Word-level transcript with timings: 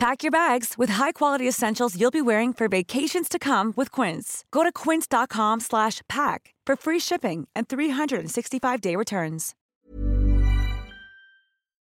Pack 0.00 0.22
your 0.22 0.32
bags 0.32 0.78
with 0.78 0.88
high-quality 0.88 1.46
essentials 1.46 1.94
you'll 2.00 2.10
be 2.10 2.22
wearing 2.22 2.54
for 2.54 2.68
vacations 2.68 3.28
to 3.28 3.38
come 3.38 3.74
with 3.76 3.92
Quince. 3.92 4.46
Go 4.50 4.62
to 4.64 4.72
quince.com/pack 4.72 6.54
for 6.66 6.76
free 6.76 7.00
shipping 7.00 7.48
and 7.54 7.68
365-day 7.68 8.96
returns. 8.96 9.54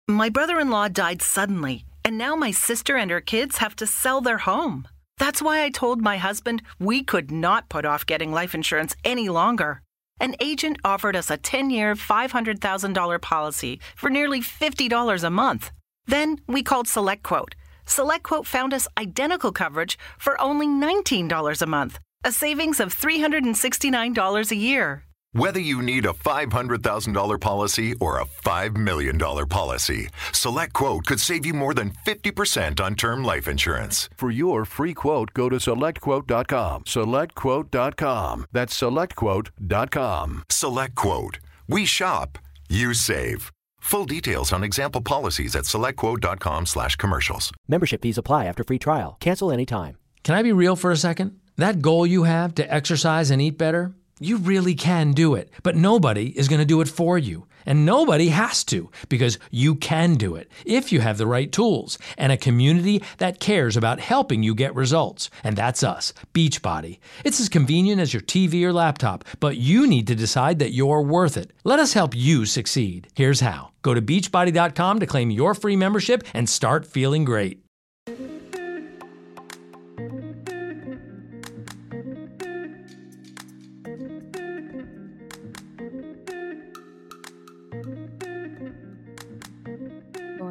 My 0.08 0.28
brother 0.30 0.60
in 0.60 0.70
law 0.70 0.86
died 0.86 1.20
suddenly, 1.20 1.84
and 2.04 2.16
now 2.16 2.36
my 2.36 2.52
sister 2.52 2.96
and 2.96 3.10
her 3.10 3.20
kids 3.20 3.58
have 3.58 3.74
to 3.74 3.86
sell 3.86 4.20
their 4.20 4.38
home. 4.38 4.86
That's 5.18 5.42
why 5.42 5.64
I 5.64 5.70
told 5.70 6.00
my 6.00 6.16
husband 6.18 6.62
we 6.78 7.02
could 7.02 7.32
not 7.32 7.68
put 7.68 7.84
off 7.84 8.06
getting 8.06 8.30
life 8.30 8.54
insurance 8.54 8.94
any 9.02 9.28
longer. 9.28 9.82
An 10.20 10.36
agent 10.38 10.78
offered 10.84 11.16
us 11.16 11.28
a 11.28 11.36
10 11.38 11.70
year, 11.70 11.96
$500,000 11.96 13.18
policy 13.20 13.80
for 13.96 14.10
nearly 14.10 14.40
$50 14.40 15.24
a 15.24 15.30
month. 15.30 15.72
Then 16.06 16.38
we 16.46 16.62
called 16.62 16.86
SelectQuote. 16.86 17.54
SelectQuote 17.86 18.46
found 18.46 18.74
us 18.74 18.86
identical 18.98 19.52
coverage 19.52 19.98
for 20.18 20.40
only 20.40 20.66
$19 20.66 21.62
a 21.62 21.66
month, 21.66 21.98
a 22.24 22.32
savings 22.32 22.80
of 22.80 22.94
$369 22.94 24.50
a 24.50 24.56
year. 24.56 25.02
Whether 25.36 25.60
you 25.60 25.82
need 25.82 26.06
a 26.06 26.14
$500,000 26.14 27.40
policy 27.40 27.94
or 28.00 28.18
a 28.18 28.24
$5 28.24 28.76
million 28.78 29.18
policy, 29.18 30.08
SelectQuote 30.32 31.04
could 31.04 31.20
save 31.20 31.44
you 31.44 31.52
more 31.52 31.74
than 31.74 31.90
50% 32.06 32.80
on 32.80 32.94
term 32.94 33.22
life 33.22 33.46
insurance. 33.46 34.08
For 34.16 34.30
your 34.30 34.64
free 34.64 34.94
quote, 34.94 35.34
go 35.34 35.50
to 35.50 35.56
selectquote.com. 35.56 36.84
Selectquote.com. 36.84 38.46
That's 38.50 38.80
selectquote.com. 38.80 40.44
SelectQuote. 40.48 41.38
We 41.68 41.84
shop, 41.84 42.38
you 42.70 42.94
save. 42.94 43.52
Full 43.86 44.04
details 44.04 44.52
on 44.52 44.64
example 44.64 45.00
policies 45.00 45.54
at 45.54 45.62
selectquote.com 45.62 46.66
slash 46.66 46.96
commercials. 46.96 47.52
Membership 47.68 48.02
fees 48.02 48.18
apply 48.18 48.46
after 48.46 48.64
free 48.64 48.80
trial. 48.80 49.16
Cancel 49.20 49.52
anytime. 49.52 49.96
Can 50.24 50.34
I 50.34 50.42
be 50.42 50.50
real 50.50 50.74
for 50.74 50.90
a 50.90 50.96
second? 50.96 51.38
That 51.56 51.80
goal 51.82 52.04
you 52.04 52.24
have 52.24 52.52
to 52.56 52.74
exercise 52.74 53.30
and 53.30 53.40
eat 53.40 53.56
better, 53.56 53.94
you 54.18 54.38
really 54.38 54.74
can 54.74 55.12
do 55.12 55.36
it, 55.36 55.52
but 55.62 55.76
nobody 55.76 56.36
is 56.36 56.48
going 56.48 56.58
to 56.58 56.64
do 56.64 56.80
it 56.80 56.88
for 56.88 57.16
you. 57.16 57.46
And 57.66 57.84
nobody 57.84 58.28
has 58.28 58.64
to 58.64 58.90
because 59.08 59.38
you 59.50 59.74
can 59.74 60.14
do 60.14 60.36
it 60.36 60.50
if 60.64 60.92
you 60.92 61.00
have 61.00 61.18
the 61.18 61.26
right 61.26 61.50
tools 61.52 61.98
and 62.16 62.32
a 62.32 62.36
community 62.36 63.02
that 63.18 63.40
cares 63.40 63.76
about 63.76 64.00
helping 64.00 64.42
you 64.42 64.54
get 64.54 64.74
results. 64.74 65.28
And 65.44 65.56
that's 65.56 65.82
us, 65.82 66.14
Beachbody. 66.32 66.98
It's 67.24 67.40
as 67.40 67.48
convenient 67.48 68.00
as 68.00 68.14
your 68.14 68.22
TV 68.22 68.62
or 68.62 68.72
laptop, 68.72 69.24
but 69.40 69.56
you 69.56 69.86
need 69.86 70.06
to 70.06 70.14
decide 70.14 70.60
that 70.60 70.72
you're 70.72 71.02
worth 71.02 71.36
it. 71.36 71.52
Let 71.64 71.80
us 71.80 71.92
help 71.92 72.14
you 72.14 72.46
succeed. 72.46 73.08
Here's 73.14 73.40
how 73.40 73.72
go 73.82 73.92
to 73.94 74.02
beachbody.com 74.02 75.00
to 75.00 75.06
claim 75.06 75.30
your 75.30 75.54
free 75.54 75.76
membership 75.76 76.24
and 76.32 76.48
start 76.48 76.86
feeling 76.86 77.24
great. 77.24 77.65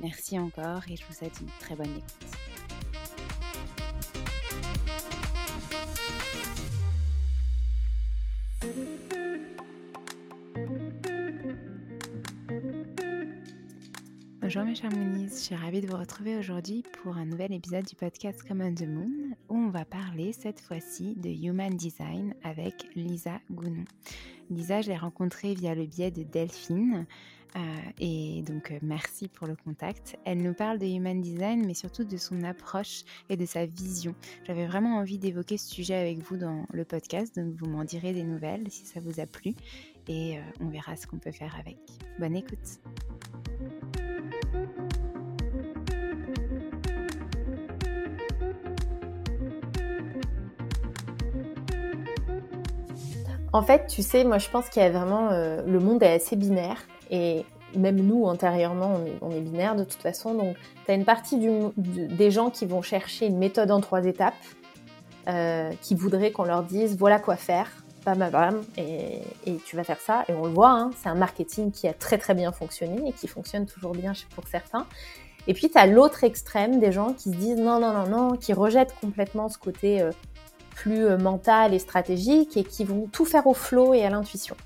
Merci 0.00 0.38
encore 0.38 0.82
et 0.88 0.96
je 0.96 1.04
vous 1.06 1.12
souhaite 1.12 1.40
une 1.40 1.48
très 1.58 1.74
bonne 1.74 1.90
écoute. 1.90 2.38
Bonjour 14.40 14.64
mes 14.64 14.74
chers 14.74 14.90
Moonies, 14.90 15.28
je 15.28 15.34
suis 15.34 15.54
ravie 15.54 15.82
de 15.82 15.88
vous 15.88 15.98
retrouver 15.98 16.38
aujourd'hui 16.38 16.82
pour 17.02 17.16
un 17.16 17.26
nouvel 17.26 17.52
épisode 17.52 17.84
du 17.84 17.94
podcast 17.96 18.42
Common 18.46 18.74
the 18.74 18.86
Moon 18.86 19.36
où 19.50 19.56
on 19.56 19.68
va 19.68 19.84
parler 19.84 20.32
cette 20.32 20.60
fois-ci 20.60 21.16
de 21.16 21.28
Human 21.28 21.76
Design 21.76 22.34
avec 22.44 22.86
Lisa 22.94 23.40
Gounon. 23.50 23.84
Lisa, 24.48 24.80
je 24.80 24.88
l'ai 24.88 24.96
rencontrée 24.96 25.54
via 25.54 25.74
le 25.74 25.84
biais 25.84 26.10
de 26.10 26.22
Delphine, 26.22 27.06
euh, 27.56 27.60
et 27.98 28.42
donc, 28.42 28.70
euh, 28.70 28.78
merci 28.82 29.28
pour 29.28 29.46
le 29.46 29.56
contact. 29.56 30.16
Elle 30.24 30.42
nous 30.42 30.54
parle 30.54 30.78
de 30.78 30.86
Human 30.86 31.20
Design, 31.20 31.64
mais 31.66 31.74
surtout 31.74 32.04
de 32.04 32.16
son 32.16 32.42
approche 32.44 33.04
et 33.28 33.36
de 33.36 33.46
sa 33.46 33.66
vision. 33.66 34.14
J'avais 34.44 34.66
vraiment 34.66 34.98
envie 34.98 35.18
d'évoquer 35.18 35.56
ce 35.56 35.68
sujet 35.68 35.94
avec 35.94 36.18
vous 36.18 36.36
dans 36.36 36.66
le 36.72 36.84
podcast, 36.84 37.34
donc 37.36 37.54
vous 37.54 37.66
m'en 37.66 37.84
direz 37.84 38.12
des 38.12 38.24
nouvelles 38.24 38.64
si 38.70 38.84
ça 38.86 39.00
vous 39.00 39.20
a 39.20 39.26
plu, 39.26 39.54
et 40.08 40.38
euh, 40.38 40.42
on 40.60 40.68
verra 40.68 40.96
ce 40.96 41.06
qu'on 41.06 41.18
peut 41.18 41.32
faire 41.32 41.56
avec. 41.58 41.78
Bonne 42.18 42.36
écoute. 42.36 42.58
En 53.54 53.62
fait, 53.62 53.86
tu 53.86 54.02
sais, 54.02 54.24
moi 54.24 54.36
je 54.36 54.50
pense 54.50 54.68
qu'il 54.68 54.82
y 54.82 54.84
a 54.84 54.90
vraiment... 54.90 55.30
Le 55.30 55.78
monde 55.80 56.02
est 56.02 56.12
assez 56.12 56.36
binaire 56.36 56.86
et 57.10 57.44
même 57.76 57.96
nous, 57.96 58.24
antérieurement, 58.24 59.00
on 59.20 59.30
est, 59.30 59.40
binaire 59.40 59.76
de 59.76 59.84
toute 59.84 60.00
façon. 60.02 60.34
Donc, 60.34 60.56
tu 60.84 60.90
as 60.90 60.94
une 60.94 61.04
partie 61.04 61.38
des 61.76 62.30
gens 62.30 62.50
qui 62.50 62.66
vont 62.66 62.82
chercher 62.82 63.26
une 63.26 63.38
méthode 63.38 63.70
en 63.70 63.80
trois 63.80 64.04
étapes, 64.04 64.34
euh, 65.28 65.70
qui 65.82 65.94
voudraient 65.94 66.30
qu'on 66.30 66.44
leur 66.44 66.62
dise 66.62 66.96
voilà 66.96 67.18
quoi 67.18 67.36
faire, 67.36 67.70
bam 68.06 68.18
bam 68.18 68.30
bam, 68.30 68.62
et, 68.76 69.20
tu 69.66 69.76
vas 69.76 69.84
faire 69.84 70.00
ça. 70.00 70.24
Et 70.28 70.32
on 70.32 70.44
le 70.44 70.52
voit, 70.52 70.70
hein, 70.70 70.90
c'est 70.96 71.08
un 71.08 71.14
marketing 71.14 71.70
qui 71.70 71.86
a 71.86 71.92
très 71.92 72.18
très 72.18 72.34
bien 72.34 72.52
fonctionné 72.52 73.08
et 73.08 73.12
qui 73.12 73.28
fonctionne 73.28 73.66
toujours 73.66 73.92
bien 73.92 74.12
pour 74.34 74.46
certains. 74.48 74.86
Et 75.46 75.54
puis, 75.54 75.70
tu 75.70 75.78
as 75.78 75.86
l'autre 75.86 76.24
extrême 76.24 76.78
des 76.78 76.92
gens 76.92 77.12
qui 77.12 77.30
se 77.30 77.36
disent 77.36 77.58
non, 77.58 77.80
non, 77.80 77.92
non, 77.92 78.06
non, 78.06 78.36
qui 78.36 78.52
rejettent 78.52 78.94
complètement 79.00 79.48
ce 79.48 79.58
côté 79.58 80.02
euh, 80.02 80.10
plus 80.74 81.06
euh, 81.06 81.18
mental 81.18 81.74
et 81.74 81.78
stratégique 81.78 82.56
et 82.56 82.64
qui 82.64 82.84
vont 82.84 83.08
tout 83.10 83.24
faire 83.24 83.46
au 83.46 83.54
flow 83.54 83.94
et 83.94 84.04
à 84.04 84.10
l'intuition. 84.10 84.56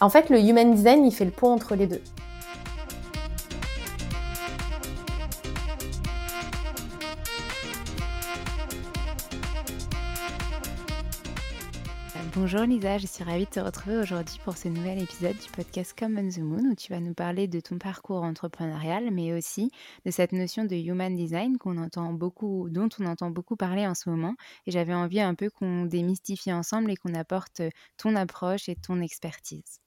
En 0.00 0.10
fait, 0.10 0.30
le 0.30 0.38
human 0.38 0.74
design, 0.74 1.04
il 1.04 1.12
fait 1.12 1.24
le 1.24 1.32
pont 1.32 1.50
entre 1.50 1.74
les 1.74 1.88
deux. 1.88 2.00
Bonjour 12.36 12.60
Lisa, 12.60 12.98
je 12.98 13.08
suis 13.08 13.24
ravie 13.24 13.46
de 13.46 13.50
te 13.50 13.58
retrouver 13.58 13.96
aujourd'hui 13.96 14.38
pour 14.44 14.56
ce 14.56 14.68
nouvel 14.68 15.02
épisode 15.02 15.36
du 15.36 15.50
podcast 15.50 15.92
Come 15.98 16.18
on 16.18 16.28
the 16.28 16.38
Moon 16.38 16.70
où 16.70 16.74
tu 16.76 16.92
vas 16.92 17.00
nous 17.00 17.12
parler 17.12 17.48
de 17.48 17.58
ton 17.58 17.78
parcours 17.78 18.22
entrepreneurial 18.22 19.10
mais 19.10 19.32
aussi 19.32 19.72
de 20.06 20.12
cette 20.12 20.30
notion 20.30 20.64
de 20.64 20.76
human 20.76 21.16
design 21.16 21.58
qu'on 21.58 21.76
entend 21.78 22.12
beaucoup, 22.12 22.68
dont 22.70 22.88
on 23.00 23.06
entend 23.06 23.32
beaucoup 23.32 23.56
parler 23.56 23.88
en 23.88 23.94
ce 23.94 24.08
moment 24.08 24.36
et 24.66 24.70
j'avais 24.70 24.94
envie 24.94 25.20
un 25.20 25.34
peu 25.34 25.50
qu'on 25.50 25.86
démystifie 25.86 26.52
ensemble 26.52 26.92
et 26.92 26.96
qu'on 26.96 27.14
apporte 27.14 27.60
ton 27.96 28.14
approche 28.14 28.68
et 28.68 28.76
ton 28.76 29.00
expertise. 29.00 29.80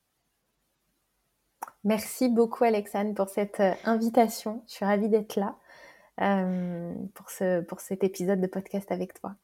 Merci 1.83 2.29
beaucoup 2.29 2.63
Alexandre 2.63 3.15
pour 3.15 3.29
cette 3.29 3.59
euh, 3.59 3.73
invitation. 3.85 4.63
Je 4.67 4.73
suis 4.73 4.85
ravie 4.85 5.09
d'être 5.09 5.35
là 5.35 5.57
euh, 6.21 6.93
pour, 7.15 7.31
ce, 7.31 7.61
pour 7.61 7.79
cet 7.79 8.03
épisode 8.03 8.39
de 8.39 8.47
podcast 8.47 8.91
avec 8.91 9.19
toi. 9.19 9.35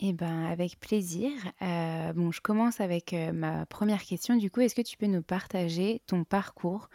Eh 0.00 0.12
ben, 0.12 0.44
avec 0.46 0.78
plaisir. 0.78 1.30
Euh, 1.62 2.12
bon, 2.12 2.30
je 2.30 2.40
commence 2.40 2.80
avec 2.80 3.12
ma 3.32 3.66
première 3.66 4.02
question. 4.04 4.36
Du 4.36 4.48
coup, 4.48 4.60
est-ce 4.60 4.76
que 4.76 4.82
tu 4.82 4.96
peux 4.96 5.06
nous 5.06 5.22
partager 5.22 6.02
ton 6.06 6.22
parcours 6.22 6.88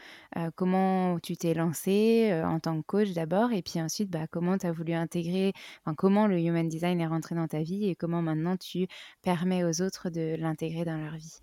Comment 0.55 1.19
tu 1.19 1.35
t'es 1.35 1.53
lancé 1.53 2.31
en 2.45 2.61
tant 2.61 2.77
que 2.77 2.85
coach 2.85 3.11
d'abord 3.11 3.51
et 3.51 3.61
puis 3.61 3.81
ensuite, 3.81 4.09
bah, 4.09 4.25
comment 4.31 4.57
tu 4.57 4.67
as 4.67 4.71
voulu 4.71 4.93
intégrer, 4.93 5.51
enfin, 5.81 5.95
comment 5.95 6.27
le 6.27 6.39
human 6.39 6.69
design 6.69 7.01
est 7.01 7.07
rentré 7.07 7.35
dans 7.35 7.47
ta 7.47 7.61
vie 7.61 7.89
et 7.89 7.95
comment 7.95 8.21
maintenant 8.21 8.55
tu 8.55 8.87
permets 9.21 9.65
aux 9.65 9.81
autres 9.81 10.09
de 10.09 10.37
l'intégrer 10.39 10.85
dans 10.85 10.97
leur 10.97 11.17
vie? 11.17 11.41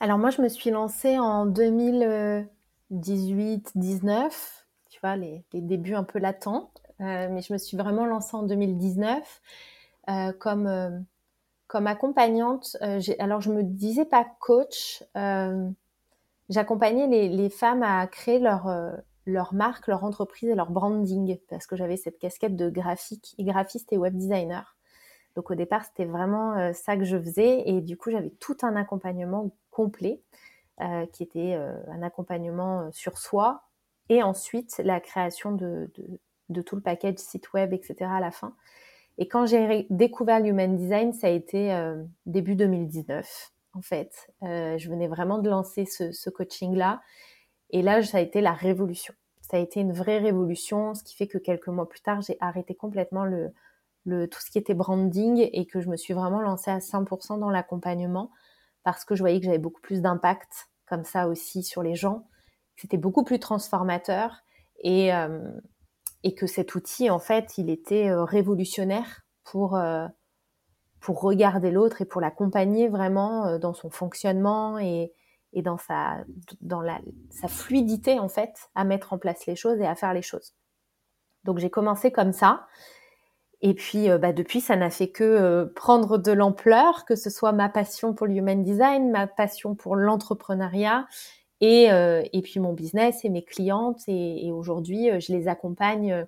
Alors 0.00 0.18
moi, 0.18 0.30
je 0.30 0.42
me 0.42 0.48
suis 0.48 0.70
lancée 0.70 1.18
en 1.18 1.46
2018-19, 1.46 2.46
tu 4.90 5.00
vois, 5.00 5.16
les, 5.16 5.44
les 5.52 5.60
débuts 5.60 5.94
un 5.94 6.04
peu 6.04 6.18
latents. 6.18 6.70
Euh, 7.00 7.28
mais 7.30 7.42
je 7.42 7.52
me 7.52 7.58
suis 7.58 7.76
vraiment 7.76 8.06
lancée 8.06 8.36
en 8.36 8.42
2019 8.42 9.40
euh, 10.10 10.32
comme 10.32 10.66
euh, 10.66 10.90
comme 11.68 11.86
accompagnante. 11.86 12.76
alors 13.18 13.42
je 13.42 13.52
me 13.52 13.62
disais 13.62 14.06
pas 14.06 14.26
coach. 14.40 15.04
J'accompagnais 16.48 17.06
les, 17.08 17.28
les, 17.28 17.50
femmes 17.50 17.82
à 17.82 18.06
créer 18.06 18.38
leur 18.38 18.72
leur 19.26 19.52
marque, 19.52 19.86
leur 19.86 20.02
entreprise 20.02 20.48
et 20.48 20.54
leur 20.54 20.70
branding 20.70 21.36
parce 21.50 21.66
que 21.66 21.76
j'avais 21.76 21.98
cette 21.98 22.18
casquette 22.18 22.56
de 22.56 22.70
graphique, 22.70 23.34
graphiste 23.38 23.92
et 23.92 23.98
web 23.98 24.16
designer. 24.16 24.78
Donc 25.36 25.50
au 25.50 25.54
départ, 25.54 25.84
c'était 25.84 26.06
vraiment 26.06 26.72
ça 26.72 26.96
que 26.96 27.04
je 27.04 27.18
faisais 27.18 27.68
et 27.68 27.82
du 27.82 27.98
coup, 27.98 28.10
j'avais 28.10 28.30
tout 28.40 28.56
un 28.62 28.74
accompagnement 28.74 29.50
complet 29.78 30.20
euh, 30.80 31.06
qui 31.06 31.22
était 31.22 31.54
un 31.54 32.02
accompagnement 32.02 32.90
sur 32.90 33.18
soi 33.18 33.68
et 34.08 34.22
ensuite 34.22 34.80
la 34.84 35.00
création 35.00 35.52
de, 35.52 35.90
tout 36.64 36.76
le 36.76 36.82
package 36.82 37.18
site 37.18 37.52
web, 37.52 37.72
etc. 37.72 37.96
à 38.02 38.20
la 38.20 38.30
fin. 38.30 38.54
Et 39.18 39.26
quand 39.28 39.46
j'ai 39.46 39.86
découvert 39.90 40.40
l'human 40.40 40.76
design, 40.76 41.12
ça 41.12 41.26
a 41.26 41.30
été 41.30 41.72
euh, 41.72 42.02
début 42.26 42.54
2019, 42.54 43.52
en 43.74 43.82
fait. 43.82 44.30
Euh, 44.44 44.78
je 44.78 44.88
venais 44.88 45.08
vraiment 45.08 45.38
de 45.38 45.50
lancer 45.50 45.86
ce, 45.86 46.30
coaching-là. 46.30 47.00
Et 47.70 47.82
là, 47.82 48.02
ça 48.02 48.18
a 48.18 48.20
été 48.20 48.40
la 48.40 48.52
révolution. 48.52 49.14
Ça 49.40 49.56
a 49.56 49.60
été 49.60 49.80
une 49.80 49.92
vraie 49.92 50.18
révolution, 50.18 50.94
ce 50.94 51.02
qui 51.02 51.16
fait 51.16 51.26
que 51.26 51.38
quelques 51.38 51.68
mois 51.68 51.88
plus 51.88 52.00
tard, 52.00 52.20
j'ai 52.20 52.36
arrêté 52.40 52.74
complètement 52.74 53.24
le, 53.24 53.50
le, 54.04 54.28
tout 54.28 54.40
ce 54.40 54.50
qui 54.50 54.58
était 54.58 54.74
branding 54.74 55.48
et 55.52 55.66
que 55.66 55.80
je 55.80 55.88
me 55.88 55.96
suis 55.96 56.14
vraiment 56.14 56.40
lancée 56.40 56.70
à 56.70 56.78
100% 56.78 57.40
dans 57.40 57.50
l'accompagnement 57.50 58.30
parce 58.92 59.04
que 59.04 59.14
je 59.14 59.22
voyais 59.22 59.38
que 59.38 59.44
j'avais 59.44 59.58
beaucoup 59.58 59.82
plus 59.82 60.00
d'impact 60.00 60.70
comme 60.86 61.04
ça 61.04 61.28
aussi 61.28 61.62
sur 61.62 61.82
les 61.82 61.94
gens. 61.94 62.26
C'était 62.74 62.96
beaucoup 62.96 63.22
plus 63.22 63.38
transformateur. 63.38 64.38
Et, 64.80 65.12
euh, 65.12 65.50
et 66.22 66.34
que 66.34 66.46
cet 66.46 66.74
outil, 66.74 67.10
en 67.10 67.18
fait, 67.18 67.58
il 67.58 67.68
était 67.68 68.08
euh, 68.08 68.24
révolutionnaire 68.24 69.26
pour, 69.44 69.76
euh, 69.76 70.06
pour 71.00 71.20
regarder 71.20 71.70
l'autre 71.70 72.00
et 72.00 72.06
pour 72.06 72.22
l'accompagner 72.22 72.88
vraiment 72.88 73.58
dans 73.58 73.74
son 73.74 73.90
fonctionnement 73.90 74.78
et, 74.78 75.12
et 75.52 75.60
dans, 75.60 75.76
sa, 75.76 76.24
dans 76.62 76.80
la, 76.80 76.98
sa 77.28 77.48
fluidité, 77.48 78.18
en 78.18 78.30
fait, 78.30 78.70
à 78.74 78.84
mettre 78.84 79.12
en 79.12 79.18
place 79.18 79.44
les 79.44 79.56
choses 79.56 79.80
et 79.80 79.86
à 79.86 79.96
faire 79.96 80.14
les 80.14 80.22
choses. 80.22 80.54
Donc 81.44 81.58
j'ai 81.58 81.70
commencé 81.70 82.10
comme 82.10 82.32
ça. 82.32 82.66
Et 83.60 83.74
puis 83.74 84.08
bah, 84.20 84.32
depuis, 84.32 84.60
ça 84.60 84.76
n'a 84.76 84.88
fait 84.90 85.08
que 85.08 85.64
prendre 85.74 86.16
de 86.16 86.30
l'ampleur, 86.30 87.04
que 87.04 87.16
ce 87.16 87.28
soit 87.28 87.52
ma 87.52 87.68
passion 87.68 88.14
pour 88.14 88.26
le 88.26 88.34
human 88.34 88.62
design, 88.62 89.10
ma 89.10 89.26
passion 89.26 89.74
pour 89.74 89.96
l'entrepreneuriat 89.96 91.06
et, 91.60 91.90
euh, 91.92 92.22
et 92.32 92.42
puis 92.42 92.60
mon 92.60 92.72
business 92.72 93.24
et 93.24 93.28
mes 93.30 93.44
clientes. 93.44 94.02
Et, 94.06 94.46
et 94.46 94.52
aujourd'hui, 94.52 95.10
euh, 95.10 95.20
je 95.20 95.32
les 95.32 95.48
accompagne, 95.48 96.12
euh, 96.12 96.24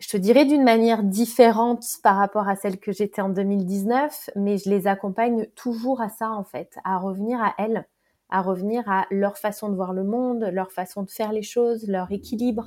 je 0.00 0.08
te 0.08 0.16
dirais 0.16 0.44
d'une 0.44 0.62
manière 0.62 1.02
différente 1.02 1.84
par 2.02 2.16
rapport 2.16 2.48
à 2.48 2.56
celle 2.56 2.78
que 2.78 2.92
j'étais 2.92 3.20
en 3.20 3.30
2019, 3.30 4.30
mais 4.36 4.58
je 4.58 4.70
les 4.70 4.86
accompagne 4.86 5.46
toujours 5.56 6.00
à 6.00 6.08
ça 6.08 6.30
en 6.30 6.44
fait, 6.44 6.76
à 6.84 6.98
revenir 6.98 7.40
à 7.40 7.54
elles, 7.58 7.86
à 8.30 8.42
revenir 8.42 8.88
à 8.88 9.06
leur 9.10 9.38
façon 9.38 9.68
de 9.68 9.74
voir 9.74 9.92
le 9.92 10.04
monde, 10.04 10.48
leur 10.52 10.70
façon 10.70 11.02
de 11.02 11.10
faire 11.10 11.32
les 11.32 11.42
choses, 11.42 11.88
leur 11.88 12.12
équilibre, 12.12 12.66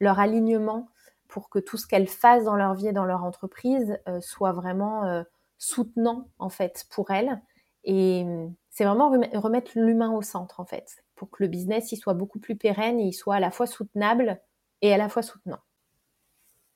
leur 0.00 0.18
alignement, 0.18 0.88
pour 1.28 1.50
que 1.50 1.58
tout 1.58 1.76
ce 1.76 1.86
qu'elles 1.86 2.08
fassent 2.08 2.44
dans 2.44 2.56
leur 2.56 2.74
vie 2.74 2.88
et 2.88 2.92
dans 2.92 3.04
leur 3.04 3.24
entreprise 3.24 3.98
soit 4.20 4.52
vraiment 4.52 5.24
soutenant 5.58 6.28
en 6.38 6.48
fait 6.48 6.86
pour 6.90 7.10
elles. 7.10 7.40
Et 7.84 8.24
c'est 8.70 8.84
vraiment 8.84 9.10
remettre 9.10 9.72
l'humain 9.74 10.12
au 10.12 10.22
centre 10.22 10.60
en 10.60 10.64
fait, 10.64 11.04
pour 11.14 11.30
que 11.30 11.42
le 11.42 11.48
business 11.48 11.92
il 11.92 11.96
soit 11.96 12.14
beaucoup 12.14 12.40
plus 12.40 12.56
pérenne 12.56 12.98
et 12.98 13.04
il 13.04 13.12
soit 13.12 13.36
à 13.36 13.40
la 13.40 13.50
fois 13.50 13.66
soutenable 13.66 14.40
et 14.82 14.92
à 14.92 14.96
la 14.96 15.08
fois 15.08 15.22
soutenant. 15.22 15.60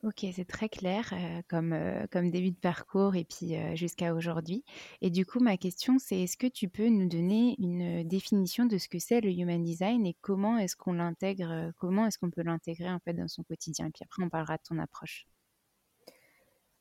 Ok, 0.04 0.24
c'est 0.32 0.46
très 0.46 0.68
clair 0.68 1.12
euh, 1.12 1.42
comme, 1.48 1.72
euh, 1.72 2.06
comme 2.12 2.30
début 2.30 2.52
de 2.52 2.56
parcours 2.56 3.16
et 3.16 3.24
puis 3.24 3.56
euh, 3.56 3.74
jusqu'à 3.74 4.14
aujourd'hui. 4.14 4.64
Et 5.00 5.10
du 5.10 5.26
coup, 5.26 5.40
ma 5.40 5.56
question, 5.56 5.98
c'est 5.98 6.20
est-ce 6.20 6.36
que 6.36 6.46
tu 6.46 6.68
peux 6.68 6.88
nous 6.88 7.08
donner 7.08 7.56
une 7.58 8.06
définition 8.06 8.64
de 8.64 8.78
ce 8.78 8.88
que 8.88 9.00
c'est 9.00 9.20
le 9.20 9.30
human 9.30 9.62
design 9.62 10.06
et 10.06 10.16
comment 10.20 10.56
est-ce 10.56 10.76
qu'on 10.76 10.92
l'intègre, 10.92 11.72
comment 11.78 12.06
est-ce 12.06 12.18
qu'on 12.18 12.30
peut 12.30 12.42
l'intégrer 12.42 12.90
en 12.90 13.00
fait 13.00 13.12
dans 13.12 13.26
son 13.26 13.42
quotidien? 13.42 13.90
Puis 13.92 14.04
après, 14.04 14.22
on 14.22 14.28
parlera 14.28 14.56
de 14.56 14.62
ton 14.68 14.78
approche. 14.78 15.26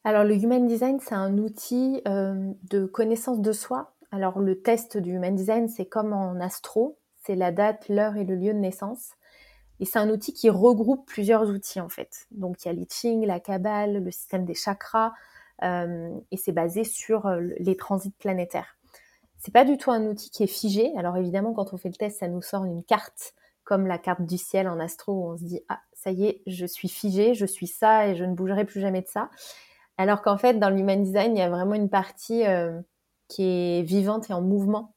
Alors, 0.04 0.24
le 0.24 0.36
human 0.36 0.68
design, 0.68 1.00
c'est 1.02 1.16
un 1.16 1.38
outil 1.40 2.02
de 2.06 2.86
connaissance 2.86 3.42
de 3.42 3.52
soi 3.52 3.98
alors 4.12 4.40
le 4.40 4.62
test 4.62 4.98
du 4.98 5.12
Human 5.12 5.36
Design, 5.36 5.68
c'est 5.68 5.86
comme 5.86 6.14
en 6.14 6.40
astro, 6.40 6.98
c'est 7.24 7.36
la 7.36 7.52
date, 7.52 7.90
l'heure 7.90 8.16
et 8.16 8.24
le 8.24 8.36
lieu 8.36 8.54
de 8.54 8.60
naissance. 8.60 9.12
Et 9.80 9.86
c'est 9.86 10.00
un 10.00 10.10
outil 10.10 10.34
qui 10.34 10.50
regroupe 10.50 11.06
plusieurs 11.06 11.50
outils 11.50 11.80
en 11.80 11.90
fait. 11.90 12.28
Donc 12.32 12.64
il 12.64 12.68
y 12.68 12.72
a 12.72 12.74
l'I 12.74 13.26
la 13.26 13.40
Kabbale, 13.40 14.04
le 14.04 14.12
système 14.12 14.46
des 14.46 14.56
chakras, 14.56 15.14
euh, 15.64 16.16
et 16.32 16.38
c'est 16.38 16.52
basé 16.52 16.84
sur 16.84 17.28
euh, 17.28 17.42
les 17.60 17.76
transits 17.76 18.12
planétaires. 18.12 18.78
C'est 19.38 19.54
pas 19.54 19.66
du 19.66 19.78
tout 19.78 19.92
un 19.92 20.06
outil 20.08 20.30
qui 20.30 20.44
est 20.44 20.48
figé. 20.48 20.92
Alors 20.98 21.18
évidemment, 21.18 21.54
quand 21.54 21.74
on 21.74 21.78
fait 21.78 21.90
le 21.90 21.96
test, 21.96 22.20
ça 22.20 22.28
nous 22.28 22.42
sort 22.42 22.66
une 22.66 22.84
carte 22.84 23.34
comme 23.64 23.86
la 23.86 23.98
carte 23.98 24.22
du 24.22 24.38
ciel 24.38 24.68
en 24.68 24.80
astro 24.80 25.14
où 25.14 25.32
on 25.32 25.38
se 25.38 25.44
dit 25.44 25.62
ah 25.70 25.80
ça 25.94 26.12
y 26.12 26.26
est, 26.26 26.42
je 26.48 26.66
suis 26.66 26.90
figé, 26.90 27.34
je 27.34 27.46
suis 27.46 27.68
ça 27.68 28.08
et 28.08 28.16
je 28.16 28.24
ne 28.24 28.34
bougerai 28.34 28.66
plus 28.66 28.82
jamais 28.82 29.02
de 29.02 29.08
ça. 29.08 29.30
Alors 29.98 30.22
qu'en 30.22 30.38
fait, 30.38 30.56
dans 30.56 30.70
l'Human 30.70 31.04
Design, 31.04 31.36
il 31.36 31.40
y 31.40 31.44
a 31.44 31.50
vraiment 31.50 31.74
une 31.74 31.90
partie 31.90 32.46
euh, 32.46 32.80
qui 33.28 33.44
est 33.44 33.84
vivante 33.84 34.30
et 34.30 34.34
en 34.34 34.42
mouvement, 34.42 34.94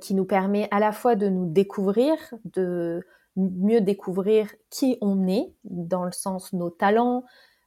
qui 0.00 0.14
nous 0.14 0.24
permet 0.24 0.68
à 0.70 0.80
la 0.80 0.90
fois 0.90 1.16
de 1.16 1.28
nous 1.28 1.44
découvrir, 1.44 2.16
de 2.46 3.04
mieux 3.36 3.80
découvrir 3.80 4.52
qui 4.70 4.98
on 5.00 5.28
est, 5.28 5.54
dans 5.64 6.04
le 6.04 6.12
sens 6.12 6.52
nos 6.52 6.70
talents, 6.70 7.24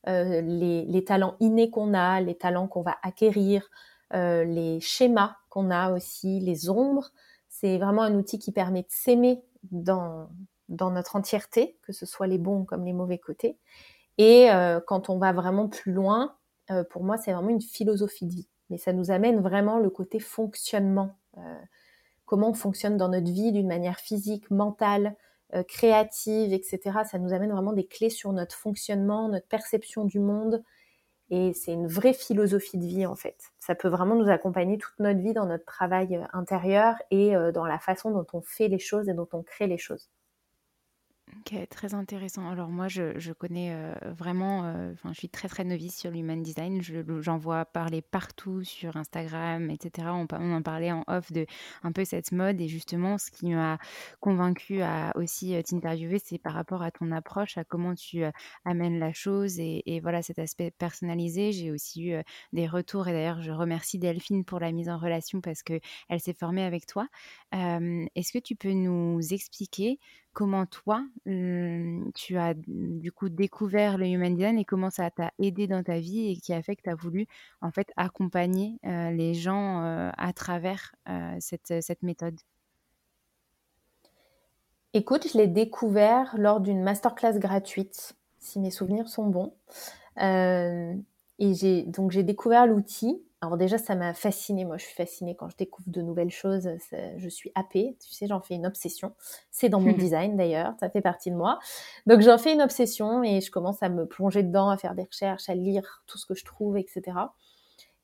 euh, 0.08 0.42
les, 0.42 0.86
les, 0.86 1.04
talents 1.04 1.36
innés 1.40 1.70
qu'on 1.70 1.94
a, 1.94 2.22
les 2.22 2.36
talents 2.36 2.68
qu'on 2.68 2.82
va 2.82 2.98
acquérir, 3.04 3.70
euh, 4.14 4.44
les 4.44 4.80
schémas 4.80 5.36
qu'on 5.50 5.70
a 5.72 5.92
aussi, 5.92 6.40
les 6.40 6.70
ombres. 6.70 7.12
C'est 7.50 7.78
vraiment 7.78 8.04
un 8.04 8.16
outil 8.16 8.40
qui 8.40 8.52
permet 8.52 8.82
de 8.82 8.88
s'aimer 8.90 9.44
dans, 9.72 10.30
dans 10.70 10.90
notre 10.92 11.16
entièreté, 11.16 11.78
que 11.84 11.92
ce 11.92 12.06
soit 12.06 12.28
les 12.28 12.38
bons 12.38 12.64
comme 12.64 12.86
les 12.86 12.94
mauvais 12.94 13.18
côtés. 13.18 13.58
Et 14.18 14.50
euh, 14.52 14.80
quand 14.86 15.10
on 15.10 15.18
va 15.18 15.34
vraiment 15.34 15.68
plus 15.68 15.92
loin, 15.92 16.36
pour 16.92 17.04
moi, 17.04 17.18
c'est 17.18 17.34
vraiment 17.34 17.50
une 17.50 17.62
philosophie 17.62 18.28
de 18.28 18.32
vie. 18.32 18.50
Mais 18.70 18.78
ça 18.78 18.94
nous 18.94 19.10
amène 19.10 19.42
vraiment 19.42 19.80
le 19.80 19.90
côté 19.90 20.20
fonctionnement. 20.20 21.18
comment 22.26 22.52
on 22.52 22.54
fonctionne 22.54 22.96
dans 22.96 23.10
notre 23.10 23.32
vie 23.32 23.52
d'une 23.52 23.68
manière 23.68 23.98
physique, 23.98 24.52
mentale, 24.52 25.16
créative, 25.68 26.54
etc. 26.54 27.00
Ça 27.10 27.18
nous 27.20 27.34
amène 27.34 27.52
vraiment 27.52 27.74
des 27.74 27.86
clés 27.86 28.10
sur 28.10 28.32
notre 28.34 28.56
fonctionnement, 28.56 29.30
notre 29.30 29.48
perception 29.48 30.06
du 30.06 30.20
monde, 30.20 30.64
et 31.32 31.54
c'est 31.54 31.74
une 31.74 31.88
vraie 31.88 32.14
philosophie 32.14 32.78
de 32.78 32.86
vie 32.86 33.06
en 33.06 33.16
fait. 33.16 33.52
Ça 33.60 33.76
peut 33.76 33.88
vraiment 33.88 34.16
nous 34.16 34.30
accompagner 34.30 34.78
toute 34.78 34.98
notre 35.00 35.20
vie 35.20 35.34
dans 35.34 35.46
notre 35.46 35.66
travail 35.66 36.16
euh, 36.16 36.26
intérieur 36.34 36.96
et 37.12 37.36
euh, 37.36 37.52
dans 37.52 37.66
la 37.66 37.80
façon 37.80 38.12
dont 38.12 38.26
on 38.34 38.42
fait 38.42 38.68
les 38.68 38.80
choses 38.80 39.10
et 39.10 39.14
dont 39.14 39.28
on 39.34 39.44
crée 39.44 39.68
les 39.68 39.78
choses. 39.78 40.10
Très 41.46 41.94
intéressant. 41.94 42.50
Alors 42.50 42.70
moi, 42.70 42.88
je, 42.88 43.18
je 43.18 43.32
connais 43.34 43.74
euh, 43.74 43.94
vraiment, 44.12 44.66
euh, 44.66 44.94
je 45.06 45.14
suis 45.14 45.30
très 45.30 45.48
très 45.48 45.64
novice 45.64 45.98
sur 45.98 46.12
l'human 46.12 46.42
design. 46.42 46.82
j'en 46.82 47.38
vois 47.38 47.66
parler 47.66 48.02
partout 48.02 48.64
sur 48.64 48.98
Instagram, 48.98 49.70
etc. 49.70 50.08
On, 50.12 50.28
en 50.32 50.62
parlait 50.62 50.92
en 50.92 51.04
off 51.08 51.32
de 51.32 51.46
un 51.84 51.92
peu 51.92 52.06
cette 52.06 52.32
mode 52.32 52.60
et 52.62 52.68
justement, 52.68 53.18
ce 53.18 53.32
qui 53.32 53.52
m'a 53.52 53.78
convaincu 54.20 54.82
à 54.82 55.12
aussi 55.16 55.56
euh, 55.56 55.62
t'interviewer, 55.62 56.20
c'est 56.24 56.40
par 56.40 56.54
rapport 56.54 56.82
à 56.82 56.92
ton 56.92 57.12
approche, 57.12 57.58
à 57.58 57.64
comment 57.64 57.96
tu 57.96 58.24
amènes 58.66 59.00
la 59.00 59.14
chose 59.14 59.60
et, 59.60 59.84
et, 59.86 60.00
voilà 60.00 60.22
cet 60.22 60.40
aspect 60.40 60.72
personnalisé. 60.72 61.52
J'ai 61.52 61.72
aussi 61.72 62.10
eu 62.10 62.22
des 62.54 62.68
retours 62.68 63.08
et 63.08 63.14
d'ailleurs, 63.14 63.42
je 63.42 63.52
remercie 63.52 64.00
Delphine 64.00 64.46
pour 64.46 64.60
la 64.60 64.72
mise 64.72 64.90
en 64.90 64.98
relation 64.98 65.42
parce 65.42 65.64
que 65.64 65.80
elle 66.10 66.20
s'est 66.20 66.34
formée 66.34 66.64
avec 66.64 66.86
toi. 66.86 67.08
Est-ce 67.54 68.32
que 68.32 68.40
tu 68.40 68.56
peux 68.56 68.74
nous 68.74 69.20
expliquer 69.34 70.00
comment 70.34 70.66
toi, 70.66 71.04
tu 71.26 72.38
as 72.38 72.54
du 72.56 73.12
coup 73.12 73.30
découvert 73.30 73.98
le 73.98 74.08
Human 74.08 74.36
Design 74.36 74.58
et 74.58 74.66
comment 74.66 74.90
ça 74.90 75.10
t'a 75.12 75.32
aidé 75.40 75.68
dans 75.68 75.84
ta 75.84 76.00
vie 76.00 76.32
et 76.32 76.38
qui 76.38 76.54
a 76.54 76.62
fait 76.62 76.76
que 76.76 76.84
tu 76.84 76.90
as 76.90 76.96
voulu 76.96 77.28
en 77.62 77.72
fait 77.72 77.92
accompagner 77.98 78.80
les 78.84 79.34
gens 79.34 79.82
à 80.18 80.34
travers 80.34 80.96
cette, 81.40 81.82
cette 81.82 82.04
méthode? 82.04 82.40
Écoute, 84.94 85.28
je 85.32 85.38
l'ai 85.38 85.48
découvert 85.48 86.36
lors 86.38 86.62
d'une 86.62 86.82
masterclass 86.82 87.38
gratuite, 87.38 88.16
si 88.40 88.60
mes 88.60 88.72
souvenirs 88.72 89.08
sont 89.08 89.28
bons. 89.28 89.54
et 90.18 91.54
j'ai 91.54 91.84
donc 91.84 92.12
j'ai 92.12 92.24
découvert 92.24 92.66
l'outil 92.66 93.22
alors 93.42 93.56
déjà, 93.56 93.78
ça 93.78 93.96
m'a 93.96 94.14
fascinée. 94.14 94.66
Moi, 94.66 94.78
je 94.78 94.86
suis 94.86 94.96
fascinée 94.96 95.34
quand 95.34 95.48
je 95.48 95.56
découvre 95.56 95.90
de 95.90 96.02
nouvelles 96.02 96.30
choses. 96.30 96.70
Je 97.18 97.30
suis 97.30 97.52
happée. 97.56 97.96
Tu 98.02 98.14
sais, 98.14 98.28
j'en 98.28 98.42
fais 98.42 98.56
une 98.56 98.66
obsession. 98.66 99.14
C'est 99.50 99.70
dans 99.70 99.80
mon 99.80 99.94
design 99.98 100.36
d'ailleurs. 100.36 100.74
Ça 100.80 100.90
fait 100.90 101.02
partie 101.02 101.32
de 101.32 101.38
moi. 101.38 101.58
Donc, 102.06 102.20
j'en 102.20 102.38
fais 102.38 102.54
une 102.54 102.62
obsession 102.62 103.24
et 103.24 103.40
je 103.40 103.50
commence 103.50 103.82
à 103.82 103.88
me 103.88 104.06
plonger 104.06 104.44
dedans, 104.44 104.70
à 104.70 104.78
faire 104.78 104.94
des 104.94 105.04
recherches, 105.04 105.48
à 105.48 105.56
lire 105.56 106.04
tout 106.06 106.18
ce 106.18 106.26
que 106.26 106.36
je 106.36 106.44
trouve, 106.44 106.78
etc. 106.78 107.02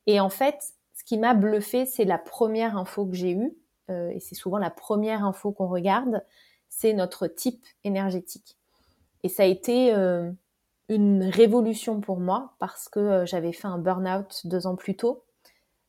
Et 0.08 0.22
en 0.22 0.30
fait, 0.30 0.74
ce 0.94 1.04
qui 1.04 1.18
m'a 1.18 1.34
bluffé, 1.34 1.86
c'est 1.86 2.06
la 2.06 2.18
première 2.18 2.78
info 2.78 3.06
que 3.06 3.16
j'ai 3.16 3.32
eue. 3.32 3.58
Euh, 3.90 4.10
et 4.12 4.22
c'est 4.22 4.36
souvent 4.36 4.58
la 4.58 4.72
première 4.72 5.26
info 5.26 5.52
qu'on 5.52 5.68
regarde. 5.68 6.24
C'est 6.70 6.94
notre 6.94 7.28
type 7.28 7.66
énergétique. 7.84 8.58
Et 9.24 9.30
ça 9.30 9.44
a 9.44 9.48
été 9.48 9.94
euh, 9.94 10.32
une 10.90 11.24
révolution 11.24 12.00
pour 12.02 12.20
moi 12.20 12.54
parce 12.60 12.90
que 12.90 13.00
euh, 13.00 13.26
j'avais 13.26 13.52
fait 13.52 13.68
un 13.68 13.78
burn-out 13.78 14.42
deux 14.46 14.68
ans 14.68 14.76
plus 14.76 14.96
tôt 14.96 15.26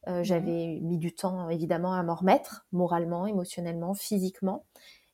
euh, 0.08 0.22
j'avais 0.22 0.78
mis 0.82 0.98
du 0.98 1.12
temps 1.12 1.48
évidemment 1.50 1.92
à 1.92 2.02
m'en 2.02 2.14
remettre, 2.14 2.66
moralement, 2.72 3.26
émotionnellement, 3.26 3.94
physiquement. 3.94 4.64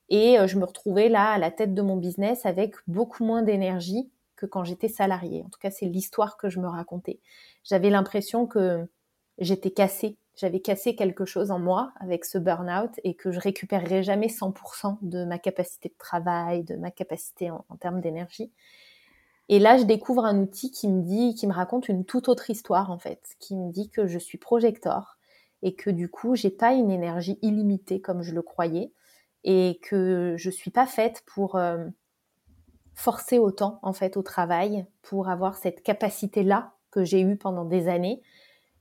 Et 0.09 0.39
euh, 0.39 0.47
je 0.47 0.57
me 0.59 0.65
retrouvais 0.65 1.09
là 1.09 1.31
à 1.31 1.37
la 1.39 1.49
tête 1.49 1.73
de 1.73 1.81
mon 1.81 1.97
business 1.97 2.45
avec 2.45 2.75
beaucoup 2.87 3.23
moins 3.23 3.41
d'énergie 3.41 4.11
que 4.35 4.45
quand 4.45 4.63
j'étais 4.63 4.89
salariée. 4.89 5.43
En 5.45 5.49
tout 5.49 5.59
cas, 5.59 5.71
c'est 5.71 5.85
l'histoire 5.85 6.37
que 6.37 6.49
je 6.49 6.59
me 6.59 6.67
racontais. 6.67 7.19
J'avais 7.63 7.89
l'impression 7.89 8.45
que 8.45 8.87
j'étais 9.39 9.71
cassée. 9.71 10.17
J'avais 10.35 10.59
cassé 10.59 10.95
quelque 10.95 11.25
chose 11.25 11.51
en 11.51 11.59
moi 11.59 11.91
avec 11.99 12.25
ce 12.25 12.37
burn-out 12.37 12.91
et 13.03 13.15
que 13.15 13.31
je 13.31 13.39
récupérerais 13.39 14.03
jamais 14.03 14.27
100% 14.27 14.97
de 15.01 15.25
ma 15.25 15.39
capacité 15.39 15.89
de 15.89 15.97
travail, 15.97 16.63
de 16.63 16.75
ma 16.75 16.91
capacité 16.91 17.51
en 17.51 17.75
termes 17.79 18.01
d'énergie. 18.01 18.51
Et 19.53 19.59
là, 19.59 19.77
je 19.77 19.83
découvre 19.83 20.25
un 20.25 20.39
outil 20.39 20.71
qui 20.71 20.87
me 20.87 21.03
dit, 21.03 21.35
qui 21.35 21.45
me 21.45 21.53
raconte 21.53 21.87
une 21.87 22.05
toute 22.05 22.27
autre 22.27 22.49
histoire 22.49 22.89
en 22.89 22.97
fait, 22.97 23.35
qui 23.37 23.55
me 23.55 23.71
dit 23.71 23.87
que 23.87 24.07
je 24.07 24.17
suis 24.17 24.39
projecteur 24.39 25.19
et 25.61 25.75
que 25.75 25.91
du 25.91 26.09
coup, 26.09 26.35
j'ai 26.35 26.49
pas 26.49 26.73
une 26.73 26.89
énergie 26.89 27.37
illimitée 27.43 28.01
comme 28.01 28.23
je 28.23 28.33
le 28.33 28.41
croyais 28.41 28.91
et 29.43 29.79
que 29.83 30.33
je 30.39 30.49
suis 30.49 30.71
pas 30.71 30.87
faite 30.87 31.21
pour 31.27 31.55
euh, 31.55 31.85
forcer 32.95 33.37
autant 33.37 33.77
en 33.83 33.93
fait 33.93 34.17
au 34.17 34.23
travail, 34.23 34.87
pour 35.03 35.29
avoir 35.29 35.55
cette 35.55 35.83
capacité 35.83 36.41
là 36.41 36.73
que 36.89 37.03
j'ai 37.03 37.21
eue 37.21 37.37
pendant 37.37 37.65
des 37.65 37.89
années 37.89 38.23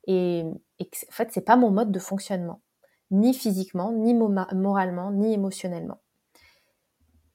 et, 0.07 0.39
et 0.79 0.89
en 1.07 1.13
fait, 1.13 1.29
c'est 1.33 1.45
pas 1.45 1.57
mon 1.57 1.71
mode 1.71 1.93
de 1.93 1.99
fonctionnement, 1.99 2.63
ni 3.11 3.35
physiquement, 3.35 3.93
ni 3.93 4.15
moralement, 4.15 5.11
ni 5.11 5.35
émotionnellement. 5.35 6.01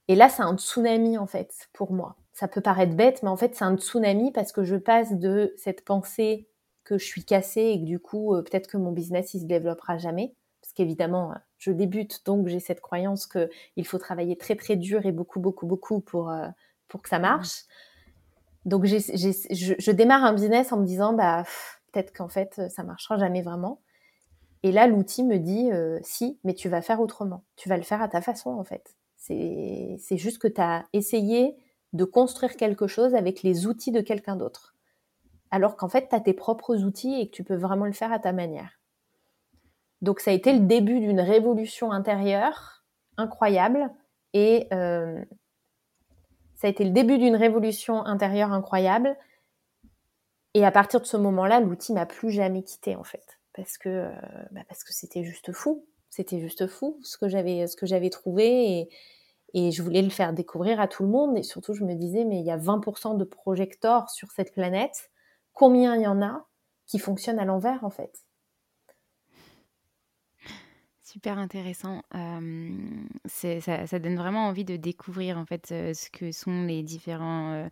Et 0.07 0.15
là, 0.15 0.27
c'est 0.27 0.41
un 0.41 0.57
tsunami 0.57 1.19
en 1.19 1.27
fait 1.27 1.69
pour 1.71 1.93
moi 1.93 2.15
ça 2.37 2.47
peut 2.47 2.61
paraître 2.61 2.93
bête, 2.93 3.23
mais 3.23 3.29
en 3.29 3.35
fait, 3.35 3.55
c'est 3.55 3.63
un 3.63 3.75
tsunami 3.75 4.31
parce 4.31 4.51
que 4.51 4.63
je 4.63 4.75
passe 4.75 5.13
de 5.13 5.55
cette 5.57 5.83
pensée 5.83 6.47
que 6.83 6.99
je 6.99 7.03
suis 7.03 7.25
cassée 7.25 7.63
et 7.63 7.79
que 7.79 7.83
du 7.83 7.97
coup, 7.97 8.35
euh, 8.35 8.43
peut-être 8.43 8.67
que 8.67 8.77
mon 8.77 8.91
business, 8.91 9.33
il 9.33 9.39
se 9.39 9.45
développera 9.45 9.97
jamais. 9.97 10.35
Parce 10.61 10.71
qu'évidemment, 10.73 11.31
euh, 11.31 11.35
je 11.57 11.71
débute, 11.71 12.23
donc 12.27 12.47
j'ai 12.47 12.59
cette 12.59 12.79
croyance 12.79 13.25
qu'il 13.25 13.87
faut 13.87 13.97
travailler 13.97 14.37
très, 14.37 14.55
très 14.55 14.75
dur 14.75 15.07
et 15.07 15.11
beaucoup, 15.11 15.39
beaucoup, 15.39 15.65
beaucoup 15.65 15.99
pour, 15.99 16.29
euh, 16.29 16.47
pour 16.87 17.01
que 17.01 17.09
ça 17.09 17.17
marche. 17.17 17.63
Donc, 18.65 18.85
je, 18.85 18.97
je, 18.99 19.91
démarre 19.91 20.23
un 20.23 20.33
business 20.33 20.71
en 20.71 20.77
me 20.77 20.85
disant, 20.85 21.13
bah, 21.13 21.43
peut-être 21.91 22.15
qu'en 22.15 22.29
fait, 22.29 22.61
ça 22.69 22.83
marchera 22.83 23.17
jamais 23.17 23.41
vraiment. 23.41 23.81
Et 24.61 24.71
là, 24.71 24.85
l'outil 24.85 25.23
me 25.23 25.39
dit, 25.39 25.71
si, 26.03 26.39
mais 26.43 26.53
tu 26.53 26.69
vas 26.69 26.83
faire 26.83 27.01
autrement. 27.01 27.43
Tu 27.55 27.67
vas 27.67 27.77
le 27.77 27.83
faire 27.83 28.03
à 28.03 28.07
ta 28.09 28.21
façon, 28.21 28.51
en 28.51 28.63
fait. 28.63 28.95
C'est 29.15 30.17
juste 30.17 30.37
que 30.37 30.47
tu 30.47 30.61
as 30.61 30.85
essayé 30.93 31.57
de 31.93 32.03
construire 32.03 32.55
quelque 32.55 32.87
chose 32.87 33.15
avec 33.15 33.43
les 33.43 33.65
outils 33.65 33.91
de 33.91 34.01
quelqu'un 34.01 34.35
d'autre. 34.35 34.75
Alors 35.51 35.77
qu'en 35.77 35.89
fait, 35.89 36.09
tu 36.09 36.15
as 36.15 36.19
tes 36.19 36.33
propres 36.33 36.83
outils 36.83 37.21
et 37.21 37.29
que 37.29 37.35
tu 37.35 37.43
peux 37.43 37.55
vraiment 37.55 37.85
le 37.85 37.93
faire 37.93 38.11
à 38.11 38.19
ta 38.19 38.33
manière. 38.33 38.79
Donc 40.01 40.19
ça 40.19 40.31
a 40.31 40.33
été 40.33 40.53
le 40.53 40.59
début 40.59 40.99
d'une 40.99 41.21
révolution 41.21 41.91
intérieure 41.91 42.83
incroyable 43.17 43.89
et 44.33 44.67
euh, 44.71 45.23
ça 46.55 46.67
a 46.67 46.69
été 46.69 46.83
le 46.83 46.91
début 46.91 47.17
d'une 47.17 47.35
révolution 47.35 48.05
intérieure 48.05 48.51
incroyable. 48.51 49.15
Et 50.53 50.65
à 50.65 50.71
partir 50.71 51.01
de 51.01 51.05
ce 51.05 51.17
moment-là, 51.17 51.59
l'outil 51.59 51.93
m'a 51.93 52.05
plus 52.05 52.31
jamais 52.31 52.63
quitté 52.63 52.95
en 52.95 53.03
fait, 53.03 53.39
parce 53.53 53.77
que 53.77 53.89
euh, 53.89 54.11
bah, 54.51 54.61
parce 54.67 54.83
que 54.83 54.93
c'était 54.93 55.23
juste 55.23 55.51
fou, 55.51 55.85
c'était 56.09 56.39
juste 56.39 56.67
fou 56.67 56.99
ce 57.01 57.17
que 57.17 57.27
j'avais 57.27 58.09
trouvé 58.09 58.89
et 59.57 59.71
je 59.71 59.83
voulais 59.83 60.01
le 60.03 60.09
faire 60.09 60.33
découvrir 60.33 60.79
à 60.81 60.87
tout 60.87 61.03
le 61.03 61.09
monde. 61.09 61.37
Et 61.37 61.43
surtout, 61.43 61.73
je 61.73 61.83
me 61.85 61.95
disais, 61.95 62.25
mais 62.25 62.39
il 62.39 62.45
y 62.45 62.51
a 62.51 62.57
20% 62.57 63.15
de 63.15 63.23
projecteurs 63.25 64.09
sur 64.09 64.31
cette 64.31 64.53
planète. 64.53 65.11
Combien 65.53 65.95
il 65.95 66.03
y 66.03 66.07
en 66.07 66.21
a 66.21 66.47
qui 66.87 66.99
fonctionnent 66.99 67.39
à 67.39 67.45
l'envers, 67.45 67.83
en 67.83 67.89
fait? 67.89 68.26
Super 71.09 71.37
intéressant. 71.37 72.03
ça, 72.11 73.99
donne 73.99 74.17
vraiment 74.17 74.47
envie 74.47 74.65
de 74.65 74.75
découvrir 74.75 75.37
en 75.37 75.45
fait 75.45 75.67
ce 75.67 76.09
que 76.09 76.33
sont 76.33 76.65
les 76.65 76.83
différents 76.83 77.69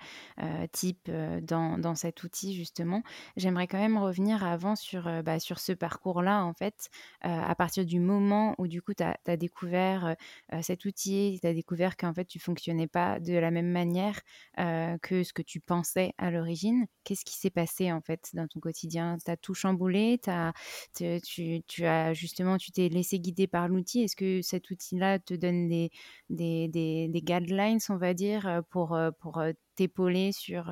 types 0.71 1.11
dans, 1.41 1.95
cet 1.95 2.23
outil 2.23 2.55
justement. 2.55 3.03
J'aimerais 3.35 3.67
quand 3.67 3.77
même 3.77 3.97
revenir 3.97 4.45
avant 4.45 4.77
sur, 4.77 5.11
bah, 5.23 5.39
sur 5.39 5.59
ce 5.59 5.73
parcours-là 5.73 6.45
en 6.45 6.53
fait, 6.53 6.87
à 7.19 7.53
partir 7.55 7.85
du 7.85 7.99
moment 7.99 8.55
où 8.57 8.67
du 8.67 8.81
coup 8.81 8.93
tu 8.93 9.03
as, 9.03 9.35
découvert 9.35 10.15
cet 10.61 10.85
outil, 10.85 11.37
tu 11.41 11.45
as 11.45 11.53
découvert 11.53 11.97
qu'en 11.97 12.13
fait 12.13 12.25
tu 12.25 12.39
fonctionnais 12.39 12.87
pas 12.87 13.19
de 13.19 13.33
la 13.33 13.51
même 13.51 13.69
manière 13.69 14.21
que 14.55 15.23
ce 15.23 15.33
que 15.33 15.41
tu 15.41 15.59
pensais 15.59 16.13
à 16.17 16.31
l'origine. 16.31 16.85
Qu'est-ce 17.03 17.25
qui 17.25 17.35
s'est 17.35 17.49
passé 17.49 17.91
en 17.91 18.01
fait 18.01 18.29
dans 18.33 18.47
ton 18.47 18.61
quotidien? 18.61 19.17
Tu 19.23 19.29
as 19.29 19.35
tout 19.35 19.53
chamboulé, 19.53 20.21
as, 20.25 20.53
tu, 20.95 21.61
tu 21.67 21.85
as 21.85 22.13
justement, 22.13 22.57
tu 22.57 22.71
t'es 22.71 22.87
laissé 22.87 23.19
guidé 23.25 23.47
par 23.47 23.67
l'outil? 23.67 24.03
Est-ce 24.03 24.15
que 24.15 24.41
cet 24.41 24.69
outil-là 24.69 25.19
te 25.19 25.33
donne 25.33 25.67
des, 25.67 25.91
des, 26.29 26.67
des, 26.67 27.21
guidelines, 27.21 27.79
on 27.89 27.97
va 27.97 28.13
dire, 28.13 28.61
pour, 28.69 28.97
pour 29.19 29.41
t'épauler 29.75 30.31
sur, 30.31 30.71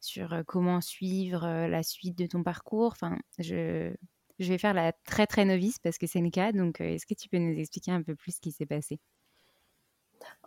sur 0.00 0.42
comment 0.46 0.80
suivre 0.80 1.46
la 1.66 1.82
suite 1.82 2.18
de 2.18 2.26
ton 2.26 2.42
parcours? 2.42 2.92
Enfin, 2.92 3.18
je, 3.38 3.92
je 4.38 4.48
vais 4.48 4.58
faire 4.58 4.74
la 4.74 4.92
très 5.04 5.26
très 5.26 5.44
novice 5.44 5.78
parce 5.78 5.98
que 5.98 6.06
c'est 6.06 6.20
le 6.20 6.30
cas. 6.30 6.52
Donc, 6.52 6.80
est-ce 6.80 7.06
que 7.06 7.14
tu 7.14 7.28
peux 7.28 7.38
nous 7.38 7.58
expliquer 7.58 7.92
un 7.92 8.02
peu 8.02 8.14
plus 8.14 8.32
ce 8.32 8.40
qui 8.40 8.52
s'est 8.52 8.66
passé? 8.66 9.00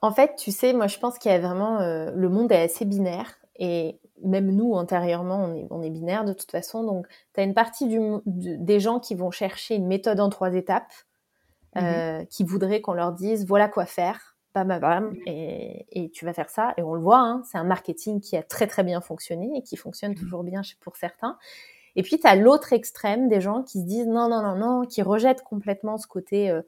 En 0.01 0.11
fait, 0.11 0.35
tu 0.37 0.51
sais, 0.51 0.73
moi 0.73 0.87
je 0.87 0.97
pense 0.97 1.17
qu'il 1.17 1.31
y 1.31 1.35
a 1.35 1.39
vraiment. 1.39 1.79
le 1.79 2.29
monde 2.29 2.51
est 2.51 2.61
assez 2.63 2.85
binaire 2.85 3.37
et 3.59 3.99
même 4.23 4.51
nous, 4.51 4.73
antérieurement, 4.73 5.45
on 5.45 5.55
est, 5.55 5.67
on 5.71 5.81
est 5.81 5.89
binaire 5.89 6.25
de 6.25 6.33
toute 6.33 6.51
façon. 6.51 6.83
Donc, 6.83 7.07
tu 7.33 7.39
as 7.41 7.43
une 7.43 7.53
partie 7.53 7.87
des 8.25 8.79
gens 8.79 8.99
qui 8.99 9.15
vont 9.15 9.31
chercher 9.31 9.75
une 9.75 9.87
méthode 9.87 10.19
en 10.19 10.29
trois 10.29 10.53
étapes 10.53 10.91
Mmh 11.75 11.79
euh, 11.83 12.25
qui 12.25 12.43
voudraient 12.43 12.81
qu'on 12.81 12.93
leur 12.93 13.11
dise 13.11 13.45
voilà 13.45 13.67
quoi 13.67 13.85
faire, 13.85 14.35
bam 14.55 14.67
bam 14.67 14.79
bam, 14.79 15.09
mmh 15.11 15.17
et, 15.27 15.85
et 15.91 16.09
tu 16.09 16.25
vas 16.25 16.33
faire 16.33 16.49
ça. 16.49 16.73
Et 16.77 16.81
on 16.81 16.95
le 16.95 17.01
voit, 17.01 17.19
hein, 17.19 17.43
c'est 17.45 17.57
un 17.57 17.63
marketing 17.63 18.19
qui 18.19 18.35
a 18.35 18.41
très 18.41 18.67
très 18.67 18.83
bien 18.83 19.01
fonctionné 19.01 19.51
et 19.55 19.61
qui 19.61 19.77
fonctionne 19.77 20.13
mmh 20.13 20.15
toujours 20.15 20.43
bien 20.43 20.61
pour 20.79 20.95
certains. 20.95 21.37
Et 21.97 22.03
puis, 22.03 22.19
tu 22.19 22.27
as 22.27 22.35
l'autre 22.35 22.73
extrême 22.73 23.27
des 23.27 23.41
gens 23.41 23.63
qui 23.63 23.81
se 23.81 23.85
disent 23.85 24.07
non, 24.07 24.29
non, 24.29 24.43
non, 24.43 24.55
non, 24.55 24.85
qui 24.85 25.01
rejettent 25.01 25.43
complètement 25.43 25.97
ce 25.97 26.05
côté 26.05 26.51
euh, 26.51 26.61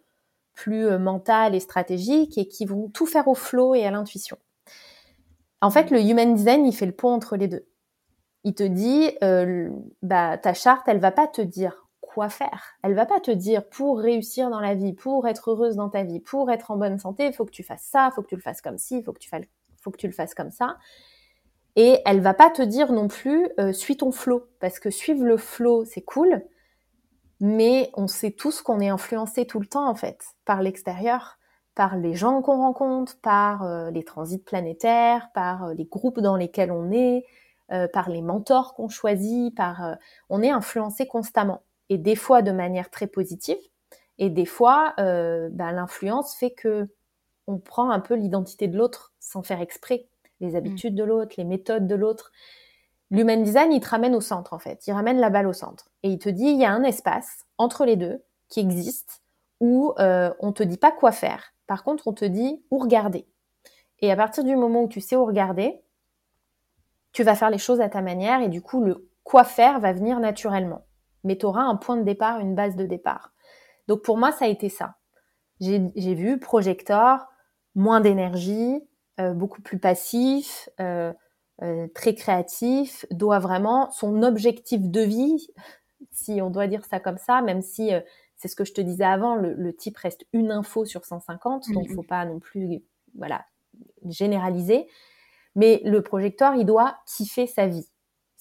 plus 0.56 0.88
euh, 0.88 0.98
mental 0.98 1.54
et 1.54 1.60
stratégique 1.60 2.38
et 2.40 2.48
qui 2.48 2.66
vont 2.66 2.90
tout 2.90 3.06
faire 3.06 3.28
au 3.28 3.36
flow 3.36 3.76
et 3.76 3.86
à 3.86 3.92
l'intuition. 3.92 4.38
En 5.62 5.70
fait, 5.70 5.92
le 5.92 6.02
human 6.02 6.34
design, 6.34 6.66
il 6.66 6.74
fait 6.74 6.88
le 6.88 6.94
pont 6.94 7.14
entre 7.14 7.38
les 7.38 7.48
deux. 7.48 7.68
Il 8.44 8.56
te 8.56 8.64
dit, 8.64 9.12
euh, 9.24 9.70
bah, 10.02 10.40
ta 10.40 10.56
charte, 10.56 10.88
elle 10.88 11.00
va 11.00 11.12
pas 11.12 11.28
te 11.28 11.42
dire 11.42 11.88
quoi 12.10 12.30
faire. 12.30 12.74
Elle 12.84 12.96
va 12.96 13.06
pas 13.06 13.20
te 13.20 13.30
dire 13.30 13.70
pour 13.70 14.00
réussir 14.00 14.50
dans 14.50 14.60
la 14.60 14.74
vie, 14.74 14.94
pour 14.94 15.28
être 15.28 15.52
heureuse 15.52 15.76
dans 15.76 15.90
ta 15.90 16.04
vie, 16.04 16.20
pour 16.20 16.50
être 16.50 16.72
en 16.72 16.78
bonne 16.78 16.98
santé, 16.98 17.28
il 17.28 17.34
faut 17.34 17.46
que 17.46 17.52
tu 17.52 17.64
fasses 17.64 17.84
ça, 17.84 18.10
il 18.12 18.16
faut 18.16 18.24
que 18.24 18.28
tu 18.28 18.36
le 18.36 18.42
fasses 18.42 18.62
comme 18.62 18.80
ci, 18.80 18.98
il 18.98 19.04
faut 19.04 19.14
que 19.14 19.20
tu 19.20 19.30
fasses, 19.30 19.46
faut 19.80 19.92
que 19.92 19.98
tu 19.98 20.08
le 20.08 20.14
fasses 20.14 20.34
comme 20.34 20.50
ça. 20.50 20.78
Et 21.76 22.00
elle 22.06 22.20
va 22.20 22.34
pas 22.34 22.50
te 22.50 22.64
dire 22.64 22.92
non 22.92 23.08
plus 23.08 23.48
euh, 23.60 23.74
suis 23.74 23.96
ton 23.96 24.12
flow 24.12 24.44
parce 24.60 24.80
que 24.80 24.90
suivre 24.90 25.24
le 25.24 25.38
flow 25.38 25.86
c'est 25.86 26.02
cool, 26.02 26.44
mais 27.40 27.92
on 27.94 28.08
sait 28.08 28.32
tous 28.32 28.64
qu'on 28.64 28.80
est 28.80 28.90
influencé 28.90 29.46
tout 29.46 29.60
le 29.60 29.68
temps 29.68 29.88
en 29.88 29.96
fait 29.96 30.20
par 30.46 30.64
l'extérieur, 30.64 31.38
par 31.76 31.96
les 31.96 32.16
gens 32.16 32.42
qu'on 32.42 32.58
rencontre, 32.58 33.22
par 33.22 33.64
euh, 33.64 33.92
les 33.92 34.04
transits 34.04 34.44
planétaires, 34.44 35.30
par 35.36 35.66
euh, 35.66 35.74
les 35.76 35.86
groupes 35.86 36.22
dans 36.22 36.36
lesquels 36.36 36.72
on 36.72 36.92
est, 36.92 37.24
par 37.94 38.10
les 38.10 38.24
mentors 38.24 38.74
qu'on 38.74 38.90
choisit, 38.90 39.56
par 39.56 39.96
on 40.30 40.42
est 40.42 40.50
influencé 40.50 41.06
constamment 41.06 41.62
et 41.90 41.98
des 41.98 42.16
fois 42.16 42.42
de 42.42 42.52
manière 42.52 42.90
très 42.90 43.08
positive 43.08 43.58
et 44.18 44.30
des 44.30 44.46
fois 44.46 44.94
ben, 44.98 45.72
l'influence 45.72 46.36
fait 46.36 46.52
que 46.52 46.88
on 47.48 47.58
prend 47.58 47.90
un 47.90 48.00
peu 48.00 48.14
l'identité 48.14 48.68
de 48.68 48.78
l'autre 48.78 49.14
sans 49.20 49.42
faire 49.42 49.60
exprès 49.60 50.08
les 50.40 50.52
mm. 50.52 50.56
habitudes 50.56 50.96
de 50.96 51.04
l'autre, 51.04 51.36
les 51.38 51.44
méthodes 51.44 51.88
de 51.88 51.96
l'autre. 51.96 52.32
L'human 53.12 53.42
design, 53.42 53.72
il 53.72 53.80
te 53.80 53.90
ramène 53.90 54.16
au 54.16 54.22
centre, 54.22 54.54
en 54.54 54.60
fait. 54.60 54.86
Il 54.88 54.94
ramène 54.94 55.20
la 55.20 55.30
balle 55.30 55.48
au 55.48 55.54
centre. 55.54 55.90
Et 56.04 56.10
il 56.10 56.20
te 56.20 56.30
dit, 56.30 56.46
il 56.46 56.60
y 56.60 56.66
a 56.66 56.72
un 56.72 56.84
espace 56.84 57.46
entre 57.58 57.86
les 57.86 57.96
deux 57.96 58.22
qui 58.50 58.60
existe 58.60 59.24
où 59.60 59.94
euh, 60.00 60.32
on 60.40 60.54
te 60.54 60.64
dit 60.64 60.78
pas 60.78 60.92
quoi 60.92 61.12
faire. 61.12 61.54
Par 61.68 61.84
contre, 61.84 62.08
on 62.08 62.14
te 62.14 62.26
dit 62.26 62.64
où 62.72 62.78
regarder. 62.78 63.28
Et 64.00 64.12
à 64.12 64.16
partir 64.16 64.44
du 64.44 64.56
moment 64.56 64.84
où 64.84 64.88
tu 64.88 65.02
sais 65.02 65.16
où 65.16 65.26
regarder, 65.26 65.82
tu 67.12 67.24
vas 67.24 67.36
faire 67.36 67.50
les 67.50 67.58
choses 67.58 67.82
à 67.82 67.90
ta 67.90 68.02
manière 68.02 68.42
et 68.42 68.48
du 68.48 68.62
coup, 68.62 68.82
le 68.82 69.10
quoi 69.24 69.44
faire 69.44 69.80
va 69.80 69.92
venir 69.92 70.20
naturellement. 70.20 70.86
Mais 71.30 71.38
tu 71.38 71.46
auras 71.46 71.62
un 71.62 71.76
point 71.76 71.96
de 71.96 72.02
départ, 72.02 72.40
une 72.40 72.56
base 72.56 72.76
de 72.76 72.88
départ. 72.88 73.34
Donc 73.88 74.02
pour 74.02 74.18
moi, 74.18 74.32
ça 74.32 74.46
a 74.46 74.48
été 74.48 74.68
ça. 74.68 74.96
J'ai 75.60 76.16
vu 76.16 76.40
projecteur, 76.40 77.28
moins 77.76 78.02
d'énergie, 78.02 78.82
euh, 79.20 79.34
beaucoup 79.34 79.62
plus 79.62 79.78
passif, 79.78 80.70
euh, 80.80 81.14
euh, 81.62 81.88
très 81.94 82.16
créatif, 82.16 83.06
doit 83.12 83.38
vraiment 83.38 83.92
son 83.92 84.24
objectif 84.24 84.82
de 84.82 85.02
vie, 85.02 85.50
si 86.10 86.42
on 86.42 86.50
doit 86.50 86.66
dire 86.66 86.84
ça 86.84 87.00
comme 87.00 87.20
ça, 87.20 87.44
même 87.44 87.62
si 87.62 87.92
c'est 88.38 88.48
ce 88.48 88.56
que 88.56 88.66
je 88.66 88.74
te 88.74 88.82
disais 88.82 89.04
avant, 89.04 89.36
le, 89.36 89.76
type 89.76 89.98
reste 89.98 90.26
une 90.34 90.50
info 90.50 90.84
sur 90.84 91.06
150, 91.06 91.72
donc 91.72 91.84
il 91.88 91.94
faut 91.94 92.02
pas 92.02 92.26
non 92.26 92.40
plus 92.40 92.82
voilà 93.14 93.46
généraliser. 94.08 94.88
Mais 95.56 95.80
le 95.86 96.02
projecteur, 96.02 96.56
il 96.56 96.66
doit 96.66 96.98
kiffer 97.06 97.46
sa 97.46 97.68
vie. 97.68 97.88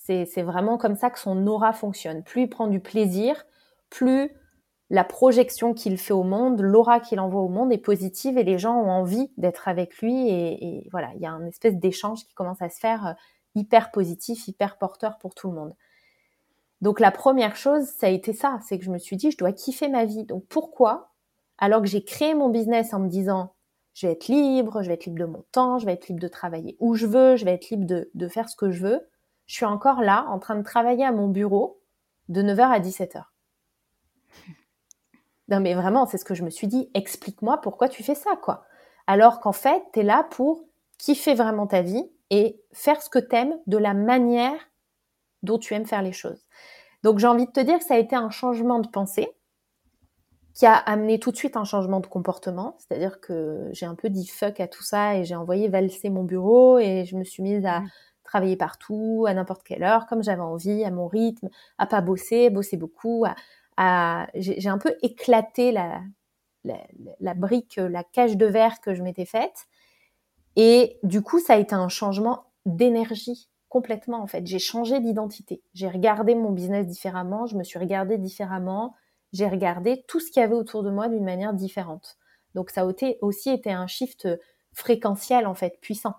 C'est 0.09 0.43
vraiment 0.43 0.79
comme 0.79 0.97
ça 0.97 1.11
que 1.11 1.19
son 1.19 1.47
aura 1.47 1.73
fonctionne. 1.73 2.23
Plus 2.23 2.43
il 2.43 2.49
prend 2.49 2.67
du 2.67 2.81
plaisir, 2.81 3.45
plus 3.91 4.33
la 4.91 5.05
projection 5.05 5.75
qu'il 5.75 5.99
fait 5.99 6.15
au 6.15 6.23
monde, 6.23 6.61
l'aura 6.63 6.99
qu'il 6.99 7.21
envoie 7.21 7.43
au 7.43 7.49
monde 7.49 7.73
est 7.73 7.79
positive 7.79 8.39
et 8.39 8.43
les 8.43 8.59
gens 8.59 8.75
ont 8.75 8.91
envie 8.91 9.31
d'être 9.37 9.69
avec 9.69 9.99
lui 9.99 10.31
et, 10.31 10.89
voilà, 10.91 11.11
il 11.15 11.21
y 11.21 11.27
a 11.27 11.31
un 11.31 11.47
espèce 11.47 11.77
d'échange 11.77 12.25
qui 12.25 12.33
commence 12.33 12.63
à 12.63 12.71
se 12.71 12.79
faire 12.79 13.07
euh, 13.07 13.13
hyper 13.55 13.91
positif, 13.91 14.49
hyper 14.49 14.79
porteur 14.79 15.19
pour 15.19 15.35
tout 15.35 15.49
le 15.49 15.55
monde. 15.55 15.75
Donc 16.81 17.01
la 17.01 17.11
première 17.11 17.57
chose, 17.57 17.85
ça 17.85 18.07
a 18.07 18.11
été 18.11 18.33
ça, 18.33 18.61
c'est 18.67 18.79
que 18.79 18.85
je 18.85 18.91
me 18.91 18.99
suis 18.99 19.17
dit, 19.17 19.31
je 19.31 19.37
dois 19.37 19.53
kiffer 19.53 19.89
ma 19.89 20.07
vie. 20.07 20.25
Donc 20.25 20.47
pourquoi, 20.49 21.11
alors 21.59 21.83
que 21.83 21.89
j'ai 21.89 22.03
créé 22.03 22.35
mon 22.35 22.49
business 22.49 22.95
en 22.95 23.01
me 23.01 23.09
disant, 23.09 23.53
je 23.93 24.07
vais 24.07 24.15
être 24.15 24.29
libre, 24.29 24.83
je 24.83 24.89
vais 24.89 24.95
être 24.95 25.05
libre 25.05 25.19
de 25.19 25.25
mon 25.27 25.45
temps, 25.53 25.79
je 25.79 25.85
vais 25.85 25.93
être 25.93 26.09
libre 26.09 26.21
de 26.21 26.29
travailler 26.29 26.77
où 26.81 26.95
je 26.95 27.07
veux, 27.07 27.37
je 27.37 27.45
vais 27.45 27.53
être 27.53 27.69
libre 27.69 27.85
de, 27.85 28.11
de 28.15 28.29
faire 28.29 28.49
ce 28.49 28.57
que 28.57 28.71
je 28.71 28.81
veux, 28.81 29.07
je 29.49 29.55
suis 29.55 29.65
encore 29.65 30.03
là 30.03 30.27
en 30.29 30.39
train 30.39 30.55
de 30.55 30.63
travailler 30.63 31.05
à 31.05 31.11
mon 31.11 31.27
bureau 31.27 31.81
de 32.29 32.43
9h 32.43 32.61
à 32.61 32.79
17h. 32.79 33.25
Non, 35.51 35.61
mais 35.61 35.73
vraiment, 35.73 36.05
c'est 36.05 36.19
ce 36.19 36.27
que 36.27 36.35
je 36.35 36.45
me 36.45 36.51
suis 36.51 36.67
dit. 36.67 36.91
Explique-moi 36.93 37.63
pourquoi 37.63 37.89
tu 37.89 38.03
fais 38.03 38.15
ça, 38.15 38.37
quoi. 38.37 38.67
Alors 39.07 39.41
qu'en 39.41 39.53
fait, 39.53 39.83
tu 39.95 40.01
es 40.01 40.03
là 40.03 40.29
pour 40.31 40.63
kiffer 40.99 41.33
vraiment 41.33 41.67
ta 41.67 41.81
vie 41.81 42.05
et 42.29 42.61
faire 42.75 43.01
ce 43.01 43.09
que 43.09 43.19
t'aimes 43.19 43.55
de 43.67 43.79
la 43.79 43.95
manière 43.95 44.61
dont 45.43 45.59
tu 45.59 45.73
aimes 45.73 45.87
faire 45.87 46.03
les 46.03 46.13
choses. 46.13 46.47
Donc, 47.03 47.19
j'ai 47.19 47.27
envie 47.27 47.47
de 47.47 47.51
te 47.51 47.61
dire 47.61 47.79
que 47.79 47.85
ça 47.85 47.95
a 47.95 47.99
été 47.99 48.15
un 48.15 48.29
changement 48.29 48.79
de 48.81 48.89
pensée 48.89 49.31
qui 50.53 50.67
a 50.67 50.75
amené 50.75 51.19
tout 51.19 51.31
de 51.31 51.37
suite 51.37 51.57
un 51.57 51.65
changement 51.65 52.01
de 52.01 52.07
comportement. 52.09 52.77
C'est-à-dire 52.79 53.19
que 53.19 53.71
j'ai 53.73 53.87
un 53.87 53.95
peu 53.95 54.11
dit 54.11 54.27
fuck 54.27 54.61
à 54.61 54.69
tout 54.69 54.83
ça 54.83 55.17
et 55.17 55.25
j'ai 55.25 55.37
envoyé 55.37 55.69
valser 55.69 56.11
mon 56.11 56.25
bureau 56.25 56.79
et 56.79 57.07
je 57.07 57.17
me 57.17 57.25
suis 57.25 57.43
mise 57.43 57.65
à. 57.65 57.83
Travailler 58.29 58.57
partout, 58.57 59.25
à 59.27 59.35
n'importe 59.35 59.65
quelle 59.65 59.83
heure, 59.83 60.07
comme 60.07 60.23
j'avais 60.23 60.43
envie, 60.43 60.85
à 60.85 60.91
mon 60.91 61.09
rythme, 61.09 61.49
à 61.79 61.87
pas 61.87 62.03
bosser, 62.03 62.51
bosser 62.51 62.77
beaucoup, 62.77 63.25
à, 63.77 64.27
j'ai 64.35 64.69
un 64.69 64.79
peu 64.79 64.95
éclaté 65.03 65.73
la, 65.73 66.03
la, 66.65 67.35
brique, 67.35 67.77
la 67.77 68.05
cage 68.05 68.37
de 68.37 68.47
verre 68.47 68.81
que 68.81 68.95
je 68.95 69.03
m'étais 69.03 69.25
faite. 69.25 69.67
Et 70.57 70.99
du 71.03 71.23
coup, 71.23 71.41
ça 71.41 71.55
a 71.55 71.57
été 71.57 71.75
un 71.75 71.89
changement 71.89 72.45
d'énergie 72.67 73.49
complètement 73.69 74.21
en 74.21 74.27
fait. 74.27 74.47
J'ai 74.47 74.59
changé 74.59 75.01
d'identité. 75.01 75.63
J'ai 75.75 75.89
regardé 75.89 76.35
mon 76.35 76.51
business 76.51 76.87
différemment, 76.87 77.47
je 77.47 77.57
me 77.57 77.65
suis 77.65 77.79
regardée 77.79 78.19
différemment, 78.19 78.95
j'ai 79.33 79.47
regardé 79.47 80.05
tout 80.09 80.21
ce 80.21 80.31
qu'il 80.31 80.41
y 80.41 80.45
avait 80.45 80.55
autour 80.55 80.83
de 80.83 80.91
moi 80.91 81.09
d'une 81.09 81.25
manière 81.25 81.55
différente. 81.55 82.19
Donc 82.55 82.71
ça 82.71 82.83
a 82.83 82.85
aussi 83.21 83.51
été 83.51 83.71
un 83.71 83.87
shift 83.87 84.29
fréquentiel 84.73 85.47
en 85.47 85.55
fait, 85.55 85.79
puissant. 85.81 86.15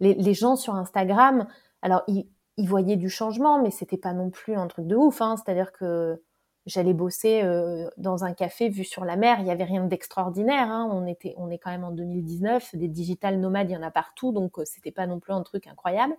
Les, 0.00 0.34
gens 0.34 0.56
sur 0.56 0.74
Instagram, 0.74 1.46
alors 1.82 2.02
ils, 2.08 2.26
voyaient 2.58 2.96
du 2.96 3.08
changement, 3.08 3.62
mais 3.62 3.70
c'était 3.70 3.96
pas 3.96 4.12
non 4.12 4.30
plus 4.30 4.54
un 4.54 4.66
truc 4.66 4.86
de 4.86 4.96
ouf. 4.96 5.20
Hein. 5.22 5.36
C'est-à-dire 5.36 5.72
que 5.72 6.22
j'allais 6.66 6.94
bosser 6.94 7.42
euh, 7.42 7.88
dans 7.96 8.24
un 8.24 8.32
café 8.32 8.68
vu 8.68 8.84
sur 8.84 9.04
la 9.04 9.16
mer. 9.16 9.36
Il 9.38 9.44
n'y 9.44 9.50
avait 9.50 9.64
rien 9.64 9.84
d'extraordinaire. 9.84 10.70
Hein. 10.70 10.88
On 10.92 11.06
était, 11.06 11.34
on 11.36 11.50
est 11.50 11.58
quand 11.58 11.70
même 11.70 11.84
en 11.84 11.92
2019. 11.92 12.74
Des 12.74 12.88
digital 12.88 13.38
nomades, 13.38 13.70
il 13.70 13.74
y 13.74 13.76
en 13.76 13.82
a 13.82 13.90
partout, 13.90 14.32
donc 14.32 14.58
euh, 14.58 14.64
c'était 14.64 14.92
pas 14.92 15.06
non 15.06 15.20
plus 15.20 15.32
un 15.32 15.42
truc 15.42 15.66
incroyable. 15.66 16.14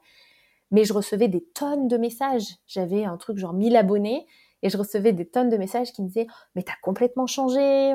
Mais 0.72 0.86
je 0.86 0.94
recevais 0.94 1.28
des 1.28 1.44
tonnes 1.44 1.88
de 1.88 1.98
messages. 1.98 2.58
J'avais 2.68 3.04
un 3.04 3.18
truc 3.18 3.38
genre 3.38 3.54
1000 3.54 3.76
abonnés 3.76 4.26
et 4.62 4.70
je 4.70 4.78
recevais 4.78 5.14
des 5.14 5.26
tonnes 5.26 5.50
de 5.50 5.58
messages 5.58 5.92
qui 5.92 6.02
me 6.02 6.08
disaient 6.08 6.28
mais 6.56 6.64
t'as 6.64 6.74
complètement 6.82 7.28
changé, 7.28 7.94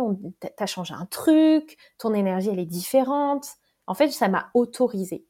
t'as 0.57 0.67
changé 0.67 0.95
un 0.95 1.07
truc, 1.07 1.77
ton 1.99 2.15
énergie 2.15 2.49
elle 2.51 2.59
est 2.59 2.67
différente. 2.67 3.47
En 3.87 3.95
fait, 3.95 4.09
ça 4.11 4.29
m'a 4.29 4.51
autorisé 4.55 5.27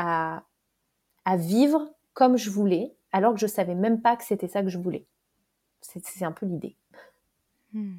à 0.00 1.36
vivre 1.36 1.90
comme 2.14 2.36
je 2.36 2.50
voulais, 2.50 2.94
alors 3.12 3.34
que 3.34 3.40
je 3.40 3.46
savais 3.46 3.74
même 3.74 4.00
pas 4.00 4.16
que 4.16 4.24
c'était 4.24 4.48
ça 4.48 4.62
que 4.62 4.68
je 4.68 4.78
voulais. 4.78 5.06
C'est 5.80 6.24
un 6.24 6.32
peu 6.32 6.46
l'idée. 6.46 6.76
Hmm. 7.72 7.96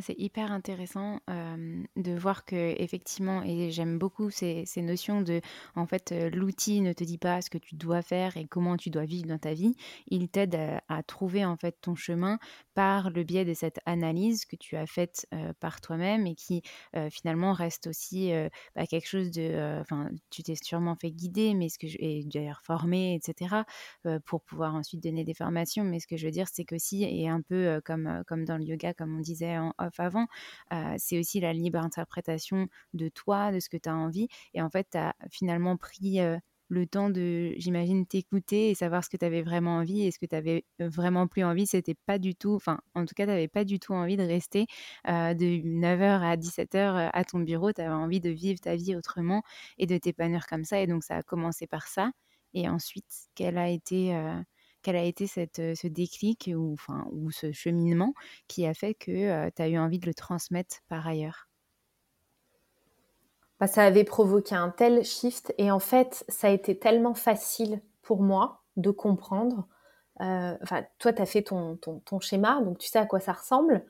C'est 0.00 0.18
hyper 0.18 0.50
intéressant 0.50 1.20
de 1.28 2.18
voir 2.18 2.44
que 2.44 2.74
effectivement, 2.80 3.42
et 3.44 3.70
j'aime 3.70 3.98
beaucoup 3.98 4.30
ces, 4.30 4.64
notions 4.78 5.22
de, 5.22 5.40
en 5.76 5.86
fait, 5.86 6.12
l'outil 6.32 6.80
ne 6.80 6.92
te 6.92 7.04
dit 7.04 7.18
pas 7.18 7.40
ce 7.42 7.50
que 7.50 7.58
tu 7.58 7.76
dois 7.76 8.02
faire 8.02 8.36
et 8.36 8.46
comment 8.46 8.76
tu 8.76 8.90
dois 8.90 9.04
vivre 9.04 9.28
dans 9.28 9.38
ta 9.38 9.54
vie. 9.54 9.76
Il 10.08 10.28
t'aide 10.28 10.58
à, 10.88 11.02
trouver 11.04 11.44
en 11.44 11.56
fait 11.56 11.76
ton 11.80 11.94
chemin 11.94 12.38
par 12.74 13.10
le 13.10 13.22
biais 13.22 13.44
de 13.44 13.54
cette 13.54 13.78
analyse 13.86 14.46
que 14.46 14.56
tu 14.56 14.76
as 14.76 14.86
faite 14.86 15.26
par 15.60 15.80
toi-même 15.80 16.26
et 16.26 16.34
qui 16.34 16.62
finalement 17.10 17.52
reste 17.52 17.86
aussi 17.86 18.32
bah, 18.74 18.86
quelque 18.86 19.08
chose 19.08 19.30
de, 19.30 19.80
enfin, 19.80 20.08
tu 20.30 20.42
t'es 20.42 20.56
sûrement 20.56 20.96
fait 20.96 21.12
guider, 21.12 21.54
mais 21.54 21.68
ce 21.68 21.78
que 21.78 21.86
je, 21.86 21.96
et 22.00 22.24
d'ailleurs 22.24 22.62
formé, 22.62 23.14
etc. 23.14 23.62
pour 24.24 24.42
pouvoir 24.42 24.74
ensuite 24.74 25.02
donner 25.02 25.24
des 25.24 25.34
formations. 25.34 25.84
Mais 25.84 26.00
ce 26.00 26.06
que 26.08 26.16
je 26.16 26.26
veux 26.26 26.32
dire, 26.32 26.48
c'est 26.50 26.64
qu'aussi, 26.64 27.04
et 27.04 27.28
un 27.28 27.42
peu 27.42 27.80
comme 27.84 28.24
comme 28.26 28.44
dans 28.44 28.56
le 28.56 28.64
yoga, 28.64 28.92
comme 28.92 29.16
on 29.16 29.20
disait 29.20 29.56
en 29.58 29.72
avant, 29.98 30.26
c'est 30.98 31.18
aussi 31.18 31.40
la 31.40 31.52
libre 31.52 31.78
interprétation 31.78 32.68
de 32.92 33.08
toi, 33.08 33.52
de 33.52 33.60
ce 33.60 33.68
que 33.68 33.76
tu 33.76 33.88
as 33.88 33.94
envie. 33.96 34.28
Et 34.54 34.62
en 34.62 34.70
fait, 34.70 34.88
tu 34.92 34.98
as 34.98 35.14
finalement 35.30 35.76
pris 35.76 36.20
le 36.68 36.86
temps 36.86 37.10
de, 37.10 37.52
j'imagine, 37.58 38.06
t'écouter 38.06 38.70
et 38.70 38.74
savoir 38.74 39.04
ce 39.04 39.10
que 39.10 39.18
tu 39.18 39.24
avais 39.24 39.42
vraiment 39.42 39.76
envie 39.76 40.06
et 40.06 40.10
ce 40.10 40.18
que 40.18 40.24
tu 40.26 40.34
avais 40.34 40.64
vraiment 40.78 41.26
plus 41.28 41.44
envie. 41.44 41.66
C'était 41.66 41.94
pas 42.06 42.18
du 42.18 42.34
tout, 42.34 42.54
enfin, 42.54 42.80
en 42.94 43.04
tout 43.04 43.14
cas, 43.14 43.24
tu 43.24 43.30
n'avais 43.30 43.48
pas 43.48 43.64
du 43.64 43.78
tout 43.78 43.92
envie 43.92 44.16
de 44.16 44.22
rester 44.22 44.66
de 45.06 45.62
9h 45.62 46.22
à 46.22 46.36
17h 46.36 47.10
à 47.12 47.24
ton 47.24 47.40
bureau. 47.40 47.72
Tu 47.72 47.82
avais 47.82 47.90
envie 47.90 48.20
de 48.20 48.30
vivre 48.30 48.58
ta 48.60 48.76
vie 48.76 48.96
autrement 48.96 49.42
et 49.78 49.86
de 49.86 49.96
t'épanouir 49.98 50.46
comme 50.46 50.64
ça. 50.64 50.80
Et 50.80 50.86
donc, 50.86 51.04
ça 51.04 51.16
a 51.16 51.22
commencé 51.22 51.66
par 51.66 51.86
ça. 51.86 52.10
Et 52.54 52.68
ensuite, 52.68 53.28
quelle 53.34 53.58
a 53.58 53.68
été 53.68 54.16
quel 54.84 54.96
a 54.96 55.02
été 55.02 55.26
cette, 55.26 55.56
ce 55.56 55.86
déclic 55.86 56.50
ou, 56.54 56.74
enfin, 56.74 57.06
ou 57.10 57.30
ce 57.30 57.50
cheminement 57.52 58.14
qui 58.46 58.66
a 58.66 58.74
fait 58.74 58.94
que 58.94 59.50
tu 59.50 59.62
as 59.62 59.68
eu 59.68 59.78
envie 59.78 59.98
de 59.98 60.06
le 60.06 60.14
transmettre 60.14 60.76
par 60.88 61.06
ailleurs? 61.06 61.48
Bah, 63.58 63.66
Ça 63.66 63.82
avait 63.82 64.04
provoqué 64.04 64.54
un 64.54 64.70
tel 64.70 65.04
shift 65.04 65.52
et 65.58 65.70
en 65.70 65.80
fait, 65.80 66.24
ça 66.28 66.48
a 66.48 66.50
été 66.50 66.78
tellement 66.78 67.14
facile 67.14 67.80
pour 68.02 68.22
moi 68.22 68.62
de 68.76 68.90
comprendre 68.90 69.66
enfin, 70.20 70.84
toi, 70.98 71.12
tu 71.12 71.22
as 71.22 71.26
fait 71.26 71.42
ton, 71.42 71.76
ton, 71.76 72.20
schéma, 72.20 72.60
donc 72.62 72.78
tu 72.78 72.88
sais 72.88 72.98
à 72.98 73.06
quoi 73.06 73.20
ça 73.20 73.32
ressemble. 73.32 73.84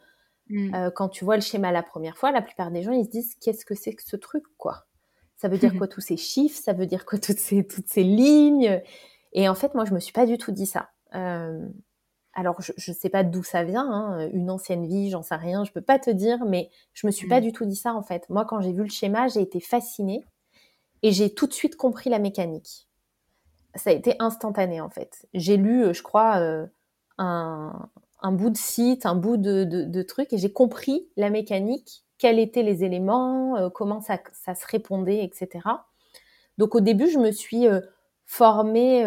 Mm. 0.50 0.90
quand 0.94 1.08
tu 1.08 1.24
vois 1.24 1.36
le 1.36 1.42
schéma 1.42 1.72
la 1.72 1.82
première 1.82 2.18
fois, 2.18 2.30
la 2.30 2.42
plupart 2.42 2.70
des 2.70 2.82
gens, 2.82 2.92
ils 2.92 3.06
se 3.06 3.10
disent 3.10 3.34
qu'est-ce 3.40 3.64
que 3.64 3.74
c'est 3.74 3.94
que 3.94 4.02
ce 4.02 4.16
truc, 4.16 4.44
quoi? 4.58 4.86
Ça 5.36 5.48
veut 5.48 5.58
dire 5.58 5.74
quoi 5.78 5.88
tous 5.88 6.00
ces 6.00 6.16
chiffres? 6.16 6.58
Ça 6.58 6.72
veut 6.72 6.86
dire 6.86 7.06
quoi 7.06 7.18
toutes 7.18 7.38
ces, 7.38 7.66
toutes 7.66 7.88
ces 7.88 8.04
lignes? 8.04 8.82
Et 9.34 9.48
en 9.48 9.54
fait, 9.54 9.74
moi, 9.74 9.84
je 9.84 9.92
me 9.92 10.00
suis 10.00 10.12
pas 10.12 10.26
du 10.26 10.38
tout 10.38 10.52
dit 10.52 10.66
ça. 10.66 10.90
alors, 11.12 12.60
je 12.60 12.90
ne 12.90 12.96
sais 12.96 13.10
pas 13.10 13.22
d'où 13.22 13.42
ça 13.42 13.62
vient, 13.64 13.86
hein, 13.88 14.28
une 14.32 14.50
ancienne 14.50 14.86
vie, 14.86 15.10
j'en 15.10 15.22
sais 15.22 15.36
rien, 15.36 15.64
je 15.64 15.72
peux 15.72 15.80
pas 15.80 15.98
te 15.98 16.10
dire, 16.10 16.44
mais 16.46 16.70
je 16.92 17.06
me 17.06 17.12
suis 17.12 17.28
pas 17.28 17.40
mm. 17.40 17.44
du 17.44 17.52
tout 17.52 17.64
dit 17.64 17.76
ça 17.76 17.94
en 17.94 18.02
fait. 18.02 18.28
Moi, 18.30 18.44
quand 18.44 18.60
j'ai 18.60 18.72
vu 18.72 18.82
le 18.82 18.90
schéma, 18.90 19.28
j'ai 19.28 19.40
été 19.40 19.60
fascinée 19.60 20.24
et 21.04 21.12
j'ai 21.12 21.34
tout 21.34 21.46
de 21.46 21.52
suite 21.52 21.76
compris 21.76 22.08
la 22.08 22.18
mécanique. 22.18 22.88
Ça 23.74 23.90
a 23.90 23.92
été 23.92 24.16
instantané 24.20 24.80
en 24.80 24.88
fait. 24.88 25.26
J'ai 25.34 25.58
lu, 25.58 25.84
euh, 25.84 25.92
je 25.92 26.02
crois, 26.02 26.38
euh, 26.38 26.66
un, 27.18 27.90
bout 28.32 28.48
de 28.48 28.56
site, 28.56 29.04
un 29.04 29.14
bout 29.14 29.36
de, 29.36 29.64
de, 29.64 30.02
truc, 30.02 30.32
et 30.32 30.38
j'ai 30.38 30.50
compris 30.50 31.06
la 31.18 31.28
mécanique, 31.28 32.04
quels 32.16 32.38
étaient 32.38 32.62
les 32.62 32.84
éléments, 32.84 33.56
euh, 33.56 33.68
comment 33.68 34.00
ça, 34.00 34.18
se 34.54 34.66
répondait, 34.66 35.22
etc. 35.22 35.68
Donc 36.56 36.74
au 36.74 36.80
début, 36.80 37.10
je 37.10 37.18
me 37.18 37.32
suis 37.32 37.66
formée 38.26 39.06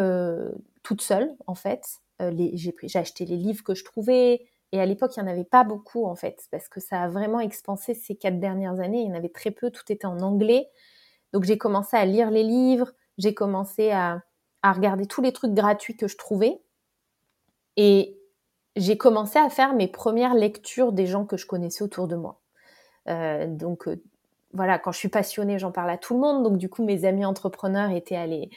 toute 0.84 1.02
seule 1.02 1.36
en 1.48 1.56
fait. 1.56 1.84
j'ai 2.20 2.74
acheté 2.96 3.26
les 3.26 3.38
livres 3.38 3.64
que 3.64 3.76
je 3.76 3.84
trouvais, 3.84 4.48
et 4.72 4.82
à 4.82 4.86
l'époque, 4.86 5.16
il 5.16 5.24
n'y 5.24 5.30
en 5.30 5.32
avait 5.32 5.46
pas 5.46 5.64
beaucoup 5.64 6.06
en 6.06 6.16
fait, 6.16 6.46
parce 6.52 6.68
que 6.68 6.80
ça 6.80 7.02
a 7.02 7.08
vraiment 7.08 7.40
expansé 7.40 7.94
ces 7.94 8.16
quatre 8.16 8.40
dernières 8.40 8.80
années. 8.80 9.02
Il 9.02 9.08
y 9.08 9.12
en 9.12 9.16
avait 9.16 9.30
très 9.30 9.52
peu, 9.52 9.72
tout 9.72 9.90
était 9.92 10.06
en 10.06 10.20
anglais. 10.20 10.68
Donc 11.34 11.44
j'ai 11.44 11.58
commencé 11.58 11.96
à 11.96 12.06
lire 12.06 12.32
les 12.32 12.44
livres, 12.44 12.92
j'ai 13.18 13.34
commencé 13.34 13.92
à, 13.92 14.24
regarder 14.64 15.06
tous 15.06 15.22
les 15.22 15.32
trucs 15.32 15.54
gratuits 15.54 15.96
que 15.96 16.10
je 16.10 16.18
trouvais. 16.18 16.60
Et 17.78 18.20
j'ai 18.76 18.98
commencé 18.98 19.40
à 19.40 19.50
faire 19.50 19.74
mes 19.74 19.88
premières 19.88 20.34
lectures 20.34 20.92
des 20.92 21.06
gens 21.06 21.26
que 21.26 21.38
je 21.38 21.46
connaissais 21.46 21.84
autour 21.84 22.10
de 22.10 22.18
moi. 22.18 22.42
Euh, 23.08 23.48
donc 23.48 23.88
euh, 23.88 24.04
voilà, 24.52 24.78
quand 24.78 24.92
je 24.92 24.98
suis 24.98 25.08
passionnée, 25.08 25.58
j'en 25.58 25.72
parle 25.72 25.90
à 25.90 25.98
tout 25.98 26.16
le 26.16 26.20
monde. 26.20 26.44
Donc 26.44 26.58
du 26.58 26.68
coup, 26.68 26.84
mes 26.84 27.06
amis 27.06 27.24
entrepreneurs 27.24 27.92
étaient 27.92 28.18
allés 28.18 28.50
euh, 28.52 28.56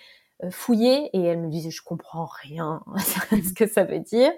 fouiller 0.50 1.10
et 1.12 1.22
elles 1.22 1.40
me 1.40 1.48
disaient 1.48 1.70
je 1.70 1.82
comprends 1.82 2.26
rien 2.26 2.82
ce 3.30 3.52
que 3.52 3.66
ça 3.66 3.84
veut 3.84 4.00
dire. 4.00 4.32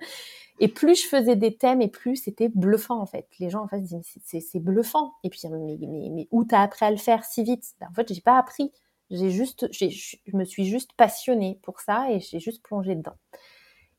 Et 0.60 0.68
plus 0.68 1.02
je 1.02 1.08
faisais 1.08 1.36
des 1.36 1.56
thèmes 1.56 1.82
et 1.82 1.88
plus 1.88 2.16
c'était 2.16 2.48
bluffant 2.48 3.00
en 3.00 3.06
fait. 3.06 3.26
Les 3.38 3.50
gens 3.50 3.64
en 3.64 3.68
face 3.68 3.82
disaient 3.82 4.40
c'est 4.40 4.60
bluffant. 4.60 5.14
Et 5.24 5.30
puis 5.30 5.40
mais 5.48 6.28
où 6.30 6.44
t'as 6.44 6.60
appris 6.60 6.84
à 6.84 6.90
le 6.90 6.96
faire 6.96 7.24
si 7.24 7.42
vite? 7.42 7.64
Ben, 7.80 7.88
En 7.90 7.94
fait 7.94 8.12
j'ai 8.12 8.20
pas 8.20 8.38
appris. 8.38 8.70
J'ai 9.10 9.30
juste, 9.30 9.68
je 9.72 10.36
me 10.36 10.44
suis 10.44 10.64
juste 10.64 10.92
passionnée 10.94 11.58
pour 11.62 11.80
ça 11.80 12.10
et 12.10 12.20
j'ai 12.20 12.40
juste 12.40 12.62
plongé 12.62 12.94
dedans. 12.94 13.16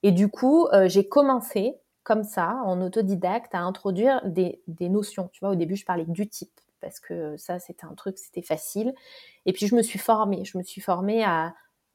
Et 0.03 0.11
du 0.11 0.29
coup 0.29 0.67
euh, 0.67 0.87
j'ai 0.87 1.07
commencé 1.07 1.75
comme 2.03 2.23
ça 2.23 2.61
en 2.65 2.81
autodidacte 2.81 3.53
à 3.55 3.59
introduire 3.59 4.21
des, 4.25 4.61
des 4.67 4.89
notions. 4.89 5.29
Tu 5.33 5.39
vois 5.41 5.49
au 5.49 5.55
début 5.55 5.75
je 5.75 5.85
parlais 5.85 6.05
du 6.05 6.27
type 6.27 6.59
parce 6.81 6.99
que 6.99 7.35
ça 7.37 7.59
c'était 7.59 7.85
un 7.85 7.95
truc 7.95 8.17
c'était 8.17 8.41
facile. 8.41 8.93
Et 9.45 9.53
puis 9.53 9.67
je 9.67 9.75
me 9.75 9.81
suis 9.81 9.99
formée. 9.99 10.45
Je 10.45 10.57
me 10.57 10.63
suis 10.63 10.81
formée 10.81 11.23
à 11.23 11.53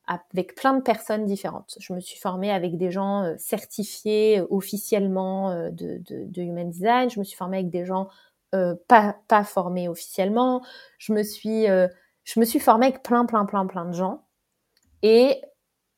avec 0.09 0.55
plein 0.55 0.73
de 0.73 0.81
personnes 0.81 1.27
différentes. 1.27 1.77
Je 1.79 1.93
me 1.93 2.01
suis 2.01 2.19
formée 2.19 2.51
avec 2.51 2.79
des 2.79 2.91
gens 2.91 3.25
euh, 3.25 3.35
certifiés 3.37 4.41
euh, 4.41 4.47
officiellement 4.49 5.51
euh, 5.51 5.71
de, 5.71 6.01
de, 6.09 6.43
Human 6.43 6.71
Design. 6.71 7.11
Je 7.11 7.19
me 7.19 7.25
suis 7.25 7.37
formée 7.37 7.59
avec 7.59 7.71
des 7.71 7.85
gens 7.85 8.09
pas, 8.89 9.15
pas 9.29 9.45
formés 9.45 9.91
officiellement. 9.91 10.63
Je 10.97 11.13
me 11.13 11.23
suis, 11.23 11.67
je 11.67 12.41
me 12.41 12.47
suis 12.47 12.61
formée 12.61 12.87
avec 12.87 13.03
plein, 13.03 13.27
plein, 13.27 13.45
plein, 13.45 13.67
plein 13.67 13.85
de 13.85 13.93
gens. 13.93 14.25
Et 15.03 15.43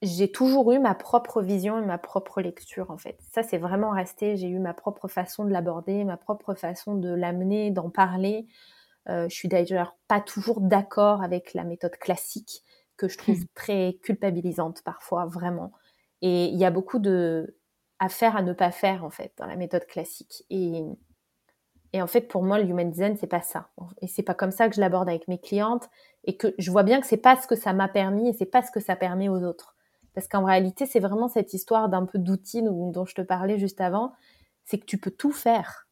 j'ai 0.02 0.32
toujours 0.32 0.72
eu 0.72 0.80
ma 0.80 0.96
propre 0.96 1.42
vision 1.42 1.80
et 1.80 1.86
ma 1.86 1.96
propre 1.96 2.40
lecture, 2.40 2.90
en 2.90 2.98
fait. 2.98 3.16
Ça, 3.30 3.44
c'est 3.44 3.56
vraiment 3.56 3.92
resté. 3.92 4.36
J'ai 4.36 4.48
eu 4.48 4.58
ma 4.58 4.74
propre 4.74 5.06
façon 5.06 5.44
de 5.44 5.50
l'aborder, 5.50 6.02
ma 6.02 6.16
propre 6.16 6.54
façon 6.54 6.96
de 6.96 7.14
l'amener, 7.14 7.70
d'en 7.70 7.88
parler. 7.88 8.48
je 9.06 9.28
suis 9.28 9.46
d'ailleurs 9.46 9.94
pas 10.08 10.20
toujours 10.20 10.60
d'accord 10.60 11.22
avec 11.22 11.54
la 11.54 11.62
méthode 11.62 11.98
classique 11.98 12.64
que 13.00 13.08
je 13.08 13.16
trouve 13.16 13.46
très 13.54 13.98
culpabilisante 14.02 14.82
parfois, 14.82 15.24
vraiment. 15.24 15.72
Et 16.20 16.46
il 16.46 16.58
y 16.58 16.66
a 16.66 16.70
beaucoup 16.70 16.98
de 16.98 17.56
à 17.98 18.08
faire, 18.08 18.36
à 18.36 18.42
ne 18.42 18.52
pas 18.52 18.70
faire, 18.70 19.04
en 19.04 19.10
fait, 19.10 19.32
dans 19.36 19.46
la 19.46 19.56
méthode 19.56 19.86
classique. 19.86 20.44
Et, 20.48 20.82
et 21.92 22.00
en 22.00 22.06
fait, 22.06 22.22
pour 22.22 22.42
moi, 22.42 22.58
le 22.58 22.66
human 22.66 22.90
design, 22.90 23.16
c'est 23.18 23.26
pas 23.26 23.42
ça. 23.42 23.68
Et 24.00 24.06
c'est 24.06 24.22
pas 24.22 24.34
comme 24.34 24.50
ça 24.50 24.68
que 24.68 24.74
je 24.74 24.80
l'aborde 24.80 25.08
avec 25.08 25.28
mes 25.28 25.38
clientes. 25.38 25.88
Et 26.24 26.36
que 26.36 26.54
je 26.58 26.70
vois 26.70 26.82
bien 26.82 27.00
que 27.00 27.06
c'est 27.06 27.18
pas 27.18 27.36
ce 27.40 27.46
que 27.46 27.56
ça 27.56 27.72
m'a 27.72 27.88
permis 27.88 28.28
et 28.28 28.32
c'est 28.32 28.46
pas 28.46 28.62
ce 28.62 28.70
que 28.70 28.80
ça 28.80 28.96
permet 28.96 29.28
aux 29.28 29.42
autres. 29.42 29.76
Parce 30.14 30.28
qu'en 30.28 30.44
réalité, 30.44 30.86
c'est 30.86 31.00
vraiment 31.00 31.28
cette 31.28 31.52
histoire 31.52 31.88
d'un 31.88 32.06
peu 32.06 32.18
d'outils 32.18 32.62
dont 32.62 33.04
je 33.04 33.14
te 33.14 33.22
parlais 33.22 33.58
juste 33.58 33.80
avant. 33.80 34.12
C'est 34.64 34.78
que 34.78 34.86
tu 34.86 34.98
peux 34.98 35.10
tout 35.10 35.32
faire. 35.32 35.88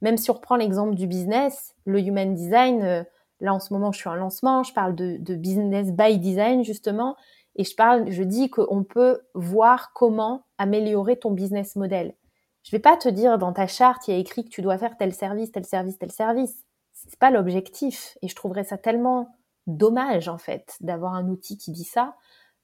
Même 0.00 0.16
si 0.16 0.30
on 0.30 0.34
reprend 0.34 0.56
l'exemple 0.56 0.94
du 0.94 1.06
business, 1.06 1.74
le 1.84 2.00
human 2.00 2.34
design, 2.34 2.82
euh, 2.82 3.04
Là, 3.40 3.54
en 3.54 3.60
ce 3.60 3.72
moment, 3.72 3.92
je 3.92 3.98
suis 3.98 4.08
en 4.08 4.14
lancement, 4.14 4.62
je 4.62 4.72
parle 4.72 4.94
de, 4.94 5.34
business 5.34 5.92
by 5.92 6.18
design, 6.18 6.64
justement, 6.64 7.16
et 7.56 7.64
je 7.64 7.74
parle, 7.74 8.10
je 8.10 8.22
dis 8.22 8.50
qu'on 8.50 8.84
peut 8.84 9.20
voir 9.34 9.92
comment 9.94 10.44
améliorer 10.58 11.18
ton 11.18 11.30
business 11.30 11.76
model. 11.76 12.14
Je 12.62 12.70
vais 12.70 12.80
pas 12.80 12.96
te 12.96 13.08
dire 13.08 13.38
dans 13.38 13.52
ta 13.52 13.66
charte, 13.66 14.06
il 14.06 14.14
y 14.14 14.16
a 14.16 14.20
écrit 14.20 14.44
que 14.44 14.50
tu 14.50 14.62
dois 14.62 14.78
faire 14.78 14.96
tel 14.96 15.14
service, 15.14 15.50
tel 15.50 15.64
service, 15.64 15.98
tel 15.98 16.12
service. 16.12 16.64
C'est 16.92 17.18
pas 17.18 17.30
l'objectif. 17.30 18.18
Et 18.20 18.28
je 18.28 18.36
trouverais 18.36 18.64
ça 18.64 18.76
tellement 18.76 19.28
dommage, 19.66 20.28
en 20.28 20.38
fait, 20.38 20.76
d'avoir 20.80 21.14
un 21.14 21.28
outil 21.28 21.56
qui 21.56 21.70
dit 21.70 21.84
ça. 21.84 22.16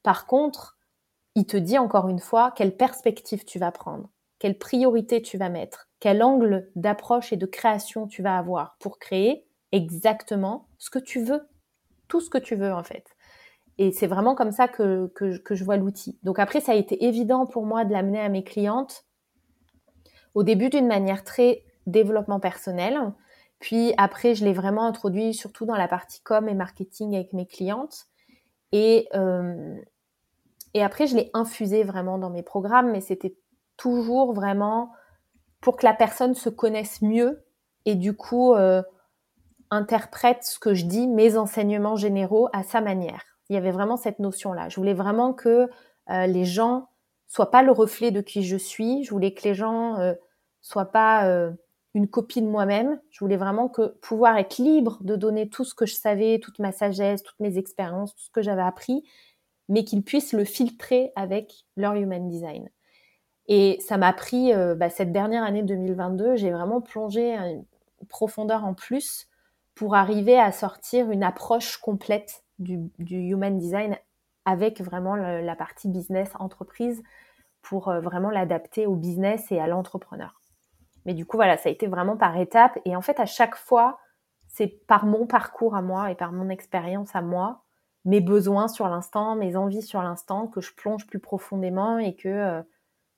Par 0.02 0.26
contre, 0.26 0.76
il 1.34 1.46
te 1.46 1.56
dit 1.56 1.78
encore 1.78 2.08
une 2.08 2.18
fois 2.18 2.50
quelle 2.50 2.76
perspective 2.76 3.44
tu 3.44 3.58
vas 3.58 3.72
prendre, 3.72 4.08
quelle 4.38 4.58
priorité 4.58 5.22
tu 5.22 5.38
vas 5.38 5.48
mettre, 5.48 5.88
quel 6.00 6.22
angle 6.22 6.70
d'approche 6.74 7.32
et 7.32 7.36
de 7.36 7.46
création 7.46 8.06
tu 8.06 8.22
vas 8.22 8.38
avoir 8.38 8.76
pour 8.78 8.98
créer 8.98 9.45
exactement 9.72 10.68
ce 10.78 10.90
que 10.90 10.98
tu 10.98 11.22
veux, 11.22 11.48
tout 12.08 12.20
ce 12.20 12.30
que 12.30 12.38
tu 12.38 12.54
veux 12.54 12.72
en 12.72 12.82
fait. 12.82 13.04
Et 13.78 13.92
c'est 13.92 14.06
vraiment 14.06 14.34
comme 14.34 14.52
ça 14.52 14.68
que, 14.68 15.06
que, 15.08 15.54
je 15.54 15.64
vois 15.64 15.76
l'outil. 15.76 16.18
Donc 16.22 16.38
après, 16.38 16.60
ça 16.60 16.72
a 16.72 16.74
été 16.74 17.04
évident 17.04 17.44
pour 17.46 17.66
moi 17.66 17.84
de 17.84 17.92
l'amener 17.92 18.20
à 18.20 18.30
mes 18.30 18.42
clientes 18.42 19.04
au 20.34 20.42
début 20.42 20.70
d'une 20.70 20.86
manière 20.86 21.24
très 21.24 21.62
développement 21.86 22.40
personnel. 22.40 22.98
Puis 23.58 23.92
après, 23.98 24.34
je 24.34 24.44
l'ai 24.44 24.54
vraiment 24.54 24.86
introduit 24.86 25.34
surtout 25.34 25.66
dans 25.66 25.76
la 25.76 25.88
partie 25.88 26.22
com 26.22 26.48
et 26.48 26.54
marketing 26.54 27.14
avec 27.14 27.32
mes 27.34 27.46
clientes. 27.46 28.06
Et, 28.72 29.08
euh, 29.14 29.76
et 30.72 30.82
après, 30.82 31.06
je 31.06 31.16
l'ai 31.16 31.30
infusé 31.34 31.84
vraiment 31.84 32.18
dans 32.18 32.30
mes 32.30 32.42
programmes, 32.42 32.92
mais 32.92 33.00
c'était 33.00 33.36
toujours 33.76 34.32
vraiment 34.32 34.90
pour 35.60 35.76
que 35.76 35.84
la 35.84 35.94
personne 35.94 36.34
se 36.34 36.48
connaisse 36.48 37.02
mieux 37.02 37.44
et 37.84 37.94
du 37.94 38.14
coup 38.14 38.54
euh, 38.54 38.82
interprète 39.70 40.44
ce 40.44 40.58
que 40.58 40.74
je 40.74 40.84
dis, 40.86 41.06
mes 41.06 41.36
enseignements 41.36 41.96
généraux 41.96 42.48
à 42.52 42.62
sa 42.62 42.80
manière. 42.80 43.24
Il 43.48 43.54
y 43.54 43.56
avait 43.56 43.70
vraiment 43.70 43.96
cette 43.96 44.18
notion-là. 44.18 44.68
Je 44.68 44.76
voulais 44.76 44.94
vraiment 44.94 45.32
que 45.32 45.70
euh, 46.10 46.26
les 46.26 46.44
gens 46.44 46.88
soient 47.26 47.50
pas 47.50 47.62
le 47.62 47.72
reflet 47.72 48.10
de 48.10 48.20
qui 48.20 48.42
je 48.42 48.56
suis. 48.56 49.04
Je 49.04 49.10
voulais 49.10 49.34
que 49.34 49.42
les 49.44 49.54
gens 49.54 49.98
euh, 49.98 50.14
soient 50.60 50.90
pas 50.90 51.28
euh, 51.28 51.52
une 51.94 52.08
copie 52.08 52.42
de 52.42 52.48
moi-même. 52.48 53.00
Je 53.10 53.20
voulais 53.20 53.36
vraiment 53.36 53.68
que 53.68 53.98
pouvoir 54.00 54.36
être 54.36 54.58
libre 54.58 54.98
de 55.02 55.16
donner 55.16 55.48
tout 55.48 55.64
ce 55.64 55.74
que 55.74 55.86
je 55.86 55.94
savais, 55.94 56.40
toute 56.40 56.58
ma 56.58 56.72
sagesse, 56.72 57.22
toutes 57.22 57.40
mes 57.40 57.58
expériences, 57.58 58.14
tout 58.14 58.22
ce 58.22 58.30
que 58.30 58.42
j'avais 58.42 58.62
appris, 58.62 59.04
mais 59.68 59.84
qu'ils 59.84 60.02
puissent 60.02 60.32
le 60.32 60.44
filtrer 60.44 61.12
avec 61.16 61.64
leur 61.76 61.94
human 61.94 62.28
design. 62.28 62.68
Et 63.48 63.78
ça 63.80 63.96
m'a 63.96 64.12
pris 64.12 64.52
bah, 64.74 64.90
cette 64.90 65.12
dernière 65.12 65.44
année 65.44 65.62
2022, 65.62 66.34
j'ai 66.34 66.50
vraiment 66.50 66.80
plongé 66.80 67.36
une 67.36 67.64
profondeur 68.08 68.64
en 68.64 68.74
plus 68.74 69.28
pour 69.76 69.94
arriver 69.94 70.40
à 70.40 70.50
sortir 70.50 71.10
une 71.10 71.22
approche 71.22 71.76
complète 71.76 72.42
du, 72.58 72.90
human 72.98 73.58
design 73.58 73.96
avec 74.46 74.80
vraiment 74.80 75.14
la 75.14 75.54
partie 75.54 75.88
business 75.88 76.30
entreprise 76.38 77.02
pour 77.60 77.88
euh, 77.88 78.00
vraiment 78.00 78.30
l'adapter 78.30 78.86
au 78.86 78.94
business 78.94 79.52
et 79.52 79.60
à 79.60 79.66
l'entrepreneur. 79.66 80.40
Mais 81.04 81.14
du 81.14 81.26
coup, 81.26 81.36
voilà, 81.36 81.56
ça 81.56 81.68
a 81.68 81.72
été 81.72 81.88
vraiment 81.88 82.16
par 82.16 82.36
étapes. 82.38 82.78
Et 82.84 82.96
en 82.96 83.02
fait, 83.02 83.20
à 83.20 83.26
chaque 83.26 83.56
fois, 83.56 83.98
c'est 84.46 84.68
par 84.86 85.04
mon 85.04 85.26
parcours 85.26 85.74
à 85.74 85.82
moi 85.82 86.10
et 86.10 86.14
par 86.14 86.32
mon 86.32 86.48
expérience 86.48 87.14
à 87.14 87.20
moi, 87.20 87.64
mes 88.04 88.20
besoins 88.20 88.68
sur 88.68 88.88
l'instant, 88.88 89.34
mes 89.36 89.56
envies 89.56 89.82
sur 89.82 90.00
l'instant, 90.00 90.46
que 90.46 90.60
je 90.60 90.72
plonge 90.72 91.06
plus 91.06 91.18
profondément 91.18 91.98
et 91.98 92.14
que 92.14 92.28
euh, 92.28 92.62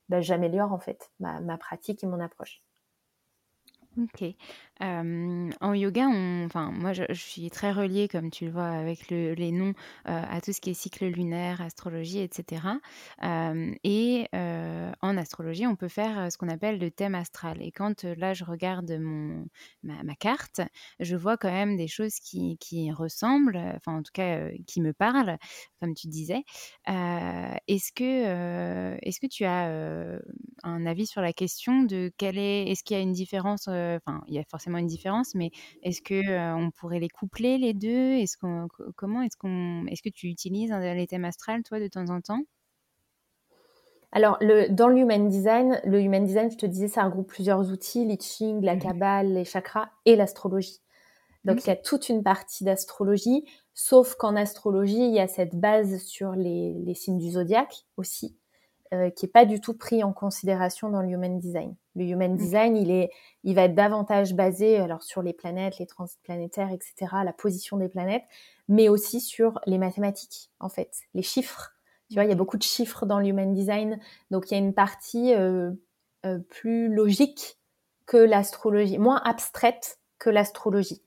bah, 0.08 0.22
j'améliore 0.22 0.72
en 0.72 0.78
fait 0.78 1.12
ma 1.20 1.58
pratique 1.58 2.02
et 2.02 2.06
mon 2.06 2.20
approche. 2.20 2.62
OK. 3.98 4.24
En 4.80 5.74
yoga, 5.74 6.06
enfin, 6.44 6.70
moi, 6.72 6.92
je 6.92 7.02
suis 7.12 7.50
très 7.50 7.72
reliée, 7.72 8.08
comme 8.08 8.30
tu 8.30 8.44
le 8.46 8.50
vois 8.52 8.68
avec 8.68 9.10
le 9.10 9.34
les 9.34 9.50
noms, 9.52 9.72
à 10.04 10.40
tout 10.40 10.52
ce 10.52 10.60
qui 10.60 10.70
est 10.70 10.74
cycle 10.74 11.06
lunaire, 11.06 11.60
astrologie 11.60 12.20
etc. 12.20 12.62
et 13.22 14.28
en 14.32 15.16
astrologie, 15.16 15.66
on 15.66 15.76
peut 15.76 15.88
faire, 15.88 16.30
ce 16.30 16.38
qu'on 16.38 16.48
appelle 16.48 16.78
le 16.78 16.90
thème 16.90 17.14
astral 17.14 17.60
et 17.62 17.72
quand, 17.72 18.04
là, 18.04 18.34
je 18.34 18.44
regarde 18.44 18.90
mon 19.00 19.46
ma 19.82 20.02
ma 20.04 20.14
carte, 20.14 20.60
je 21.00 21.16
vois 21.16 21.36
quand 21.36 21.50
même 21.50 21.76
des 21.76 21.88
choses 21.88 22.14
qui 22.20 22.56
qui 22.58 22.92
ressemblent, 22.92 23.56
enfin, 23.76 23.98
en 23.98 24.02
tout 24.02 24.12
cas, 24.12 24.48
qui 24.66 24.80
me 24.80 24.92
parlent, 24.92 25.38
comme 25.80 25.94
tu 25.94 26.08
disais. 26.08 26.44
est-ce 26.86 27.92
que, 27.92 28.96
est-ce 29.02 29.20
que 29.20 29.26
tu 29.26 29.44
as, 29.44 30.18
un 30.62 30.86
avis 30.86 31.06
sur 31.06 31.20
la 31.22 31.32
question 31.32 31.82
de 31.82 32.10
quelle 32.16 32.38
est 32.38 32.70
est-ce 32.70 32.82
qu'il 32.84 32.96
y 32.96 33.00
a 33.00 33.02
une 33.02 33.12
différence, 33.12 33.68
enfin, 33.68 34.22
il 34.28 34.34
y 34.34 34.38
a 34.38 34.44
forcément 34.50 34.67
une 34.76 34.86
différence, 34.86 35.34
mais 35.34 35.50
est-ce 35.82 36.02
que, 36.02 36.54
on 36.54 36.70
pourrait 36.70 37.00
les 37.00 37.08
coupler 37.08 37.56
les 37.56 37.72
deux? 37.72 38.18
Est-ce 38.18 38.36
qu'on 38.36 38.68
comment 38.96 39.22
est-ce 39.22 39.38
qu'on 39.38 39.86
est-ce 39.86 40.02
que 40.02 40.10
tu 40.10 40.26
utilises 40.26 40.70
les 40.70 41.06
thèmes 41.06 41.24
astrales, 41.24 41.62
toi, 41.62 41.80
de 41.80 41.88
temps 41.88 42.10
en 42.10 42.20
temps? 42.20 42.42
Alors, 44.10 44.38
le, 44.40 44.68
dans 44.68 44.88
le 44.88 44.98
Human 44.98 45.28
Design, 45.28 45.80
le 45.84 46.00
Human 46.00 46.24
Design, 46.24 46.50
je 46.50 46.56
te 46.56 46.66
disais, 46.66 46.88
ça 46.88 47.04
regroupe 47.04 47.28
plusieurs 47.28 47.70
outils, 47.70 48.06
l'I 48.06 48.60
la 48.62 48.76
Kabbale, 48.76 49.28
mmh 49.28 49.34
les 49.34 49.44
chakras 49.44 49.90
et 50.06 50.16
l'astrologie. 50.16 50.80
Donc, 51.44 51.64
il 51.64 51.68
y 51.68 51.70
a 51.70 51.76
toute 51.76 52.08
une 52.08 52.22
partie 52.22 52.64
d'astrologie, 52.64 53.44
sauf 53.74 54.16
qu'en 54.16 54.34
astrologie, 54.36 55.06
il 55.06 55.14
y 55.14 55.20
a 55.20 55.28
cette 55.28 55.54
base 55.54 55.98
sur 56.02 56.32
les, 56.32 56.74
les 56.74 56.94
signes 56.94 57.18
du 57.18 57.30
zodiaque 57.30 57.86
aussi, 57.96 58.36
euh, 58.92 59.10
qui 59.10 59.26
est 59.26 59.32
pas 59.32 59.44
du 59.44 59.60
tout 59.60 59.74
pris 59.74 60.02
en 60.02 60.12
considération 60.12 60.90
dans 60.90 61.02
le 61.02 61.08
Human 61.08 61.38
Design. 61.38 61.74
Le 61.94 62.04
Human 62.04 62.36
Design, 62.36 62.76
il 62.76 62.90
est, 62.90 63.10
il 63.44 63.54
va 63.54 63.64
être 63.64 63.74
davantage 63.74 64.34
basé 64.34 64.78
alors 64.78 65.02
sur 65.02 65.22
les 65.22 65.32
planètes, 65.32 65.78
les 65.78 65.86
transits 65.86 66.18
planétaires, 66.22 66.70
etc., 66.70 66.94
la 67.24 67.32
position 67.32 67.76
des 67.76 67.88
planètes, 67.88 68.24
mais 68.68 68.88
aussi 68.88 69.20
sur 69.20 69.60
les 69.66 69.78
mathématiques, 69.78 70.50
en 70.60 70.68
fait, 70.68 70.90
les 71.14 71.22
chiffres. 71.22 71.72
Tu 72.08 72.14
vois, 72.14 72.24
il 72.24 72.30
y 72.30 72.32
a 72.32 72.36
beaucoup 72.36 72.56
de 72.56 72.62
chiffres 72.62 73.04
dans 73.04 73.18
le 73.18 73.26
Human 73.26 73.52
Design, 73.52 73.98
donc 74.30 74.50
il 74.50 74.54
y 74.54 74.56
a 74.56 74.60
une 74.60 74.74
partie 74.74 75.34
euh, 75.34 75.72
euh, 76.24 76.38
plus 76.38 76.88
logique 76.88 77.58
que 78.06 78.16
l'astrologie, 78.16 78.98
moins 78.98 79.20
abstraite 79.24 79.98
que 80.18 80.30
l'astrologie. 80.30 81.02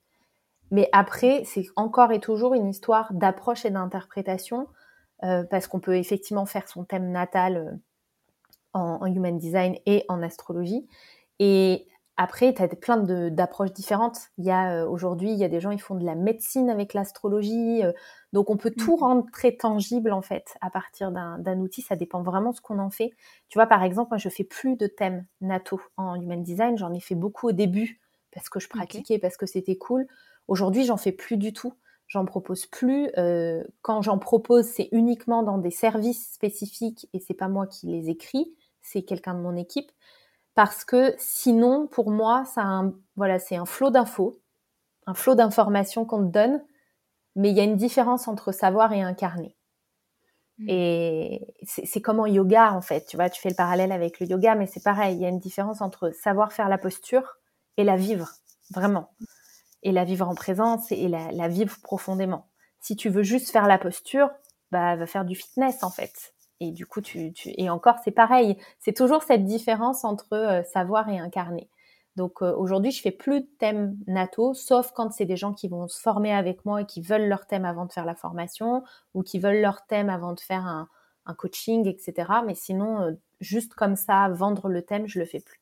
Mais 0.69 0.87
après, 0.93 1.43
c'est 1.45 1.65
encore 1.75 2.11
et 2.11 2.19
toujours 2.19 2.53
une 2.53 2.69
histoire 2.69 3.13
d'approche 3.13 3.65
et 3.65 3.71
d'interprétation. 3.71 4.67
Euh, 5.23 5.43
parce 5.43 5.67
qu'on 5.67 5.79
peut 5.79 5.97
effectivement 5.97 6.47
faire 6.47 6.67
son 6.67 6.83
thème 6.83 7.11
natal 7.11 7.57
euh, 7.57 7.77
en, 8.73 9.05
human 9.05 9.37
design 9.37 9.77
et 9.85 10.03
en 10.07 10.23
astrologie. 10.23 10.87
Et 11.37 11.85
après, 12.17 12.55
tu 12.55 12.61
as 12.63 12.67
plein 12.67 12.97
d'approches 13.29 13.71
différentes. 13.71 14.17
Il 14.39 14.45
y 14.45 14.51
a 14.51 14.73
euh, 14.73 14.87
aujourd'hui, 14.87 15.31
il 15.31 15.37
y 15.37 15.43
a 15.43 15.47
des 15.47 15.59
gens, 15.59 15.69
ils 15.69 15.81
font 15.81 15.93
de 15.93 16.03
la 16.03 16.15
médecine 16.15 16.71
avec 16.71 16.95
l'astrologie. 16.95 17.83
donc, 18.33 18.49
on 18.49 18.57
peut 18.57 18.71
tout 18.71 18.97
mmh. 18.97 18.99
rendre 18.99 19.25
très 19.31 19.51
tangible, 19.51 20.11
en 20.11 20.23
fait, 20.23 20.55
à 20.59 20.71
partir 20.71 21.11
d'un 21.11 21.59
outil. 21.59 21.83
Ça 21.83 21.95
dépend 21.95 22.23
vraiment 22.23 22.49
de 22.49 22.55
ce 22.55 22.61
qu'on 22.61 22.79
en 22.79 22.89
fait. 22.89 23.11
Tu 23.47 23.59
vois, 23.59 23.67
par 23.67 23.83
exemple, 23.83 24.09
moi, 24.11 24.17
je 24.17 24.29
fais 24.29 24.43
plus 24.43 24.75
de 24.75 24.87
thèmes 24.87 25.25
nataux 25.41 25.81
en 25.97 26.15
human 26.15 26.41
design. 26.41 26.77
J'en 26.79 26.93
ai 26.93 26.99
fait 26.99 27.15
beaucoup 27.15 27.49
au 27.49 27.51
début 27.51 28.01
parce 28.31 28.49
que 28.49 28.59
je 28.59 28.69
pratiquais, 28.69 29.19
parce 29.19 29.37
que 29.37 29.45
c'était 29.45 29.77
cool. 29.77 30.07
Aujourd'hui, 30.47 30.83
j'en 30.83 30.97
fais 30.97 31.11
plus 31.11 31.37
du 31.37 31.53
tout 31.53 31.73
j'en 32.11 32.25
propose 32.25 32.65
plus. 32.65 33.09
Euh, 33.17 33.63
quand 33.81 34.01
j'en 34.01 34.19
propose, 34.19 34.65
c'est 34.65 34.89
uniquement 34.91 35.43
dans 35.43 35.57
des 35.57 35.71
services 35.71 36.33
spécifiques 36.33 37.07
et 37.13 37.19
c'est 37.19 37.33
pas 37.33 37.47
moi 37.47 37.67
qui 37.67 37.87
les 37.87 38.09
écris, 38.09 38.53
c'est 38.81 39.03
quelqu'un 39.03 39.33
de 39.33 39.39
mon 39.39 39.55
équipe. 39.55 39.89
Parce 40.53 40.83
que 40.83 41.15
sinon, 41.17 41.87
pour 41.87 42.11
moi, 42.11 42.43
ça 42.43 42.63
un, 42.63 42.93
voilà, 43.15 43.39
c'est 43.39 43.55
un 43.55 43.65
flot 43.65 43.91
d'infos, 43.91 44.41
un 45.07 45.13
flot 45.13 45.35
d'informations 45.35 46.03
qu'on 46.03 46.27
te 46.27 46.33
donne, 46.33 46.61
mais 47.37 47.49
il 47.51 47.55
y 47.55 47.61
a 47.61 47.63
une 47.63 47.77
différence 47.77 48.27
entre 48.27 48.51
savoir 48.51 48.91
et 48.91 49.01
incarner. 49.01 49.55
Mmh. 50.57 50.65
Et 50.67 51.55
c'est 51.63 52.01
comme 52.01 52.19
en 52.19 52.25
yoga, 52.25 52.73
en 52.73 52.81
fait. 52.81 53.05
Tu 53.05 53.15
vois, 53.15 53.29
tu 53.29 53.39
fais 53.41 53.47
le 53.47 53.55
parallèle 53.55 53.93
avec 53.93 54.19
le 54.19 54.27
yoga, 54.27 54.55
mais 54.55 54.67
c'est 54.67 54.83
pareil. 54.83 55.15
Il 55.15 55.21
y 55.21 55.25
a 55.25 55.29
une 55.29 55.39
différence 55.39 55.79
entre 55.79 56.11
savoir 56.11 56.51
faire 56.51 56.67
la 56.67 56.77
posture 56.77 57.37
et 57.77 57.85
la 57.85 57.95
vivre, 57.95 58.27
vraiment 58.71 59.11
et 59.83 59.91
la 59.91 60.03
vivre 60.03 60.27
en 60.27 60.35
présence 60.35 60.91
et 60.91 61.07
la, 61.07 61.47
vivre 61.47 61.77
profondément. 61.83 62.47
Si 62.79 62.95
tu 62.95 63.09
veux 63.09 63.23
juste 63.23 63.51
faire 63.51 63.67
la 63.67 63.77
posture, 63.77 64.29
bah 64.71 64.95
va 64.95 65.05
faire 65.05 65.25
du 65.25 65.35
fitness 65.35 65.83
en 65.83 65.89
fait. 65.89 66.33
Et 66.59 66.71
du 66.71 66.85
coup, 66.85 67.01
et 67.45 67.69
encore 67.69 67.97
c'est 68.03 68.11
pareil. 68.11 68.57
C'est 68.79 68.95
toujours 68.95 69.23
cette 69.23 69.45
différence 69.45 70.03
entre 70.03 70.33
euh, 70.33 70.63
savoir 70.63 71.09
et 71.09 71.19
incarner. 71.19 71.69
Donc 72.15 72.41
euh, 72.41 72.53
aujourd'hui, 72.55 72.91
je 72.91 73.01
fais 73.01 73.11
plus 73.11 73.41
de 73.41 73.49
thèmes 73.59 73.97
nataux, 74.07 74.53
sauf 74.53 74.91
quand 74.91 75.11
c'est 75.11 75.25
des 75.25 75.37
gens 75.37 75.53
qui 75.53 75.67
vont 75.67 75.87
se 75.87 75.99
former 75.99 76.33
avec 76.33 76.65
moi 76.65 76.81
et 76.81 76.85
qui 76.85 77.01
veulent 77.01 77.27
leur 77.27 77.47
thème 77.47 77.65
avant 77.65 77.85
de 77.85 77.91
faire 77.91 78.05
la 78.05 78.15
formation 78.15 78.83
ou 79.13 79.23
qui 79.23 79.39
veulent 79.39 79.61
leur 79.61 79.85
thème 79.87 80.09
avant 80.09 80.33
de 80.33 80.39
faire 80.39 80.65
un, 80.65 80.87
un 81.25 81.33
coaching, 81.33 81.87
etc. 81.87 82.31
Mais 82.45 82.55
sinon, 82.55 83.01
euh, 83.01 83.11
juste 83.39 83.73
comme 83.73 83.95
ça, 83.95 84.29
vendre 84.29 84.69
le 84.69 84.81
thème, 84.83 85.07
je 85.07 85.19
le 85.19 85.25
fais 85.25 85.39
plus. 85.39 85.60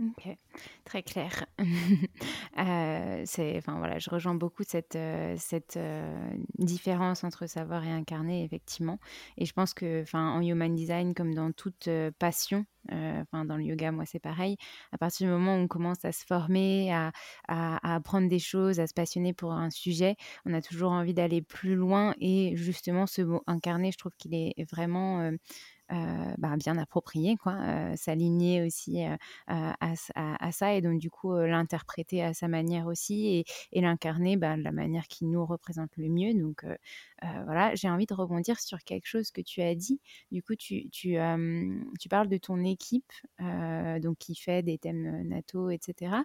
OK, 0.00 0.36
très 0.84 1.02
clair. 1.02 1.46
Euh, 2.58 3.22
c'est 3.24 3.56
enfin, 3.56 3.78
voilà, 3.78 3.98
je 3.98 4.10
rejoins 4.10 4.34
beaucoup 4.34 4.62
cette, 4.62 4.94
euh, 4.94 5.34
cette, 5.38 5.78
euh, 5.78 6.30
différence 6.58 7.24
entre 7.24 7.46
savoir 7.46 7.82
et 7.84 7.90
incarner, 7.90 8.44
effectivement 8.44 8.98
et 9.38 9.46
je 9.46 9.52
pense 9.54 9.72
que, 9.72 10.02
enfin, 10.02 10.32
en 10.32 10.42
human 10.42 10.74
design, 10.74 11.14
comme 11.14 11.34
dans 11.34 11.50
toute, 11.52 11.88
passion, 12.18 12.66
enfin, 12.90 13.46
dans 13.46 13.56
le 13.56 13.64
yoga, 13.64 13.90
moi, 13.90 14.04
c'est 14.04 14.18
pareil. 14.20 14.56
À 14.92 14.98
partir 14.98 15.26
du 15.26 15.32
moment 15.32 15.56
où 15.56 15.60
on 15.60 15.66
commence 15.66 16.04
à 16.04 16.12
se 16.12 16.26
former, 16.26 16.92
à 16.92 17.10
à 17.48 17.94
apprendre 17.94 18.28
des 18.28 18.38
choses, 18.38 18.80
à 18.80 18.86
se 18.86 18.92
passionner 18.94 19.32
pour 19.32 19.52
un 19.52 19.70
sujet, 19.70 20.16
on 20.44 20.52
a 20.52 20.60
toujours 20.60 20.92
envie 20.92 21.14
d'aller 21.14 21.40
plus 21.40 21.74
loin 21.74 22.14
et 22.20 22.54
justement, 22.54 23.06
ce 23.06 23.22
mot 23.22 23.42
«incarner», 23.46 23.92
je 23.92 23.98
trouve 23.98 24.12
qu'il 24.18 24.34
est 24.34 24.54
vraiment, 24.70 25.32
bah, 26.38 26.56
bien 26.56 26.78
approprié, 26.78 27.36
quoi, 27.36 27.54
euh, 27.54 27.96
s'aligner 27.96 28.62
aussi 28.62 29.04
euh, 29.04 29.16
à, 29.48 30.52
ça 30.52 30.74
et 30.74 30.80
donc 30.80 30.98
du 30.98 31.10
coup 31.10 31.34
l'interpréter 31.36 32.22
à 32.22 32.34
sa 32.34 32.48
manière 32.48 32.86
aussi 32.86 33.44
et, 33.72 33.80
l'incarner 33.80 34.36
bah, 34.36 34.56
de 34.56 34.62
la 34.62 34.72
manière 34.72 35.08
qui 35.08 35.24
nous 35.24 35.44
représente 35.44 35.96
le 35.96 36.08
mieux. 36.08 36.34
Donc 36.34 36.64
voilà, 37.44 37.74
j'ai 37.74 37.88
envie 37.88 38.06
de 38.06 38.14
rebondir 38.14 38.58
sur 38.60 38.78
quelque 38.80 39.06
chose 39.06 39.30
que 39.30 39.40
tu 39.40 39.62
as 39.62 39.74
dit. 39.74 40.00
Du 40.30 40.42
coup, 40.42 40.54
tu, 40.56 40.88
tu, 40.90 41.16
tu 42.00 42.08
parles 42.08 42.28
de 42.28 42.36
ton 42.38 42.64
équipe 42.64 43.12
donc 43.38 44.18
qui 44.18 44.34
fait 44.34 44.62
des 44.62 44.78
thèmes 44.78 45.26
NATO, 45.28 45.70
etc. 45.70 46.22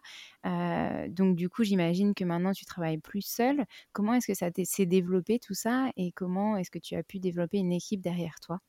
donc 1.09 1.35
du 1.35 1.49
coup, 1.49 1.63
j'imagine 1.63 2.13
que 2.13 2.23
maintenant 2.23 2.53
tu 2.53 2.65
travailles 2.65 2.99
plus 2.99 3.25
seul. 3.25 3.65
Comment 3.93 4.13
est-ce 4.13 4.27
que 4.27 4.33
ça 4.33 4.49
s'est 4.63 4.85
développé 4.85 5.39
tout 5.39 5.53
ça 5.53 5.91
et 5.97 6.11
comment 6.11 6.57
est-ce 6.57 6.71
que 6.71 6.79
tu 6.79 6.95
as 6.95 7.03
pu 7.03 7.19
développer 7.19 7.57
une 7.57 7.73
équipe 7.73 8.01
derrière 8.01 8.39
toi? 8.39 8.59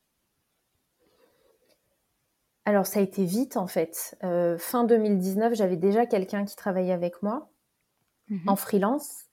Alors 2.69 2.85
ça 2.85 3.01
a 3.01 3.03
été 3.03 3.25
vite 3.25 3.57
en 3.57 3.67
fait. 3.67 4.15
Euh, 4.25 4.59
fin 4.59 4.85
2019, 4.85 5.55
j'avais 5.55 5.79
déjà 5.79 6.05
quelqu'un 6.05 6.45
qui 6.45 6.55
travaillait 6.55 6.93
avec 6.93 7.23
moi 7.23 7.49
mhm. 8.29 8.47
en 8.47 8.57
freelance 8.57 9.25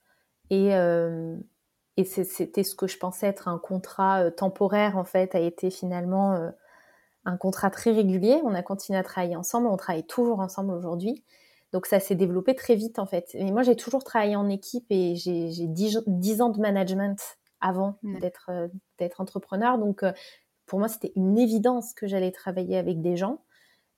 et, 0.50 0.74
euh, 0.74 1.36
et 1.98 2.06
c'était 2.06 2.64
ce 2.64 2.76
que 2.76 2.88
je 2.88 2.98
pensais 2.98 3.28
être 3.28 3.50
un 3.50 3.60
contrat 3.60 4.22
euh, 4.22 4.32
temporaire 4.32 4.98
en 4.98 5.04
fait, 5.04 5.36
a 5.36 5.42
été 5.42 5.70
finalement 5.70 6.50
un 7.26 7.36
contrat 7.36 7.70
très 7.72 7.92
régulier. 7.92 8.40
On 8.46 8.54
a 8.54 8.64
continué 8.64 8.98
à 8.98 9.04
travailler 9.04 9.36
ensemble, 9.36 9.68
on 9.68 9.76
travaille 9.76 10.08
toujours 10.08 10.40
ensemble 10.40 10.72
aujourd'hui. 10.72 11.22
Donc 11.74 11.88
ça 11.88 12.00
s'est 12.00 12.16
développé 12.16 12.56
très 12.56 12.76
vite 12.76 13.00
en 13.00 13.06
fait. 13.06 13.32
Et 13.34 13.52
moi 13.52 13.64
j'ai 13.64 13.76
toujours 13.76 14.06
travaillé 14.06 14.38
en 14.38 14.48
équipe 14.48 14.86
et 14.92 15.18
j'ai 15.18 15.50
10, 15.68 16.42
ans 16.42 16.50
de 16.50 16.62
management 16.62 17.20
avant 17.60 18.00
d'être 18.02 18.50
d'être 18.98 19.20
entrepreneur. 19.20 19.78
Donc 19.78 20.06
pour 20.66 20.80
moi, 20.80 20.88
c'était 20.88 21.12
une 21.16 21.38
évidence 21.38 21.94
que 21.94 22.08
j'allais 22.08 22.32
travailler 22.32 22.78
avec 22.78 23.02
des 23.02 23.16
gens. 23.18 23.42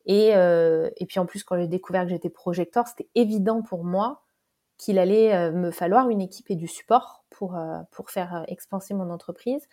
Et, 0.05 0.35
euh, 0.35 0.89
et 0.97 1.05
puis 1.05 1.19
en 1.19 1.25
plus, 1.25 1.43
quand 1.43 1.57
j'ai 1.57 1.67
découvert 1.67 2.03
que 2.03 2.09
j'étais 2.09 2.29
projecteur, 2.29 2.87
c'était 2.87 3.09
évident 3.15 3.61
pour 3.61 3.83
moi 3.83 4.23
qu'il 4.77 4.99
allait 4.99 5.33
euh, 5.33 5.51
me 5.51 5.71
falloir 5.71 6.09
une 6.09 6.21
équipe 6.21 6.49
et 6.49 6.55
du 6.55 6.67
support 6.67 7.25
pour, 7.29 7.55
euh, 7.55 7.79
pour 7.91 8.09
faire 8.09 8.45
expanser 8.47 8.93
mon 8.93 9.09
entreprise. 9.09 9.67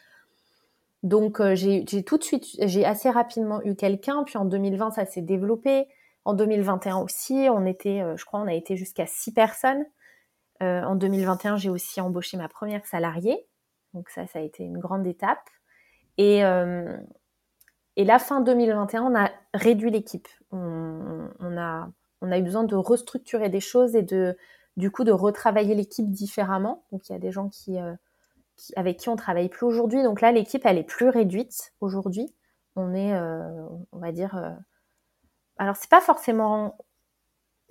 Donc 1.02 1.42
j'ai 1.52 1.84
tout 1.84 2.16
de 2.16 2.24
suite, 2.24 2.46
j'ai 2.58 2.86
assez 2.86 3.10
rapidement 3.10 3.60
eu 3.62 3.76
quelqu'un, 3.76 4.24
puis 4.24 4.38
en 4.38 4.46
2020 4.46 4.92
ça 4.92 5.04
s'est 5.04 5.20
développé, 5.20 5.86
en 6.24 6.32
2021 6.32 6.96
aussi, 6.96 7.46
on 7.50 7.66
était, 7.66 8.02
je 8.16 8.24
crois, 8.24 8.40
on 8.40 8.46
a 8.46 8.54
été 8.54 8.74
jusqu'à 8.74 9.04
six 9.06 9.30
personnes. 9.30 9.84
en 10.62 10.94
2021 10.94 11.58
j'ai 11.58 11.68
aussi 11.68 12.00
embauché 12.00 12.38
ma 12.38 12.48
première 12.48 12.86
salariée, 12.86 13.46
donc 13.92 14.08
ça 14.08 14.26
ça 14.26 14.38
a 14.38 14.42
été 14.42 14.64
une 14.64 14.78
grande 14.78 15.06
étape. 15.06 15.46
Et, 16.18 16.44
euh, 16.44 16.96
et 17.96 18.04
la 18.04 18.18
fin 18.18 18.40
2021, 18.40 19.02
on 19.02 19.14
a 19.16 19.30
réduit 19.52 19.90
l'équipe. 19.90 20.28
On, 20.50 21.28
a, 21.56 21.88
on 22.20 22.30
a 22.30 22.38
eu 22.38 22.42
besoin 22.42 22.64
de 22.64 22.76
restructurer 22.76 23.48
des 23.48 23.60
choses 23.60 23.96
et 23.96 24.02
de, 24.02 24.36
du 24.76 24.90
coup, 24.90 25.04
de 25.04 25.12
retravailler 25.12 25.74
l'équipe 25.74 26.10
différemment. 26.10 26.84
Donc, 26.92 27.08
il 27.08 27.12
y 27.12 27.16
a 27.16 27.18
des 27.18 27.32
gens 27.32 27.48
qui, 27.48 27.78
euh, 27.78 27.94
avec 28.76 28.98
qui 28.98 29.08
on 29.08 29.16
travaille 29.16 29.48
plus 29.48 29.66
aujourd'hui. 29.66 30.02
Donc 30.02 30.20
là, 30.20 30.32
l'équipe, 30.32 30.64
elle 30.64 30.78
est 30.78 30.84
plus 30.84 31.08
réduite 31.08 31.72
aujourd'hui. 31.80 32.34
On 32.76 32.94
est, 32.94 33.14
euh, 33.14 33.66
on 33.92 33.98
va 33.98 34.12
dire, 34.12 34.56
alors 35.58 35.76
c'est 35.76 35.90
pas 35.90 36.00
forcément 36.00 36.76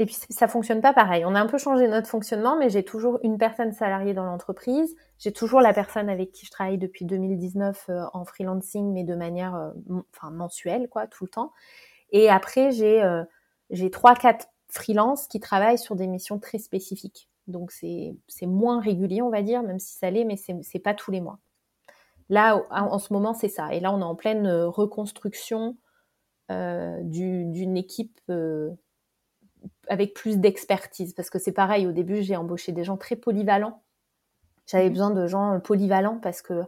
Et 0.04 0.06
puis 0.06 0.18
ça 0.32 0.50
fonctionne 0.50 0.82
pas 0.82 0.92
pareil. 0.92 1.24
On 1.24 1.34
a 1.34 1.40
un 1.40 1.46
peu 1.46 1.58
changé 1.58 1.88
notre 1.88 2.10
fonctionnement, 2.10 2.58
mais 2.58 2.70
j'ai 2.70 2.84
toujours 2.84 3.20
une 3.24 3.38
personne 3.38 3.72
salariée 3.72 4.14
dans 4.14 4.26
l'entreprise. 4.26 4.98
J'ai 5.18 5.32
toujours 5.32 5.62
la 5.62 5.72
personne 5.72 6.10
avec 6.10 6.34
qui 6.34 6.46
je 6.46 6.52
travaille 6.52 6.78
depuis 6.78 7.06
2019 7.06 7.86
euh, 7.88 8.04
en 8.12 8.26
freelancing, 8.26 8.92
mais 8.92 9.06
de 9.06 9.16
manière 9.16 9.56
euh, 9.56 9.72
mensuelle, 10.30 10.90
quoi, 10.90 11.08
tout 11.08 11.24
le 11.24 11.30
temps. 11.30 11.54
Et 12.12 12.30
après, 12.30 12.74
j'ai 12.74 13.02
euh, 13.02 13.24
j'ai 13.70 13.90
trois, 13.92 14.14
quatre 14.14 14.48
freelances 14.68 15.28
qui 15.28 15.40
travaillent 15.40 15.78
sur 15.78 15.96
des 15.96 16.08
missions 16.08 16.38
très 16.38 16.58
spécifiques. 16.58 17.30
Donc 17.48 17.72
c'est 17.72 18.18
moins 18.42 18.82
régulier, 18.82 19.22
on 19.22 19.30
va 19.30 19.42
dire, 19.42 19.64
même 19.64 19.80
si 19.80 19.94
ça 19.94 20.12
l'est, 20.12 20.26
mais 20.26 20.36
c'est 20.36 20.80
pas 20.80 20.94
tous 20.94 21.12
les 21.12 21.22
mois. 21.22 21.40
Là, 22.28 22.62
en 22.72 23.00
ce 23.00 23.14
moment, 23.14 23.34
c'est 23.34 23.48
ça. 23.48 23.74
Et 23.74 23.80
là, 23.80 23.94
on 23.94 24.02
est 24.02 24.04
en 24.04 24.16
pleine 24.16 24.50
reconstruction 24.50 25.78
euh, 26.52 27.00
d'une 27.04 27.78
équipe 27.78 28.20
avec 29.88 30.14
plus 30.14 30.38
d'expertise. 30.38 31.14
Parce 31.14 31.30
que 31.30 31.40
c'est 31.40 31.52
pareil, 31.52 31.88
au 31.88 31.92
début, 31.92 32.22
j'ai 32.22 32.36
embauché 32.36 32.72
des 32.72 32.84
gens 32.84 32.98
très 32.98 33.16
polyvalents. 33.16 33.82
J'avais 34.68 34.90
mmh 34.90 34.94
besoin 34.94 35.10
de 35.12 35.28
gens 35.28 35.60
polyvalents 35.60 36.20
parce 36.22 36.42
que 36.42 36.64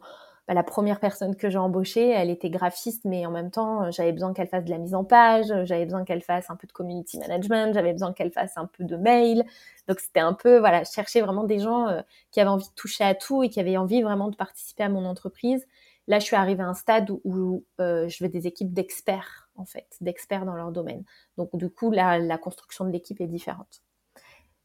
bah, 0.48 0.54
la 0.54 0.64
première 0.64 1.00
personne 1.00 1.36
que 1.36 1.50
j'ai 1.50 1.58
embauchée, 1.58 2.10
elle 2.10 2.30
était 2.30 2.52
graphiste, 2.52 3.04
mais 3.06 3.26
en 3.26 3.32
même 3.32 3.50
temps, 3.50 3.84
euh, 3.84 3.92
j'avais 3.92 4.12
besoin 4.12 4.32
qu'elle 4.32 4.48
fasse 4.48 4.64
de 4.64 4.70
la 4.70 4.78
mise 4.78 4.94
en 4.94 5.04
page, 5.04 5.50
euh, 5.50 5.66
j'avais 5.66 5.86
besoin 5.86 6.06
qu'elle 6.06 6.22
fasse 6.22 6.52
un 6.52 6.56
peu 6.56 6.68
de 6.68 6.72
community 6.72 7.18
management, 7.18 7.74
j'avais 7.74 7.94
besoin 7.94 8.14
qu'elle 8.14 8.32
fasse 8.32 8.56
un 8.56 8.68
peu 8.68 8.84
de 8.84 8.96
mail. 8.96 9.44
Donc 9.88 10.00
c'était 10.00 10.20
un 10.20 10.34
peu, 10.34 10.60
voilà, 10.60 10.84
je 10.84 10.92
cherchais 10.92 11.22
vraiment 11.22 11.46
des 11.46 11.60
gens 11.60 11.88
euh, 11.88 12.02
qui 12.30 12.42
avaient 12.42 12.50
envie 12.50 12.70
de 12.70 12.76
toucher 12.76 13.04
à 13.04 13.16
tout 13.16 13.42
et 13.42 13.50
qui 13.50 13.60
avaient 13.60 13.78
envie 13.78 14.04
vraiment 14.04 14.30
de 14.30 14.36
participer 14.36 14.84
à 14.84 14.90
mon 14.90 15.06
entreprise. 15.06 15.66
Là, 16.08 16.20
je 16.20 16.26
suis 16.26 16.36
arrivée 16.36 16.62
à 16.62 16.68
un 16.68 16.76
stade 16.76 17.10
où, 17.24 17.64
je 17.80 18.24
veux 18.24 18.30
des 18.30 18.46
équipes 18.46 18.72
d'experts, 18.72 19.45
en 19.56 19.66
fait, 19.66 19.88
d'experts 20.02 20.46
dans 20.46 20.56
leur 20.56 20.72
domaine. 20.72 21.04
Donc 21.38 21.56
du 21.56 21.70
coup, 21.70 21.92
la, 21.92 22.20
la 22.20 22.38
construction 22.38 22.86
de 22.86 22.92
l'équipe 22.92 23.22
est 23.22 23.28
différente. 23.28 23.82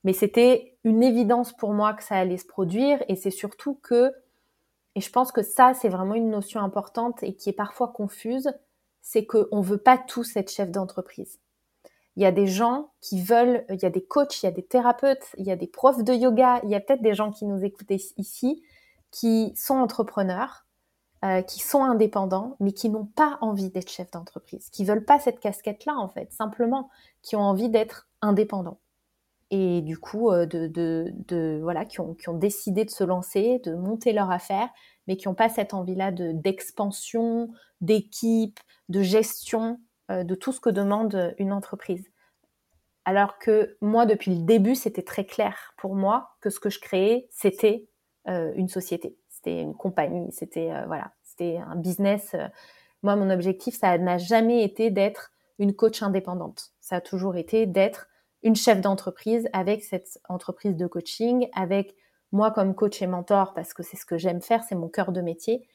Mais 0.05 0.13
c'était 0.13 0.77
une 0.85 1.03
évidence 1.03 1.53
pour 1.53 1.73
moi 1.73 1.93
que 1.93 2.03
ça 2.03 2.17
allait 2.17 2.39
se 2.39 2.47
produire 2.47 3.03
et 3.09 3.17
c'est 3.17 3.31
surtout 3.31 3.75
que 3.83 4.13
et 4.97 5.01
je 5.01 5.11
pense 5.11 5.31
que 5.33 5.43
ça, 5.43 5.73
c'est 5.75 5.89
vraiment 5.89 6.15
une 6.15 6.31
notion 6.31 6.61
importante 6.61 7.23
et 7.23 7.35
qui 7.35 7.49
est 7.49 7.55
parfois 7.55 7.89
confuse, 7.89 8.53
c'est 9.03 9.25
qu'on 9.25 9.59
ne 9.59 9.63
veut 9.63 9.79
pas 9.79 9.99
tous 9.99 10.37
être 10.37 10.51
chef 10.51 10.71
d'entreprise. 10.71 11.39
Il 12.17 12.23
y 12.23 12.27
a 12.27 12.33
des 12.33 12.49
gens 12.49 12.91
qui 13.01 13.23
veulent, 13.23 13.65
il 13.71 13.81
y 13.81 13.87
a 13.87 13.91
des 13.91 14.05
coachs, 14.05 14.43
il 14.43 14.47
y 14.47 14.49
a 14.49 14.53
des 14.53 14.65
thérapeutes, 14.65 15.29
il 15.39 15.47
y 15.47 15.53
a 15.53 15.57
des 15.57 15.69
profs 15.69 16.03
de 16.03 16.13
yoga, 16.13 16.61
il 16.65 16.71
y 16.71 16.75
a 16.75 16.81
peut-être 16.81 17.03
des 17.03 17.15
gens 17.15 17.31
qui 17.31 17.45
nous 17.45 17.65
écoutent 17.65 17.93
ici, 18.17 18.63
qui 19.13 19.55
sont 19.57 19.77
entrepreneurs, 19.77 20.67
euh, 21.25 21.43
qui 21.43 21.61
sont 21.61 21.83
indépendants, 21.83 22.57
mais 22.61 22.73
qui 22.73 22.89
n'ont 22.89 23.05
pas 23.05 23.39
envie 23.41 23.71
d'être 23.71 23.91
chef 23.91 24.11
d'entreprise, 24.11 24.71
qui 24.71 24.85
veulent 24.85 25.05
pas 25.05 25.19
cette 25.19 25.41
casquette-là 25.41 25.95
en 25.97 26.09
fait, 26.09 26.33
simplement, 26.33 26.91
qui 27.23 27.37
ont 27.37 27.43
envie 27.43 27.69
d'être 27.69 28.09
indépendants 28.23 28.79
et 29.51 29.83
du 29.83 29.99
coup 29.99 30.31
euh, 30.31 30.47
de, 30.47 30.67
de, 30.67 31.13
de, 31.29 31.59
voilà 31.63 31.85
qui 31.85 32.01
ont, 32.01 32.15
qui 32.15 32.29
ont 32.29 32.39
décidé 32.39 32.85
de 32.85 32.91
se 32.91 33.05
lancer, 33.05 33.61
de 33.65 33.75
monter 33.75 34.13
leur 34.13 34.31
affaire, 34.31 34.69
mais 35.07 35.17
qui 35.17 35.29
n'ont 35.29 35.35
pas 35.35 35.49
cette 35.49 35.75
envie-là 35.75 36.13
de 36.13 36.33
d'expansion, 36.33 37.51
d'équipe, 37.81 38.61
de 38.89 39.03
gestion, 39.03 39.81
euh, 40.11 40.25
de 40.25 40.35
tout 40.35 40.53
ce 40.53 40.61
que 40.61 40.71
demande 40.71 41.35
une 41.39 41.53
entreprise. 41.53 42.11
Alors 43.05 43.39
que 43.39 43.77
moi, 43.81 44.07
depuis 44.07 44.35
le 44.35 44.43
début, 44.43 44.75
c'était 44.75 45.03
très 45.03 45.25
clair 45.25 45.75
pour 45.77 45.95
moi 45.97 46.31
que 46.41 46.51
ce 46.51 46.61
que 46.61 46.71
je 46.71 46.81
créais, 46.81 47.29
c'était 47.31 47.87
une 48.27 48.69
société, 48.69 49.17
c'était 49.41 49.63
une 49.63 49.75
compagnie, 49.75 50.31
c'était 50.33 50.71
voilà, 50.87 51.13
c'était 51.23 51.59
un 51.59 51.77
business. 51.77 52.37
moi, 53.03 53.17
mon 53.17 53.31
objectif, 53.31 53.79
ça 53.79 53.97
n'a 53.97 54.19
jamais 54.19 54.63
été 54.63 54.91
d'être 54.91 55.33
une 55.59 55.75
coach 55.75 56.03
indépendante. 56.03 56.73
Ça 56.81 56.97
a 56.97 57.01
toujours 57.01 57.37
été 57.37 57.67
d'être 57.67 58.09
une 58.43 58.57
chef 58.57 58.81
d'entreprise 58.81 59.49
avec 59.53 59.83
cette 59.83 60.21
entreprise 60.29 60.77
de 60.77 60.87
coaching, 60.87 61.49
avec 61.55 61.95
moi 62.33 62.51
comme 62.51 62.75
coach 62.75 63.03
et 63.03 63.07
mentor, 63.07 63.55
parce 63.55 63.75
que 63.75 63.83
c'est 63.83 63.97
ce 63.97 64.07
que 64.07 64.19
j'aime 64.19 64.41
faire, 64.41 64.63
c'est 64.63 64.75
mon 64.75 64.89
cœur 64.89 65.13
de 65.13 65.21
métier, 65.21 65.67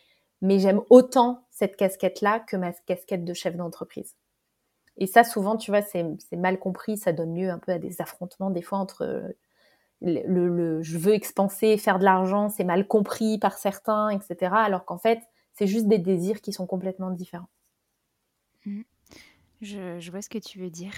mais 0.42 0.60
j'aime 0.60 0.82
autant 0.90 1.46
cette 1.52 1.76
casquette-là 1.76 2.40
que 2.40 2.56
ma 2.56 2.72
casquette 2.72 3.26
de 3.26 3.34
chef 3.34 3.56
d'entreprise. 3.56 4.16
Et 4.98 5.08
ça, 5.08 5.24
souvent, 5.24 5.58
tu 5.58 5.72
vois, 5.72 5.82
c'est 5.82 6.06
mal 6.32 6.58
compris, 6.58 6.98
ça 6.98 7.12
donne 7.12 7.36
lieu 7.36 7.50
un 7.50 7.60
peu 7.60 7.74
à 7.74 7.80
des 7.80 8.02
affrontements 8.02 8.50
des 8.50 8.62
fois 8.62 8.78
entre 8.78 9.36
le, 10.02 10.82
je 10.82 10.98
veux 10.98 11.14
expanser, 11.14 11.78
faire 11.78 12.00
de 12.00 12.04
l'argent, 12.04 12.50
c'est 12.50 12.64
mal 12.64 12.88
compris 12.88 13.38
par 13.38 13.58
certains, 13.58 14.10
etc. 14.10 14.54
Alors 14.54 14.86
qu'en 14.86 14.98
fait, 14.98 15.20
c'est 15.54 15.68
juste 15.68 15.88
des 15.88 16.00
désirs 16.00 16.42
qui 16.42 16.54
sont 16.54 16.68
complètement 16.68 17.12
différents. 17.12 17.50
Mmh. 18.66 18.82
Je, 19.62 20.12
vois 20.12 20.22
ce 20.22 20.30
que 20.30 20.38
tu 20.38 20.60
veux 20.60 20.70
dire. 20.70 20.94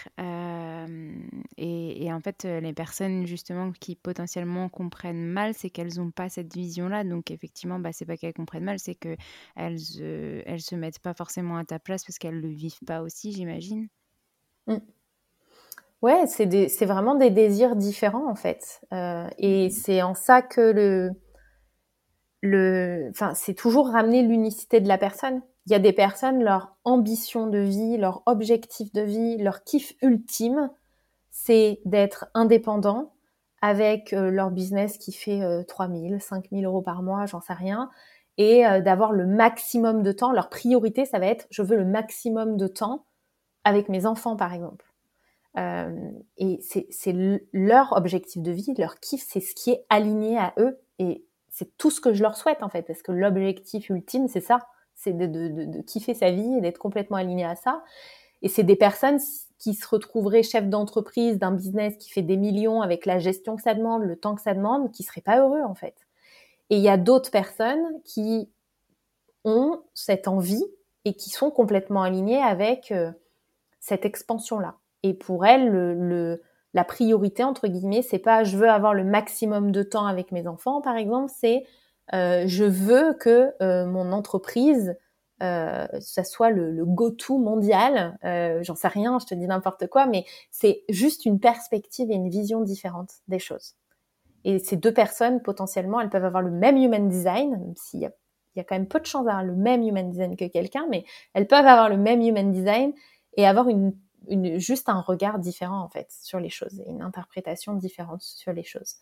et, 1.58 2.14
en 2.14 2.20
fait, 2.20 2.44
les 2.44 2.74
personnes 2.74 3.26
justement 3.26 3.72
qui 3.72 3.96
potentiellement 3.96 4.68
comprennent 4.68 5.26
mal, 5.26 5.54
c'est 5.54 5.70
qu'elles 5.70 5.98
n'ont 5.98 6.12
pas 6.12 6.28
cette 6.28 6.54
vision-là. 6.54 7.04
Donc 7.04 7.32
effectivement, 7.32 7.80
bah, 7.80 7.94
c'est 7.94 8.06
pas 8.06 8.18
qu'elles 8.18 8.34
comprennent 8.34 8.66
mal, 8.66 8.80
c'est 8.80 8.96
qu'elles 8.96 9.18
elles, 9.56 10.44
elles 10.46 10.62
se 10.62 10.76
mettent 10.76 11.00
pas 11.00 11.14
forcément 11.14 11.58
à 11.58 11.66
ta 11.66 11.80
place 11.80 12.04
parce 12.04 12.18
qu'elles 12.18 12.42
le 12.42 12.50
vivent 12.50 12.84
pas 12.86 13.02
aussi, 13.02 13.32
j'imagine. 13.32 13.88
Mmh. 14.66 14.78
Ouais, 16.02 16.28
c'est 16.28 16.86
vraiment 16.86 17.16
des 17.16 17.32
désirs 17.32 17.76
différents 17.76 18.30
en 18.30 18.36
fait. 18.36 18.82
et 18.92 19.68
mmh. 19.68 19.70
c'est 19.72 20.02
en 20.02 20.14
ça 20.14 20.42
que 20.42 20.62
le, 20.62 21.12
le, 22.42 23.08
enfin, 23.10 23.34
c'est 23.34 23.56
toujours 23.56 23.90
ramener 23.90 24.22
l'unicité 24.22 24.80
de 24.80 24.88
la 24.88 24.98
personne 24.98 25.42
il 25.68 25.72
y 25.72 25.76
a 25.76 25.80
des 25.80 25.92
personnes, 25.92 26.42
leur 26.42 26.78
ambition 26.86 27.48
de 27.48 27.58
vie, 27.58 27.98
leur 27.98 28.24
objectif 28.26 28.94
de 28.94 29.02
vie, 29.02 29.38
leur 29.38 29.66
kiff 29.66 29.96
ultime, 30.02 30.72
c'est 31.30 31.82
d'être 31.84 32.28
indépendant 32.34 33.12
avec 33.62 34.14
euh, 34.14 34.32
leur 34.32 34.50
business 34.50 34.98
qui 34.98 35.12
fait 35.12 35.42
euh, 35.42 35.64
3 35.64 35.90
000, 35.90 36.20
5 36.20 36.46
000 36.52 36.64
euros 36.64 36.82
par 36.82 37.04
mois, 37.04 37.26
j'en 37.26 37.42
sais 37.42 37.54
rien, 37.54 37.90
et 38.38 38.66
euh, 38.66 38.80
d'avoir 38.80 39.12
le 39.12 39.26
maximum 39.26 40.04
de 40.04 40.14
temps. 40.14 40.32
Leur 40.32 40.48
priorité, 40.48 41.04
ça 41.04 41.20
va 41.20 41.26
être, 41.26 41.48
je 41.50 41.64
veux 41.64 41.76
le 41.76 41.86
maximum 41.86 42.56
de 42.56 42.68
temps 42.68 43.06
avec 43.66 43.90
mes 43.90 44.06
enfants, 44.06 44.38
par 44.38 44.54
exemple. 44.54 44.86
Euh, 45.58 46.12
et 46.38 46.60
c'est 46.62 47.16
leur 47.54 47.94
objectif 47.94 48.42
de 48.42 48.52
vie, 48.52 48.74
leur 48.78 49.00
kiff, 49.00 49.26
c'est 49.28 49.40
ce 49.40 49.56
qui 49.56 49.72
est 49.72 49.86
aligné 49.90 50.38
à 50.38 50.54
eux, 50.58 50.80
et 51.00 51.26
c'est 51.50 51.78
tout 51.78 51.90
ce 51.90 52.02
que 52.02 52.14
je 52.14 52.22
leur 52.22 52.36
souhaite, 52.38 52.62
en 52.62 52.70
fait, 52.70 52.84
parce 52.84 53.02
que 53.02 53.12
l'objectif 53.12 53.90
ultime, 53.90 54.28
c'est 54.28 54.42
ça 54.42 54.60
c'est 54.98 55.14
de, 55.14 55.82
kiffer 55.84 56.16
sa 56.16 56.32
vie 56.32 56.58
et 56.58 56.62
d'être 56.62 56.80
complètement 56.80 57.18
aligné 57.18 57.46
à 57.46 57.56
ça. 57.56 57.84
Et 58.42 58.50
c'est 58.50 58.64
des 58.64 58.76
personnes 58.76 59.20
qui 59.60 59.74
se 59.74 59.88
retrouveraient 59.88 60.44
chefs 60.44 60.68
d'entreprise 60.68 61.40
d'un 61.40 61.52
business 61.52 61.96
qui 61.98 62.10
fait 62.10 62.22
des 62.22 62.38
millions 62.38 62.82
avec 62.82 63.06
la 63.06 63.20
gestion 63.20 63.56
que 63.56 63.62
ça 63.62 63.74
demande, 63.74 64.04
le 64.04 64.16
temps 64.16 64.36
que 64.36 64.42
ça 64.42 64.54
demande, 64.54 64.92
qui 64.92 65.04
seraient 65.04 65.22
pas 65.22 65.40
heureux 65.40 65.62
en 65.62 65.76
fait. 65.76 65.96
Et 66.70 66.78
il 66.78 66.82
y 66.82 66.90
a 66.90 66.98
d'autres 66.98 67.32
personnes 67.32 68.02
qui 68.04 68.50
ont 69.46 69.82
cette 69.94 70.28
envie 70.28 70.66
et 71.06 71.14
qui 71.14 71.30
sont 71.30 71.50
complètement 71.52 72.04
alignées 72.04 72.42
avec 72.42 72.92
euh, 72.92 73.12
cette 73.80 74.04
expansion-là. 74.04 74.76
Et 75.08 75.13
pour 75.13 75.46
elles, 75.46 75.70
le, 75.70 75.93
le, 75.93 76.41
la 76.74 76.84
priorité 76.84 77.43
entre 77.43 77.67
guillemets, 77.67 78.02
c'est 78.02 78.20
pas 78.20 78.43
je 78.43 78.58
veux 78.58 78.70
avoir 78.70 78.93
le 78.93 79.06
maximum 79.06 79.72
de 79.72 79.84
temps 79.84 80.06
avec 80.06 80.34
mes 80.34 80.48
enfants, 80.48 80.82
par 80.82 80.98
exemple, 80.98 81.32
c'est 81.34 81.63
euh, 82.13 82.43
je 82.46 82.65
veux 82.65 83.13
que 83.13 83.54
euh, 83.62 83.86
mon 83.86 84.12
entreprise, 84.12 84.96
euh, 85.43 85.88
ça 86.00 86.24
soit 86.24 86.50
le, 86.50 86.84
go-to 86.86 87.38
mondial. 87.38 88.17
Euh, 88.26 88.60
J'en 88.63 88.76
sais 88.76 88.88
rien, 88.89 89.17
je 89.20 89.26
te 89.26 89.36
dis 89.36 89.48
n'importe 89.48 89.88
quoi, 89.88 90.08
mais 90.08 90.26
c'est 90.52 90.84
juste 90.89 91.26
une 91.26 91.39
perspective 91.39 92.12
et 92.12 92.15
une 92.15 92.30
vision 92.30 92.62
différente 92.62 93.12
des 93.28 93.39
choses. 93.39 93.76
Et 94.43 94.60
ces 94.60 94.76
deux 94.76 94.93
personnes, 94.93 95.41
potentiellement, 95.41 96.02
elles 96.02 96.10
peuvent 96.10 96.26
avoir 96.26 96.41
le 96.41 96.52
même 96.52 96.78
human 96.78 97.08
design, 97.08 97.52
même 97.52 97.76
s'il 97.78 98.02
y 98.02 98.06
a 98.06 98.12
quand 98.63 98.76
même 98.76 98.88
peu 98.88 99.00
de 99.00 99.06
chances 99.06 99.26
d'avoir 99.26 99.43
le 99.43 99.56
même 99.56 99.84
human 99.84 100.10
design 100.10 100.36
que 100.36 100.46
quelqu'un, 100.46 100.86
mais 100.89 101.06
elles 101.34 101.48
peuvent 101.48 101.65
avoir 101.65 101.89
le 101.89 101.98
même 101.98 102.22
human 102.22 102.52
design 102.52 102.93
et 103.36 103.46
avoir 103.46 103.70
une, 103.70 103.93
juste 104.60 104.90
un 104.90 105.02
regard 105.02 105.40
différent, 105.40 105.82
en 105.82 105.90
fait, 105.90 106.08
sur 106.22 106.40
les 106.40 106.50
choses, 106.50 106.84
une 106.88 107.02
interprétation 107.02 107.74
différente 107.74 108.22
sur 108.22 108.54
les 108.54 108.63
choses. 108.63 108.96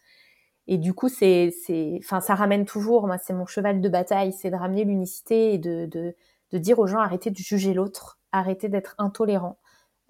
Et 0.68 0.78
du 0.78 0.94
coup, 0.94 1.10
c'est, 1.10 1.52
c'est, 1.66 2.00
enfin, 2.00 2.22
ça 2.22 2.36
ramène 2.36 2.66
toujours, 2.66 3.08
moi, 3.08 3.18
c'est 3.18 3.34
mon 3.34 3.46
cheval 3.46 3.82
de 3.82 3.90
bataille, 3.90 4.34
c'est 4.34 4.50
de 4.50 4.56
ramener 4.56 4.84
l'unicité 4.84 5.54
et 5.54 5.58
de, 5.60 5.86
de, 5.86 6.16
de, 6.52 6.58
dire 6.58 6.80
aux 6.80 6.88
gens 6.88 7.00
arrêtez 7.00 7.30
de 7.30 7.38
juger 7.38 7.74
l'autre, 7.74 8.20
arrêtez 8.32 8.68
d'être 8.70 8.96
intolérant. 8.98 9.60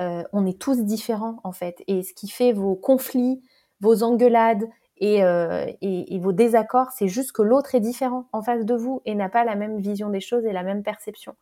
Euh, 0.01 0.23
on 0.33 0.45
est 0.45 0.59
tous 0.59 0.83
différents, 0.83 1.39
en 1.43 1.51
fait. 1.51 1.83
Et 1.87 2.03
ce 2.03 2.13
qui 2.13 2.29
fait 2.29 2.53
vos 2.53 2.75
conflits, 2.75 3.41
vos 3.81 4.03
engueulades 4.03 4.65
et, 4.97 5.23
euh, 5.23 5.65
et, 5.81 6.15
et 6.15 6.19
vos 6.19 6.31
désaccords, 6.31 6.91
c'est 6.91 7.07
juste 7.09 7.33
que 7.33 7.41
l'autre 7.41 7.75
est 7.75 7.81
différent 7.81 8.29
en 8.31 8.41
face 8.41 8.65
de 8.65 8.75
vous 8.75 9.01
et 9.05 9.15
n'a 9.15 9.29
pas 9.29 9.43
la 9.43 9.55
même 9.55 9.79
vision 9.79 10.09
des 10.09 10.21
choses 10.21 10.45
et 10.45 10.53
la 10.53 10.63
même 10.63 10.83
perception. 10.83 11.35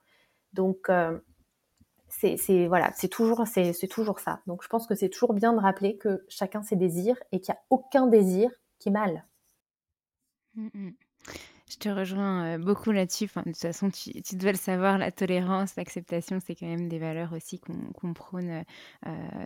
Donc, 0.53 0.89
euh, 0.89 1.19
c'est, 2.20 2.68
voilà, 2.68 2.91
c'est 2.95 3.07
toujours, 3.07 3.45
c'est, 3.47 3.88
toujours 3.88 4.20
ça. 4.20 4.41
Donc, 4.47 4.64
je 4.64 4.68
pense 4.68 4.88
que 4.88 4.95
c'est 4.95 5.09
toujours 5.09 5.34
bien 5.34 5.53
de 5.53 5.59
rappeler 5.59 5.97
que 5.97 6.26
chacun 6.30 6.64
ses 6.64 6.76
désirs 6.76 7.18
et 7.32 7.41
qu'il 7.41 7.53
n'y 7.53 7.57
a 7.57 7.61
aucun 7.70 8.07
désir 8.07 8.49
qui 8.80 8.91
mal. 8.91 9.26
Mmh 10.55 10.91
Je 11.74 11.80
te 11.80 11.89
rejoins 11.89 12.59
beaucoup 12.59 12.91
là-dessus. 12.91 13.26
De 13.26 13.41
toute 13.41 13.57
façon, 13.57 13.89
tu, 13.89 14.21
tu, 14.21 14.36
dois 14.36 14.51
le 14.51 14.57
savoir, 14.57 14.99
la 14.99 15.11
tolérance, 15.11 15.76
l'acceptation, 15.76 16.38
c'est 16.45 16.53
quand 16.53 16.67
même 16.67 16.88
des 16.88 16.99
valeurs 16.99 17.34
aussi 17.34 17.59
qu'on 17.59 18.13
prône 18.13 18.63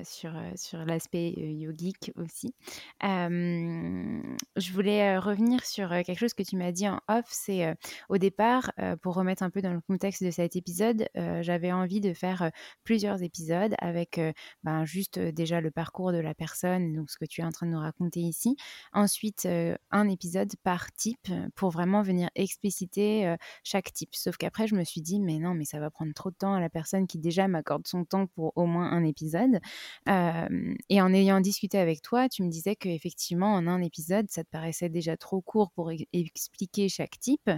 sur, 0.03 0.34
sur 0.55 0.80
l'aspect 0.84 1.30
yogique 1.30 2.11
aussi. 2.17 2.53
je 3.01 4.73
voulais 4.73 5.17
revenir 5.17 5.63
sur 5.63 5.88
quelque 5.89 6.19
chose 6.19 6.34
que 6.34 6.43
tu 6.43 6.57
m'as 6.57 6.73
dit 6.73 6.89
en 6.89 6.99
off. 7.07 7.25
C'est 7.30 7.73
au 8.09 8.17
départ, 8.17 8.73
pour 9.01 9.13
remettre 9.13 9.43
un 9.43 9.49
peu 9.49 9.61
dans 9.61 9.73
le 9.73 9.80
contexte 9.80 10.21
de 10.21 10.32
cet 10.32 10.57
épisode, 10.57 11.07
j'avais 11.15 11.71
envie 11.71 12.01
de 12.01 12.13
faire 12.13 12.51
plusieurs 12.84 13.23
épisodes 13.23 13.73
avec 13.78 14.19
ben, 14.63 14.84
juste 14.84 15.17
déjà 15.17 15.61
le 15.61 15.71
parcours 15.71 16.11
de 16.11 16.19
la 16.19 16.34
personne, 16.34 16.93
donc 16.93 17.09
ce 17.09 17.17
que 17.17 17.25
tu 17.25 17.39
es 17.39 17.45
en 17.45 17.51
train 17.51 17.67
de 17.67 17.71
nous 17.71 17.80
raconter 17.80 18.19
ici. 18.19 18.57
Ensuite, 18.91 19.47
un 19.91 20.09
épisode 20.09 20.51
par 20.63 20.91
type 20.91 21.30
pour 21.55 21.69
vraiment 21.69 22.01
venir 22.01 22.16
expliciter 22.36 23.36
chaque 23.63 23.91
type. 23.93 24.13
Sauf 24.13 24.38
qu'après, 24.38 24.68
je 24.68 24.76
me 24.76 24.84
suis 24.84 25.01
dit, 25.01 25.20
mais 25.20 25.39
non, 25.39 25.53
mais 25.53 25.65
ça 25.65 25.80
va 25.80 25.89
prendre 25.89 26.13
trop 26.13 26.30
de 26.32 26.36
temps 26.36 26.53
à 26.53 26.59
la 26.59 26.70
personne 26.70 27.07
qui 27.07 27.18
déjà 27.18 27.47
m'accorde 27.47 27.88
son 27.88 28.05
temps 28.05 28.28
pour 28.28 28.53
au 28.55 28.65
moins 28.65 28.91
un 28.91 29.03
épisode. 29.03 29.59
et 30.07 31.01
en 31.01 31.13
ayant 31.13 31.39
discuté 31.41 31.78
avec 31.78 32.01
toi, 32.01 32.30
tu 32.30 32.43
me 32.43 32.49
disais 32.49 32.76
qu'effectivement, 32.76 33.53
en 33.53 33.68
un 33.68 33.82
épisode, 33.82 34.30
ça 34.30 34.43
te 34.43 34.49
paraissait 34.49 34.89
déjà 34.89 35.18
trop 35.18 35.41
court 35.41 35.72
pour 35.72 35.91
expliquer 36.13 36.89
chaque 36.89 37.20
type, 37.20 37.49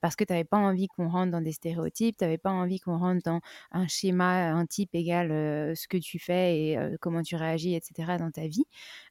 parce 0.00 0.16
que 0.16 0.24
tu 0.24 0.32
n'avais 0.32 0.44
pas 0.44 0.58
envie 0.58 0.88
qu'on 0.88 1.08
rentre 1.08 1.32
dans 1.32 1.40
des 1.40 1.52
stéréotypes, 1.52 2.16
tu 2.16 2.24
n'avais 2.24 2.38
pas 2.38 2.50
envie 2.50 2.80
qu'on 2.80 2.98
rentre 2.98 3.22
dans 3.24 3.40
un 3.72 3.86
schéma, 3.88 4.52
un 4.52 4.66
type 4.66 4.90
égal 4.94 5.28
ce 5.76 5.88
que 5.88 5.96
tu 5.96 6.18
fais 6.18 6.58
et 6.58 6.78
comment 7.00 7.22
tu 7.22 7.36
réagis, 7.36 7.74
etc. 7.74 8.18
dans 8.18 8.30
ta 8.30 8.46
vie. 8.46 8.64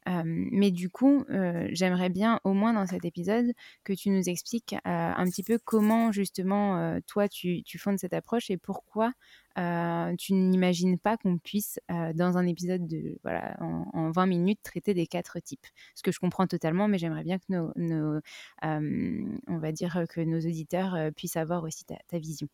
Mais 0.05 0.71
du 0.71 0.89
coup, 0.89 1.25
j'aimerais 1.71 2.09
bien, 2.09 2.39
au 2.43 2.53
moins 2.53 2.73
dans 2.73 2.85
cet 2.85 3.05
épisode, 3.05 3.51
que 3.83 3.93
tu 3.93 4.09
nous 4.09 4.29
expliques 4.29 4.75
un 4.85 5.25
petit 5.25 5.43
peu 5.43 5.59
comment 5.63 6.11
justement 6.11 6.99
toi 7.07 7.27
tu, 7.27 7.63
fondes 7.77 7.99
cette 7.99 8.13
approche 8.13 8.49
et 8.49 8.57
pourquoi 8.57 9.13
tu 9.55 10.33
n'imagines 10.33 10.97
pas 10.97 11.17
qu'on 11.17 11.37
puisse 11.37 11.79
dans 11.89 12.37
un 12.37 12.45
épisode 12.47 12.87
de 12.87 13.19
voilà 13.23 13.57
en, 13.61 14.11
20 14.11 14.25
minutes 14.25 14.59
traiter 14.63 14.93
des 14.93 15.07
quatre 15.07 15.39
types. 15.39 15.67
Ce 15.95 16.03
que 16.03 16.11
je 16.11 16.19
comprends 16.19 16.47
totalement, 16.47 16.87
mais 16.87 16.97
j'aimerais 16.97 17.23
bien 17.23 17.39
que 17.39 17.45
nos, 17.49 18.21
on 18.61 19.57
va 19.57 19.71
dire 19.71 20.05
que 20.09 20.21
nos 20.21 20.39
auditeurs 20.39 20.97
puissent 21.15 21.37
avoir 21.37 21.63
aussi 21.63 21.85
ta 21.85 22.19
vision. 22.19 22.47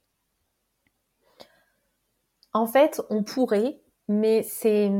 En 2.53 2.65
fait, 2.65 3.01
on 3.09 3.23
pourrait, 3.23 3.79
mais 4.07 4.43
c'est 4.43 4.91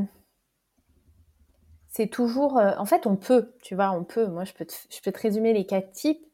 c'est 1.90 2.08
toujours. 2.08 2.58
en 2.58 2.86
fait, 2.86 3.08
on 3.08 3.16
peut, 3.16 3.52
tu 3.62 3.76
vois, 3.76 3.92
on 3.92 4.04
peut. 4.04 4.28
Moi, 4.28 4.44
je 4.46 4.54
peux 4.54 4.66
je 4.90 5.02
peux 5.02 5.12
te 5.12 5.20
résumer 5.20 5.54
les 5.54 5.66
quatre 5.66 5.92
types. 5.92 6.26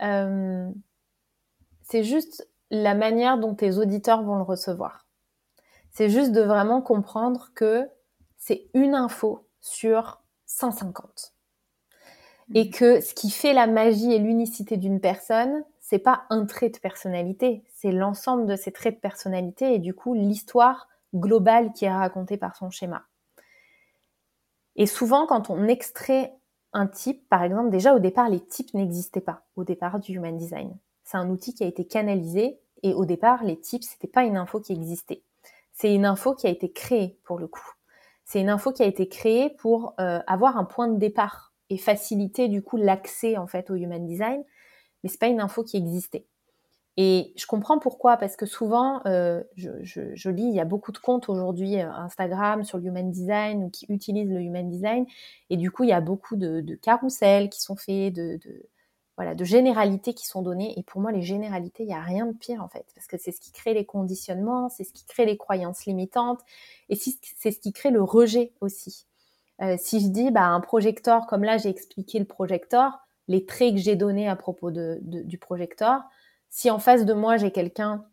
Euh, 0.00 0.70
c'est 1.82 2.04
juste 2.04 2.48
la 2.70 2.94
manière 2.94 3.38
dont 3.38 3.54
tes 3.54 3.76
auditeurs 3.76 4.22
vont 4.22 4.36
le 4.36 4.42
recevoir. 4.42 5.06
C'est 5.90 6.08
juste 6.08 6.32
de 6.32 6.40
vraiment 6.40 6.80
comprendre 6.80 7.50
que 7.54 7.86
c'est 8.38 8.66
une 8.74 8.94
info 8.94 9.46
sur 9.60 10.22
150. 10.46 11.34
Et 12.54 12.64
mmh. 12.64 12.70
que 12.70 13.00
ce 13.00 13.14
qui 13.14 13.30
fait 13.30 13.52
la 13.52 13.66
magie 13.66 14.12
et 14.12 14.18
l'unicité 14.18 14.76
d'une 14.76 15.00
personne, 15.00 15.64
c'est 15.80 15.98
pas 15.98 16.24
un 16.30 16.46
trait 16.46 16.70
de 16.70 16.78
personnalité, 16.78 17.62
c'est 17.74 17.92
l'ensemble 17.92 18.46
de 18.46 18.56
ces 18.56 18.72
traits 18.72 18.94
de 18.94 19.00
personnalité 19.00 19.74
et 19.74 19.78
du 19.78 19.94
coup 19.94 20.14
l'histoire 20.14 20.88
globale 21.14 21.72
qui 21.74 21.84
est 21.84 21.92
racontée 21.92 22.38
par 22.38 22.56
son 22.56 22.70
schéma. 22.70 23.04
Et 24.76 24.86
souvent, 24.86 25.26
quand 25.26 25.50
on 25.50 25.68
extrait 25.68 26.34
un 26.72 26.86
type, 26.86 27.28
par 27.28 27.42
exemple, 27.42 27.70
déjà 27.70 27.94
au 27.94 27.98
départ, 27.98 28.28
les 28.28 28.40
types 28.40 28.72
n'existaient 28.74 29.20
pas 29.20 29.44
au 29.56 29.64
départ 29.64 30.00
du 30.00 30.14
Human 30.14 30.36
Design. 30.36 30.76
C'est 31.04 31.16
un 31.16 31.28
outil 31.28 31.54
qui 31.54 31.64
a 31.64 31.66
été 31.66 31.84
canalisé 31.84 32.58
et 32.82 32.94
au 32.94 33.04
départ, 33.04 33.44
les 33.44 33.60
types, 33.60 33.84
c'était 33.84 34.08
pas 34.08 34.24
une 34.24 34.36
info 34.36 34.60
qui 34.60 34.72
existait. 34.72 35.22
C'est 35.72 35.94
une 35.94 36.04
info 36.04 36.34
qui 36.34 36.46
a 36.46 36.50
été 36.50 36.70
créée 36.70 37.18
pour 37.24 37.38
le 37.38 37.46
coup. 37.46 37.70
C'est 38.24 38.40
une 38.40 38.48
info 38.48 38.72
qui 38.72 38.82
a 38.82 38.86
été 38.86 39.08
créée 39.08 39.50
pour 39.50 39.94
euh, 40.00 40.20
avoir 40.26 40.56
un 40.56 40.64
point 40.64 40.88
de 40.88 40.98
départ 40.98 41.52
et 41.70 41.78
faciliter 41.78 42.48
du 42.48 42.62
coup 42.62 42.76
l'accès 42.76 43.36
en 43.36 43.46
fait 43.46 43.70
au 43.70 43.74
Human 43.74 44.06
Design, 44.06 44.42
mais 45.02 45.08
c'est 45.08 45.20
pas 45.20 45.26
une 45.26 45.40
info 45.40 45.64
qui 45.64 45.76
existait. 45.76 46.26
Et 46.98 47.32
je 47.36 47.46
comprends 47.46 47.78
pourquoi, 47.78 48.18
parce 48.18 48.36
que 48.36 48.44
souvent, 48.44 49.00
euh, 49.06 49.42
je, 49.56 49.70
je, 49.82 50.14
je, 50.14 50.28
lis, 50.28 50.44
il 50.44 50.54
y 50.54 50.60
a 50.60 50.66
beaucoup 50.66 50.92
de 50.92 50.98
comptes 50.98 51.30
aujourd'hui 51.30 51.80
euh, 51.80 51.90
Instagram 51.90 52.64
sur 52.64 52.76
le 52.76 52.84
Human 52.84 53.10
Design 53.10 53.64
ou 53.64 53.70
qui 53.70 53.86
utilisent 53.88 54.30
le 54.30 54.40
Human 54.40 54.68
Design, 54.68 55.06
et 55.48 55.56
du 55.56 55.70
coup, 55.70 55.84
il 55.84 55.88
y 55.88 55.94
a 55.94 56.02
beaucoup 56.02 56.36
de, 56.36 56.60
de 56.60 56.74
carousels 56.74 57.48
qui 57.48 57.62
sont 57.62 57.76
faits, 57.76 58.12
de, 58.12 58.38
de, 58.44 58.68
voilà, 59.16 59.34
de 59.34 59.44
généralités 59.44 60.12
qui 60.12 60.26
sont 60.26 60.42
données. 60.42 60.78
Et 60.78 60.82
pour 60.82 61.00
moi, 61.00 61.12
les 61.12 61.22
généralités, 61.22 61.84
il 61.84 61.86
n'y 61.86 61.94
a 61.94 62.02
rien 62.02 62.26
de 62.26 62.36
pire 62.36 62.62
en 62.62 62.68
fait, 62.68 62.84
parce 62.94 63.06
que 63.06 63.16
c'est 63.16 63.32
ce 63.32 63.40
qui 63.40 63.52
crée 63.52 63.72
les 63.72 63.86
conditionnements, 63.86 64.68
c'est 64.68 64.84
ce 64.84 64.92
qui 64.92 65.06
crée 65.06 65.24
les 65.24 65.38
croyances 65.38 65.86
limitantes, 65.86 66.40
et 66.90 66.96
c'est 66.96 67.50
ce 67.50 67.58
qui 67.58 67.72
crée 67.72 67.90
le 67.90 68.02
rejet 68.02 68.52
aussi. 68.60 69.06
Euh, 69.62 69.76
si 69.78 70.00
je 70.00 70.08
dis, 70.08 70.30
bah, 70.30 70.46
un 70.46 70.60
projecteur, 70.60 71.26
comme 71.26 71.44
là, 71.44 71.56
j'ai 71.56 71.68
expliqué 71.70 72.18
le 72.18 72.24
projecteur, 72.26 72.98
les 73.28 73.46
traits 73.46 73.74
que 73.74 73.80
j'ai 73.80 73.96
donnés 73.96 74.28
à 74.28 74.36
propos 74.36 74.70
de, 74.70 74.98
du 75.02 75.38
projecteur, 75.38 76.02
si 76.52 76.70
en 76.70 76.78
face 76.78 77.04
de 77.06 77.14
moi 77.14 77.38
j'ai 77.38 77.50
quelqu'un 77.50 78.04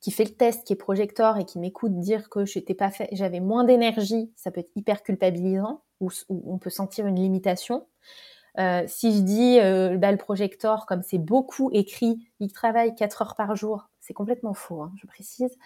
qui 0.00 0.12
fait 0.12 0.24
le 0.24 0.30
test, 0.30 0.64
qui 0.64 0.72
est 0.72 0.76
projecteur 0.76 1.36
et 1.36 1.44
qui 1.44 1.58
m'écoute 1.58 1.98
dire 1.98 2.30
que 2.30 2.44
j'étais 2.46 2.74
pas 2.74 2.90
fait, 2.90 3.08
j'avais 3.12 3.40
moins 3.40 3.64
d'énergie, 3.64 4.32
ça 4.36 4.52
peut 4.52 4.60
être 4.60 4.70
hyper 4.76 5.02
culpabilisant 5.02 5.82
ou, 6.00 6.10
on 6.28 6.58
peut 6.58 6.70
sentir 6.70 7.06
une 7.06 7.16
limitation. 7.16 7.86
Euh, 8.58 8.84
si 8.86 9.14
je 9.16 9.20
dis 9.20 9.58
euh, 9.58 9.96
bah, 9.98 10.12
le 10.12 10.16
projecteur, 10.16 10.86
comme 10.86 11.02
c'est 11.02 11.18
beaucoup 11.18 11.70
écrit, 11.72 12.30
il 12.38 12.52
travaille 12.52 12.94
4 12.94 13.22
heures 13.22 13.34
par 13.34 13.56
jour, 13.56 13.90
c'est 13.98 14.14
complètement 14.14 14.54
faux, 14.54 14.82
hein, 14.82 14.92
je 14.96 15.06
précise. 15.08 15.58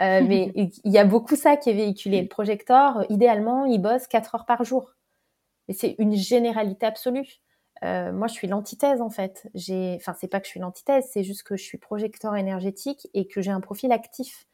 Euh, 0.00 0.22
mais 0.28 0.52
il 0.54 0.92
y 0.92 0.98
a 0.98 1.04
beaucoup 1.04 1.34
ça 1.34 1.56
qui 1.56 1.70
est 1.70 1.74
véhiculé. 1.74 2.22
Le 2.22 2.28
projecteur, 2.28 3.04
idéalement, 3.10 3.64
il 3.64 3.82
bosse 3.82 4.06
4 4.06 4.36
heures 4.36 4.46
par 4.46 4.62
jour. 4.62 4.94
Mais 5.66 5.74
c'est 5.74 5.96
une 5.98 6.14
généralité 6.14 6.86
absolue. 6.86 7.40
Euh, 7.84 8.12
moi, 8.12 8.26
je 8.26 8.34
suis 8.34 8.48
l'antithèse 8.48 9.00
en 9.00 9.10
fait. 9.10 9.48
J'ai, 9.54 9.96
enfin, 9.96 10.14
c'est 10.18 10.28
pas 10.28 10.40
que 10.40 10.46
je 10.46 10.50
suis 10.50 10.60
l'antithèse, 10.60 11.08
c'est 11.12 11.22
juste 11.22 11.42
que 11.42 11.56
je 11.56 11.62
suis 11.62 11.78
projecteur 11.78 12.36
énergétique 12.36 13.08
et 13.14 13.26
que 13.26 13.40
j'ai 13.40 13.50
un 13.50 13.60
profil 13.60 13.92
actif. 13.92 14.46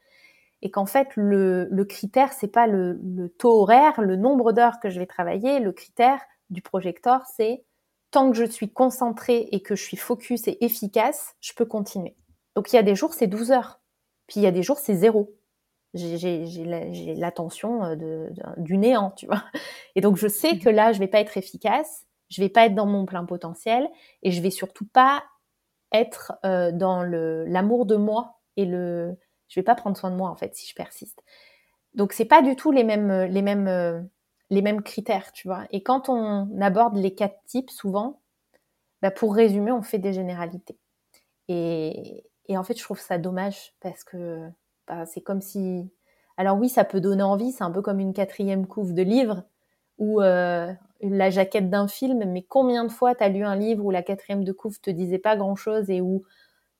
Et 0.61 0.71
qu'en 0.71 0.85
fait, 0.85 1.09
le, 1.15 1.67
le 1.69 1.85
critère, 1.85 2.33
c'est 2.33 2.47
pas 2.47 2.67
le, 2.67 2.99
le, 3.03 3.29
taux 3.29 3.61
horaire, 3.61 4.01
le 4.01 4.15
nombre 4.15 4.51
d'heures 4.51 4.79
que 4.79 4.89
je 4.89 4.99
vais 4.99 5.05
travailler. 5.05 5.59
Le 5.59 5.71
critère 5.71 6.21
du 6.49 6.61
projecteur, 6.61 7.21
c'est 7.35 7.63
tant 8.11 8.31
que 8.31 8.37
je 8.37 8.45
suis 8.45 8.71
concentrée 8.71 9.49
et 9.51 9.61
que 9.61 9.75
je 9.75 9.83
suis 9.83 9.97
focus 9.97 10.47
et 10.47 10.63
efficace, 10.63 11.35
je 11.41 11.53
peux 11.53 11.65
continuer. 11.65 12.15
Donc, 12.55 12.71
il 12.71 12.77
y 12.77 12.79
a 12.79 12.83
des 12.83 12.95
jours, 12.95 13.13
c'est 13.13 13.27
12 13.27 13.51
heures. 13.51 13.81
Puis 14.27 14.39
il 14.39 14.43
y 14.43 14.47
a 14.47 14.51
des 14.51 14.63
jours, 14.63 14.79
c'est 14.79 14.95
zéro. 14.95 15.35
J'ai 15.93 17.15
l'attention 17.15 17.83
euh, 17.83 17.95
de, 17.95 18.29
du 18.57 18.77
néant, 18.77 19.11
tu 19.11 19.27
vois. 19.27 19.43
Et 19.95 20.01
donc, 20.01 20.17
je 20.17 20.27
sais 20.27 20.53
mmh. 20.53 20.59
que 20.59 20.69
là, 20.69 20.93
je 20.93 20.99
vais 20.99 21.07
pas 21.07 21.19
être 21.19 21.37
efficace 21.37 22.04
je 22.29 22.41
vais 22.41 22.49
pas 22.49 22.65
être 22.65 22.75
dans 22.75 22.85
mon 22.85 23.05
plein 23.05 23.25
potentiel 23.25 23.89
et 24.23 24.31
je 24.31 24.41
vais 24.41 24.49
surtout 24.49 24.85
pas 24.87 25.23
être 25.91 26.33
euh, 26.45 26.71
dans 26.71 27.03
l'amour 27.03 27.85
de 27.85 27.95
moi 27.95 28.39
et 28.57 28.65
le 28.65 29.15
je 29.47 29.59
vais 29.59 29.63
pas 29.63 29.75
prendre 29.75 29.95
soin 29.95 30.11
de 30.11 30.15
moi 30.15 30.29
en 30.29 30.35
fait 30.35 30.55
si 30.55 30.67
je 30.67 30.75
persiste. 30.75 31.23
Donc 31.93 32.13
c'est 32.13 32.25
pas 32.25 32.41
du 32.41 32.55
tout 32.55 32.71
les 32.71 32.83
mêmes 32.83 33.23
les 33.25 33.41
mêmes 33.41 33.67
euh, 33.67 34.01
les 34.49 34.61
mêmes 34.61 34.81
critères, 34.83 35.31
tu 35.31 35.47
vois. 35.47 35.65
Et 35.71 35.83
quand 35.83 36.09
on 36.09 36.61
aborde 36.61 36.97
les 36.97 37.15
quatre 37.15 37.43
types 37.45 37.71
souvent, 37.71 38.21
bah 39.01 39.11
pour 39.11 39.35
résumer, 39.35 39.71
on 39.71 39.81
fait 39.81 39.99
des 39.99 40.13
généralités. 40.13 40.77
Et, 41.47 42.25
en 42.49 42.63
fait, 42.63 42.77
je 42.77 42.83
trouve 42.83 42.99
ça 42.99 43.17
dommage 43.17 43.73
parce 43.81 44.03
que 44.03 44.49
bah, 44.87 45.05
c'est 45.05 45.21
comme 45.21 45.41
si 45.41 45.91
alors 46.37 46.57
oui, 46.57 46.69
ça 46.69 46.83
peut 46.83 47.01
donner 47.01 47.23
envie, 47.23 47.51
c'est 47.51 47.63
un 47.63 47.71
peu 47.71 47.81
comme 47.81 47.99
une 47.99 48.13
quatrième 48.13 48.67
couve 48.67 48.93
de 48.93 49.01
livre 49.03 49.43
où 49.97 50.21
euh, 50.21 50.73
la 51.01 51.29
jaquette 51.29 51.69
d'un 51.69 51.87
film, 51.87 52.23
mais 52.25 52.43
combien 52.43 52.85
de 52.85 52.91
fois 52.91 53.15
t'as 53.15 53.29
lu 53.29 53.43
un 53.43 53.55
livre 53.55 53.83
où 53.85 53.91
la 53.91 54.03
quatrième 54.03 54.43
de 54.43 54.51
couve 54.51 54.79
te 54.79 54.89
disait 54.89 55.19
pas 55.19 55.35
grand 55.35 55.55
chose 55.55 55.89
et 55.89 56.01
où 56.01 56.23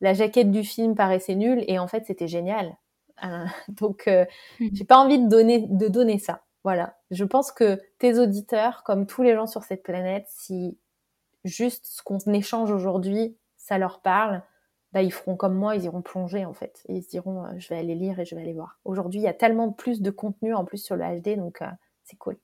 la 0.01 0.13
jaquette 0.13 0.51
du 0.51 0.63
film 0.63 0.95
paraissait 0.95 1.35
nulle 1.35 1.63
et 1.67 1.79
en 1.79 1.87
fait 1.87 2.05
c'était 2.05 2.27
génial. 2.27 2.77
Euh, 3.23 3.45
donc 3.69 4.07
euh, 4.07 4.25
hmm. 4.59 4.67
j'ai 4.73 4.85
pas 4.85 4.97
envie 4.97 5.19
de 5.19 5.27
donner 5.27 5.67
de 5.69 5.87
donner 5.87 6.19
ça. 6.19 6.41
Voilà. 6.63 6.97
Je 7.11 7.23
pense 7.23 7.51
que 7.51 7.79
tes 7.99 8.17
auditeurs, 8.17 8.83
comme 8.83 9.05
tous 9.05 9.21
les 9.21 9.35
gens 9.35 9.45
sur 9.47 9.63
cette 9.63 9.83
planète, 9.83 10.25
si 10.29 10.79
juste 11.43 11.85
ce 11.85 12.01
qu'on 12.01 12.17
échange 12.33 12.71
aujourd'hui, 12.71 13.37
ça 13.55 13.77
leur 13.77 14.01
parle, 14.01 14.41
bah, 14.91 15.03
ils 15.03 15.13
feront 15.13 15.35
comme 15.35 15.53
moi, 15.53 15.75
ils 15.75 15.83
iront 15.83 16.01
plonger 16.01 16.45
en 16.45 16.53
fait. 16.53 16.83
Et 16.87 16.95
ils 16.95 17.03
se 17.03 17.09
diront, 17.09 17.45
euh, 17.45 17.49
je 17.57 17.69
vais 17.69 17.77
aller 17.77 17.95
lire 17.95 18.19
et 18.19 18.25
je 18.25 18.33
vais 18.35 18.41
aller 18.41 18.53
voir. 18.53 18.79
Aujourd'hui, 18.85 19.19
il 19.19 19.23
y 19.23 19.27
a 19.27 19.33
tellement 19.33 19.71
plus 19.71 20.01
de 20.01 20.09
contenu 20.09 20.55
en 20.55 20.65
plus 20.65 20.79
sur 20.83 20.95
le 20.95 21.03
HD, 21.03 21.37
donc 21.37 21.61
c'est 22.03 22.17
cool. 22.17 22.37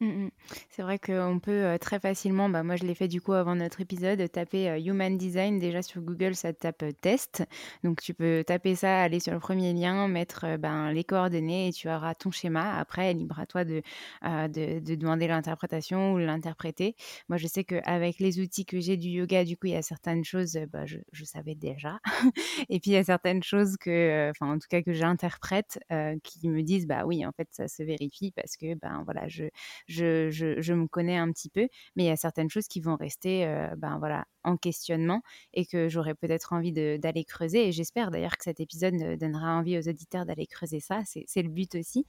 Mmh 0.00 0.28
C'est 0.70 0.82
vrai 0.82 0.98
qu'on 1.00 1.40
peut, 1.42 1.50
euh, 1.50 1.76
très 1.78 1.98
facilement, 1.98 2.48
bah, 2.48 2.62
moi 2.62 2.76
je 2.76 2.84
l'ai 2.84 2.94
fait 2.94 3.08
du 3.08 3.20
coup 3.20 3.32
avant 3.32 3.56
notre 3.56 3.80
épisode, 3.80 4.30
taper, 4.30 4.70
euh, 4.70 4.78
Human 4.78 5.18
Design. 5.18 5.58
Déjà 5.58 5.82
sur 5.82 6.00
Google, 6.02 6.36
ça 6.36 6.52
tape, 6.52 6.84
euh, 6.84 6.92
test. 6.92 7.44
Donc 7.82 8.00
tu 8.00 8.14
peux 8.14 8.44
taper 8.46 8.76
ça, 8.76 9.02
aller 9.02 9.18
sur 9.18 9.32
le 9.32 9.40
premier 9.40 9.72
lien, 9.72 10.06
mettre, 10.06 10.56
ben, 10.56 10.92
les 10.92 11.02
coordonnées 11.02 11.68
et 11.68 11.72
tu 11.72 11.88
auras 11.88 12.14
ton 12.14 12.30
schéma. 12.30 12.78
Après, 12.78 13.12
libre 13.12 13.40
à 13.40 13.46
toi 13.46 13.64
de, 13.64 13.82
de 14.22 14.78
de 14.78 14.94
demander 14.94 15.26
l'interprétation 15.26 16.12
ou 16.12 16.18
l'interpréter. 16.18 16.94
Moi, 17.28 17.36
je 17.38 17.46
sais 17.48 17.64
qu'avec 17.64 18.20
les 18.20 18.38
outils 18.40 18.64
que 18.66 18.78
j'ai 18.80 18.96
du 18.96 19.08
yoga, 19.08 19.44
du 19.44 19.56
coup, 19.56 19.66
il 19.66 19.72
y 19.72 19.76
a 19.76 19.82
certaines 19.82 20.24
choses, 20.24 20.56
bah, 20.72 20.84
je 20.86 21.24
savais 21.24 21.54
déjà. 21.56 21.98
Et 22.68 22.78
puis 22.80 22.90
il 22.92 22.94
y 22.94 22.96
a 22.96 23.04
certaines 23.04 23.42
choses 23.42 23.76
que, 23.78 24.30
en 24.40 24.58
tout 24.58 24.68
cas 24.70 24.82
que 24.82 24.92
j'interprète, 24.92 25.78
qui 26.22 26.48
me 26.48 26.62
disent: 26.62 26.86
«Bah 26.86 27.04
oui, 27.06 27.24
en 27.26 27.32
fait, 27.32 27.48
ça 27.50 27.66
se 27.68 27.82
vérifie» 27.82 28.32
parce 28.32 28.56
que, 28.56 28.74
ben, 28.74 29.02
voilà, 29.04 29.26
je 29.28 29.44
je, 29.88 30.72
me 30.72 30.86
connais 30.86 31.16
un 31.16 31.32
petit 31.32 31.48
peu, 31.48 31.68
mais 31.96 32.04
il 32.04 32.06
y 32.06 32.10
a 32.10 32.16
certaines 32.16 32.50
choses 32.50 32.68
qui 32.68 32.80
vont 32.80 32.96
rester 32.96 33.46
euh, 33.46 33.68
ben 33.76 33.98
voilà, 33.98 34.26
en 34.44 34.56
questionnement 34.56 35.22
et 35.54 35.66
que 35.66 35.88
j'aurais 35.88 36.14
peut-être 36.14 36.52
envie 36.52 36.72
d'aller 36.72 37.24
creuser. 37.24 37.68
Et 37.68 37.72
j'espère 37.72 38.10
d'ailleurs 38.10 38.36
que 38.36 38.44
cet 38.44 38.60
épisode 38.60 38.94
donnera 39.18 39.56
envie 39.56 39.78
aux 39.78 39.88
auditeurs 39.88 40.26
d'aller 40.26 40.46
creuser 40.46 40.80
ça. 40.80 41.02
C'est 41.04 41.42
le 41.42 41.48
but 41.48 41.74
aussi. 41.74 42.04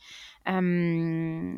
Euh, 0.48 1.56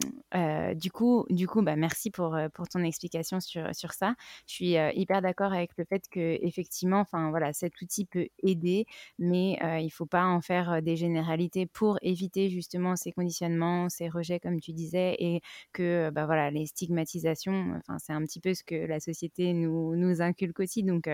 du 0.76 0.92
coup, 0.92 1.26
du 1.30 1.48
coup 1.48 1.62
bah, 1.62 1.76
merci 1.76 2.12
pour, 2.12 2.38
pour 2.54 2.68
ton 2.70 2.84
explication 2.84 3.40
sur, 3.40 3.74
sur 3.76 3.94
ça. 3.94 4.16
Je 4.48 4.54
suis 4.54 4.76
hyper 4.94 5.22
d'accord 5.22 5.54
avec 5.54 5.72
le 5.78 5.86
fait 5.86 6.04
que 6.10 6.38
effectivement, 6.42 7.06
voilà, 7.12 7.54
cet 7.54 7.82
outil 7.82 8.06
peut 8.06 8.28
aider, 8.44 8.86
mais 9.20 9.58
il 9.80 9.86
ne 9.86 9.90
faut 9.90 10.06
pas 10.06 10.26
en 10.26 10.42
faire 10.42 10.82
des 10.82 10.96
généralités 10.96 11.66
pour 11.66 11.98
éviter 12.02 12.50
justement 12.50 12.96
ces 12.96 13.12
conditionnements, 13.12 13.90
ces 13.90 14.10
rejets, 14.10 14.40
comme 14.40 14.60
tu 14.60 14.74
disais, 14.74 15.16
et 15.20 15.42
que 15.74 16.11
bah, 16.12 16.26
voilà, 16.26 16.52
les 16.52 16.66
stigmatisations, 16.66 17.74
enfin, 17.80 17.98
c'est 18.00 18.14
un 18.14 18.24
petit 18.26 18.40
peu 18.40 18.54
ce 18.54 18.64
que 18.64 18.76
la 18.76 19.00
société 19.00 19.54
nous, 19.54 19.96
nous 19.96 20.22
inculque 20.22 20.60
aussi. 20.60 20.84
Donc, 20.84 21.10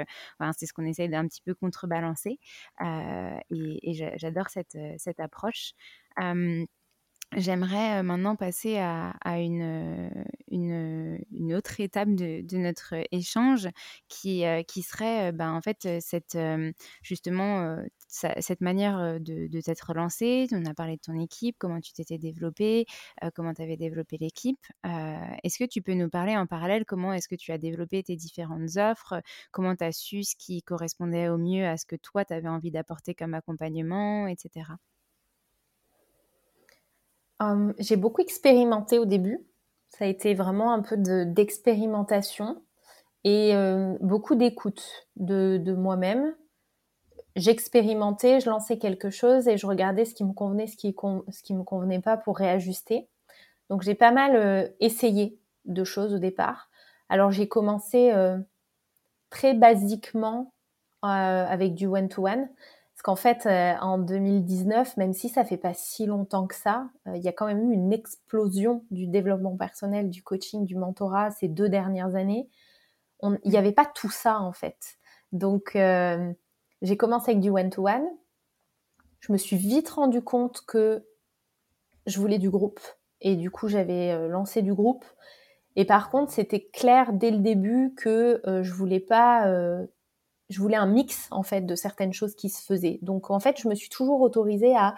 c'est 0.58 0.66
ce 0.66 0.74
qu'on 0.74 0.86
essaye 0.86 1.10
d'un 1.10 1.28
petit 1.28 1.42
peu 1.42 1.54
contrebalancer. 1.54 2.40
et, 2.82 4.12
j'adore 4.18 4.50
cette, 4.50 4.78
cette 4.98 5.20
approche. 5.20 5.74
J'aimerais 7.36 8.04
maintenant 8.04 8.38
passer 8.38 8.78
à, 8.78 9.40
une, 9.40 10.10
une, 10.50 11.54
autre 11.54 11.82
étape 11.82 12.16
de, 12.16 12.58
notre 12.58 12.96
échange 13.12 13.68
qui, 14.08 14.44
qui 14.68 14.82
serait 14.82 15.34
ben, 15.34 15.52
en 15.52 15.62
fait 15.62 16.00
cette, 16.00 16.38
justement 17.02 17.78
cette 18.08 18.62
manière 18.62 19.20
de, 19.20 19.62
t'être 19.62 19.94
lancé. 19.94 20.48
On 20.52 20.66
a 20.66 20.74
parlé 20.74 20.96
de 20.96 21.02
ton 21.02 21.20
équipe, 21.20 21.58
comment 21.60 21.80
tu 21.80 21.94
t'étais 21.94 22.18
développé, 22.18 22.86
comment 23.36 23.54
tu 23.54 23.62
avais 23.62 23.78
développé 23.78 24.18
l'équipe. 24.18 24.66
est-ce 24.84 25.58
que 25.60 25.66
tu 25.66 25.82
peux 25.82 25.94
nous 25.94 26.10
parler 26.10 26.36
en 26.38 26.48
parallèle 26.48 26.86
comment 26.86 27.14
est-ce 27.14 27.28
que 27.28 27.36
tu 27.36 27.52
as 27.52 27.58
développé 27.58 28.04
tes 28.04 28.16
différentes 28.16 28.78
offres, 28.78 29.22
comment 29.52 29.76
tu 29.76 29.84
as 29.84 29.92
su 29.92 30.24
ce 30.24 30.36
qui 30.36 30.62
correspondait 30.64 31.30
au 31.30 31.38
mieux 31.38 31.66
à 31.66 31.78
ce 31.78 31.86
que 31.86 31.96
toi 31.96 32.26
tu 32.26 32.34
avais 32.34 32.50
envie 32.50 32.72
d'apporter 32.72 33.14
comme 33.14 33.34
accompagnement, 33.34 34.28
etc. 34.28 34.66
J'ai 37.80 37.96
beaucoup 37.98 38.22
expérimenté 38.22 39.00
au 39.00 39.06
début. 39.06 39.46
Ça 39.90 40.06
a 40.06 40.08
été 40.08 40.34
vraiment 40.34 40.74
un 40.74 40.82
peu 40.82 40.98
d'expérimentation 40.98 42.62
et 43.24 43.56
euh, 43.56 43.96
beaucoup 44.02 44.36
d'écoute 44.36 45.08
de, 45.16 45.74
moi-même. 45.74 46.36
J'expérimentais, 47.38 48.42
je 48.42 48.50
lançais 48.50 48.78
quelque 48.78 49.10
chose 49.10 49.48
et 49.48 49.58
je 49.58 49.66
regardais 49.66 50.04
ce 50.04 50.14
qui 50.14 50.26
me 50.26 50.34
convenait, 50.34 50.68
ce 50.68 50.76
qui, 50.76 50.94
ce 51.30 51.44
qui 51.44 51.54
me 51.54 51.64
convenait 51.64 52.02
pas 52.02 52.18
pour 52.18 52.38
réajuster. 52.38 53.08
Donc 53.70 53.82
j'ai 53.84 53.96
pas 53.96 54.12
mal 54.12 54.36
euh, 54.36 54.68
essayé 54.80 55.40
de 55.66 55.84
choses 55.84 56.14
au 56.14 56.20
départ. 56.20 56.70
Alors 57.08 57.32
j'ai 57.32 57.48
commencé 57.48 58.12
euh, 58.12 58.38
très 59.30 59.54
basiquement 59.54 60.52
avec 61.02 61.74
du 61.74 61.88
one-to-one. 61.88 62.50
Parce 62.98 63.04
qu'en 63.04 63.16
fait, 63.16 63.46
euh, 63.46 63.76
en 63.80 64.00
2019, 64.00 64.98
même 64.98 65.14
si 65.14 65.30
ça 65.30 65.46
fait 65.46 65.58
pas 65.58 65.76
si 65.76 66.08
longtemps 66.08 66.48
que 66.48 66.56
ça, 66.56 66.90
euh, 67.08 67.16
il 67.16 67.22
y 67.22 67.28
a 67.28 67.32
quand 67.32 67.46
même 67.46 67.72
eu 67.72 67.74
une 67.76 67.94
explosion 67.94 68.84
du 68.90 69.06
développement 69.06 69.56
personnel, 69.56 70.10
du 70.10 70.24
coaching, 70.24 70.66
du 70.66 70.76
mentorat 70.76 71.30
ces 71.30 71.48
deux 71.48 71.70
dernières 71.70 72.16
années. 72.16 72.50
il 73.22 73.52
n'y 73.52 73.58
avait 73.58 73.72
pas 73.72 73.86
tout 73.86 74.10
ça 74.10 74.40
en 74.40 74.52
fait. 74.52 74.98
Donc, 75.32 75.76
euh, 75.76 76.34
j'ai 76.82 76.98
commencé 76.98 77.32
avec 77.32 77.42
du 77.42 77.50
one-to-one. 77.50 78.08
Je 79.20 79.32
me 79.32 79.38
suis 79.38 79.58
vite 79.58 79.90
rendu 79.90 80.22
compte 80.22 80.62
que 80.66 81.06
je 82.06 82.20
voulais 82.20 82.40
du 82.40 82.50
groupe. 82.50 82.80
Et 83.22 83.36
du 83.36 83.50
coup, 83.50 83.68
j'avais 83.68 84.28
lancé 84.28 84.62
du 84.62 84.74
groupe. 84.74 85.06
Et 85.76 85.86
par 85.86 86.10
contre, 86.10 86.32
c'était 86.32 86.62
clair 86.62 87.14
dès 87.14 87.32
le 87.32 87.40
début 87.40 87.94
que 87.96 88.42
je 88.46 88.74
voulais 88.74 89.00
pas 89.00 89.46
je 90.50 90.62
voulais 90.62 90.78
un 90.78 90.86
mix 90.86 91.28
en 91.32 91.44
fait 91.44 91.62
de 91.62 91.76
certaines 91.76 92.14
choses 92.14 92.36
qui 92.36 92.50
se 92.50 92.64
faisaient. 92.64 93.00
Donc 93.02 93.30
en 93.32 93.40
fait, 93.40 93.60
je 93.62 93.68
me 93.68 93.76
suis 93.76 93.90
toujours 93.90 94.22
autorisée 94.22 94.76
à 94.76 94.96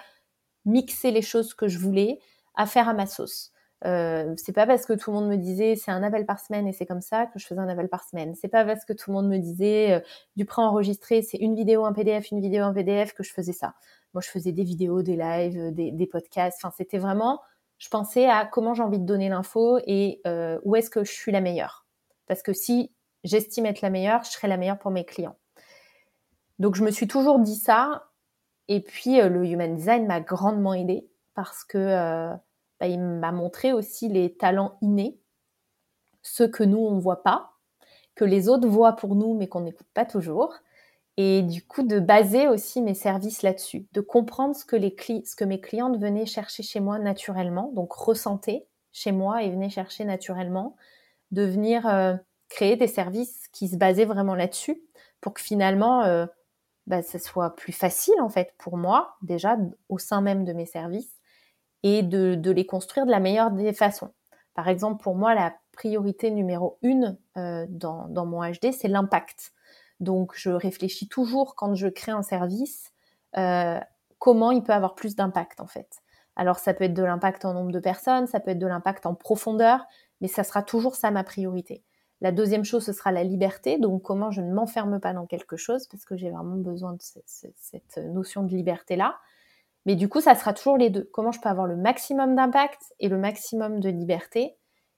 mixer 0.65 1.11
les 1.11 1.21
choses 1.21 1.53
que 1.53 1.67
je 1.67 1.79
voulais, 1.79 2.19
à 2.55 2.65
faire 2.65 2.87
à 2.87 2.93
ma 2.93 3.07
sauce. 3.07 3.51
Euh, 3.85 4.33
c'est 4.35 4.51
pas 4.51 4.67
parce 4.67 4.85
que 4.85 4.93
tout 4.93 5.11
le 5.11 5.17
monde 5.17 5.29
me 5.29 5.37
disait 5.37 5.77
c'est 5.77 5.91
un 5.91 6.03
appel 6.03 6.25
par 6.25 6.39
semaine 6.39 6.67
et 6.67 6.73
c'est 6.73 6.85
comme 6.85 6.99
ça 7.01 7.27
que 7.27 7.39
je 7.39 7.47
faisais 7.47 7.61
un 7.61 7.69
appel 7.69 7.87
par 7.87 8.03
semaine. 8.03 8.35
C'est 8.35 8.49
pas 8.49 8.65
parce 8.65 8.83
que 8.85 8.93
tout 8.93 9.09
le 9.09 9.15
monde 9.15 9.29
me 9.29 9.37
disait 9.37 9.93
euh, 9.93 9.99
du 10.35 10.45
pré-enregistré, 10.45 11.21
c'est 11.21 11.37
une 11.37 11.55
vidéo, 11.55 11.85
un 11.85 11.93
PDF, 11.93 12.31
une 12.31 12.41
vidéo, 12.41 12.63
un 12.65 12.73
PDF 12.73 13.13
que 13.13 13.23
je 13.23 13.31
faisais 13.31 13.53
ça. 13.53 13.75
Moi, 14.13 14.21
je 14.21 14.29
faisais 14.29 14.51
des 14.51 14.63
vidéos, 14.63 15.01
des 15.01 15.15
lives, 15.15 15.71
des, 15.73 16.07
podcasts. 16.07 16.59
Enfin, 16.63 16.73
c'était 16.75 16.97
vraiment, 16.97 17.41
je 17.77 17.89
pensais 17.89 18.27
à 18.27 18.45
comment 18.45 18.73
j'ai 18.73 18.81
envie 18.81 18.99
de 18.99 19.05
donner 19.05 19.29
l'info 19.29 19.79
et 19.85 20.21
euh, 20.25 20.59
où 20.63 20.75
est-ce 20.75 20.89
que 20.89 21.03
je 21.03 21.11
suis 21.11 21.31
la 21.31 21.41
meilleure. 21.41 21.85
Parce 22.27 22.41
que 22.41 22.53
si 22.53 22.91
j'estime 23.23 23.65
être 23.65 23.81
la 23.81 23.89
meilleure, 23.89 24.23
je 24.23 24.31
serai 24.31 24.47
la 24.47 24.57
meilleure 24.57 24.79
pour 24.79 24.91
mes 24.91 25.05
clients. 25.05 25.37
Donc 26.57 26.75
je 26.75 26.83
me 26.83 26.91
suis 26.91 27.07
toujours 27.07 27.39
dit 27.39 27.55
ça. 27.55 28.09
Et 28.67 28.81
puis 28.81 29.21
euh, 29.21 29.29
le 29.29 29.45
Human 29.45 29.75
Design 29.75 30.07
m'a 30.07 30.21
grandement 30.21 30.73
aidé 30.73 31.07
parce 31.35 31.63
que 31.63 31.77
euh, 31.77 32.33
bah, 32.79 32.87
il 32.87 32.99
m'a 32.99 33.31
montré 33.31 33.73
aussi 33.73 34.07
les 34.09 34.35
talents 34.35 34.77
innés, 34.81 35.19
ceux 36.21 36.47
que 36.47 36.63
nous 36.63 36.79
on 36.79 36.99
voit 36.99 37.23
pas, 37.23 37.51
que 38.15 38.25
les 38.25 38.49
autres 38.49 38.67
voient 38.67 38.95
pour 38.95 39.15
nous 39.15 39.33
mais 39.35 39.47
qu'on 39.47 39.61
n'écoute 39.61 39.87
pas 39.93 40.05
toujours. 40.05 40.53
Et 41.17 41.41
du 41.41 41.65
coup 41.65 41.83
de 41.83 41.99
baser 41.99 42.47
aussi 42.47 42.81
mes 42.81 42.93
services 42.93 43.41
là-dessus, 43.41 43.87
de 43.91 43.99
comprendre 43.99 44.55
ce 44.55 44.63
que, 44.63 44.77
les 44.77 44.95
ce 45.25 45.35
que 45.35 45.43
mes 45.43 45.59
clientes 45.59 45.97
venaient 45.97 46.25
chercher 46.25 46.63
chez 46.63 46.79
moi 46.79 46.97
naturellement, 46.97 47.71
donc 47.73 47.91
ressentir 47.91 48.61
chez 48.93 49.11
moi 49.11 49.43
et 49.43 49.49
venaient 49.49 49.69
chercher 49.69 50.05
naturellement, 50.05 50.75
de 51.31 51.43
venir 51.43 51.85
euh, 51.87 52.15
créer 52.47 52.75
des 52.77 52.87
services 52.87 53.47
qui 53.51 53.67
se 53.67 53.75
basaient 53.75 54.05
vraiment 54.05 54.35
là-dessus 54.35 54.81
pour 55.21 55.33
que 55.33 55.41
finalement 55.41 56.03
euh, 56.03 56.25
bah, 56.87 57.01
ça 57.01 57.19
soit 57.19 57.55
plus 57.55 57.73
facile 57.73 58.19
en 58.21 58.29
fait 58.29 58.53
pour 58.57 58.77
moi 58.77 59.15
déjà 59.21 59.57
au 59.89 59.97
sein 59.99 60.21
même 60.21 60.45
de 60.45 60.53
mes 60.53 60.65
services 60.65 61.18
et 61.83 62.03
de, 62.03 62.51
les 62.51 62.65
construire 62.65 63.05
de 63.05 63.11
la 63.11 63.19
meilleure 63.19 63.51
des 63.51 63.73
façons. 63.73 64.13
Par 64.53 64.67
exemple, 64.67 65.01
pour 65.01 65.15
moi, 65.15 65.35
la 65.35 65.53
priorité 65.71 66.31
numéro 66.31 66.77
une 66.81 67.17
euh, 67.37 67.65
dans, 67.69 68.07
dans 68.07 68.25
mon 68.25 68.41
HD, 68.43 68.71
c'est 68.71 68.87
l'impact. 68.87 69.53
Donc, 69.99 70.33
je 70.35 70.49
réfléchis 70.49 71.07
toujours 71.07 71.55
quand 71.55 71.75
je 71.75 71.87
crée 71.87 72.11
un 72.11 72.23
service, 72.23 72.91
euh, 73.37 73.79
comment 74.17 74.51
il 74.51 74.63
peut 74.63 74.73
avoir 74.73 74.95
plus 74.95 75.15
d'impact 75.15 75.59
en 75.59 75.67
fait. 75.67 76.01
Alors, 76.35 76.59
ça 76.59 76.73
peut 76.73 76.85
être 76.85 76.93
de 76.93 77.03
l'impact 77.03 77.43
en 77.45 77.53
nombre 77.53 77.71
de 77.71 77.79
personnes, 77.79 78.27
ça 78.27 78.39
peut 78.39 78.51
être 78.51 78.59
de 78.59 78.67
l'impact 78.67 79.05
en 79.05 79.13
profondeur, 79.13 79.85
mais 80.21 80.27
ça 80.27 80.43
sera 80.43 80.63
toujours 80.63 80.95
ça 80.95 81.11
ma 81.11 81.23
priorité. 81.23 81.83
La 82.21 82.31
deuxième 82.31 82.65
chose, 82.65 82.85
ce 82.85 82.93
sera 82.93 83.11
la 83.11 83.23
liberté. 83.23 83.77
Donc, 83.77 84.01
comment 84.01 84.31
je 84.31 84.41
ne 84.41 84.53
m'enferme 84.53 84.99
pas 84.99 85.13
dans 85.13 85.25
quelque 85.25 85.57
chose, 85.57 85.87
parce 85.87 86.05
que 86.05 86.17
j'ai 86.17 86.29
vraiment 86.29 86.57
besoin 86.57 86.93
de 86.93 87.01
cette, 87.01 87.97
notion 87.97 88.43
de 88.43 88.53
liberté-là. 88.53 89.17
Mais 89.89 89.95
du 89.95 90.07
coup, 90.07 90.21
ça 90.21 90.35
sera 90.35 90.53
toujours 90.53 90.77
les 90.77 90.91
deux. 90.91 91.09
Comment 91.11 91.31
je 91.31 91.41
peux 91.41 91.49
avoir 91.49 91.65
le 91.65 91.75
maximum 91.75 92.35
d'impact 92.35 92.93
et 92.99 93.09
le 93.09 93.17
maximum 93.17 93.79
de 93.79 93.89
liberté 93.89 94.55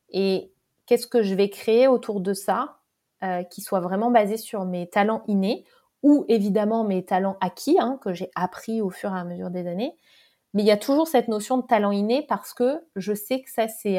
Et 0.09 0.51
qu'est-ce 0.85 1.07
que 1.07 1.23
je 1.23 1.33
vais 1.33 1.49
créer 1.49 1.87
autour 1.87 2.19
de 2.19 2.33
ça 2.33 2.79
euh, 3.23 3.43
qui 3.43 3.61
soit 3.61 3.79
vraiment 3.79 4.11
basé 4.11 4.35
sur 4.35 4.65
mes 4.65 4.89
talents 4.89 5.23
innés 5.27 5.63
ou 6.03 6.25
évidemment 6.27 6.83
mes 6.83 7.05
talents 7.05 7.37
acquis, 7.39 7.77
hein, 7.79 7.99
que 8.01 8.13
j'ai 8.13 8.31
appris 8.35 8.81
au 8.81 8.89
fur 8.89 9.15
et 9.15 9.17
à 9.17 9.23
mesure 9.23 9.49
des 9.49 9.65
années. 9.65 9.95
Mais 10.53 10.63
il 10.63 10.65
y 10.65 10.71
a 10.71 10.77
toujours 10.77 11.07
cette 11.07 11.29
notion 11.29 11.57
de 11.57 11.65
talent 11.65 11.91
inné 11.91 12.25
parce 12.27 12.53
que 12.53 12.83
je 12.97 13.13
sais 13.13 13.41
que 13.41 13.49
ça, 13.49 13.69
c'est 13.69 13.97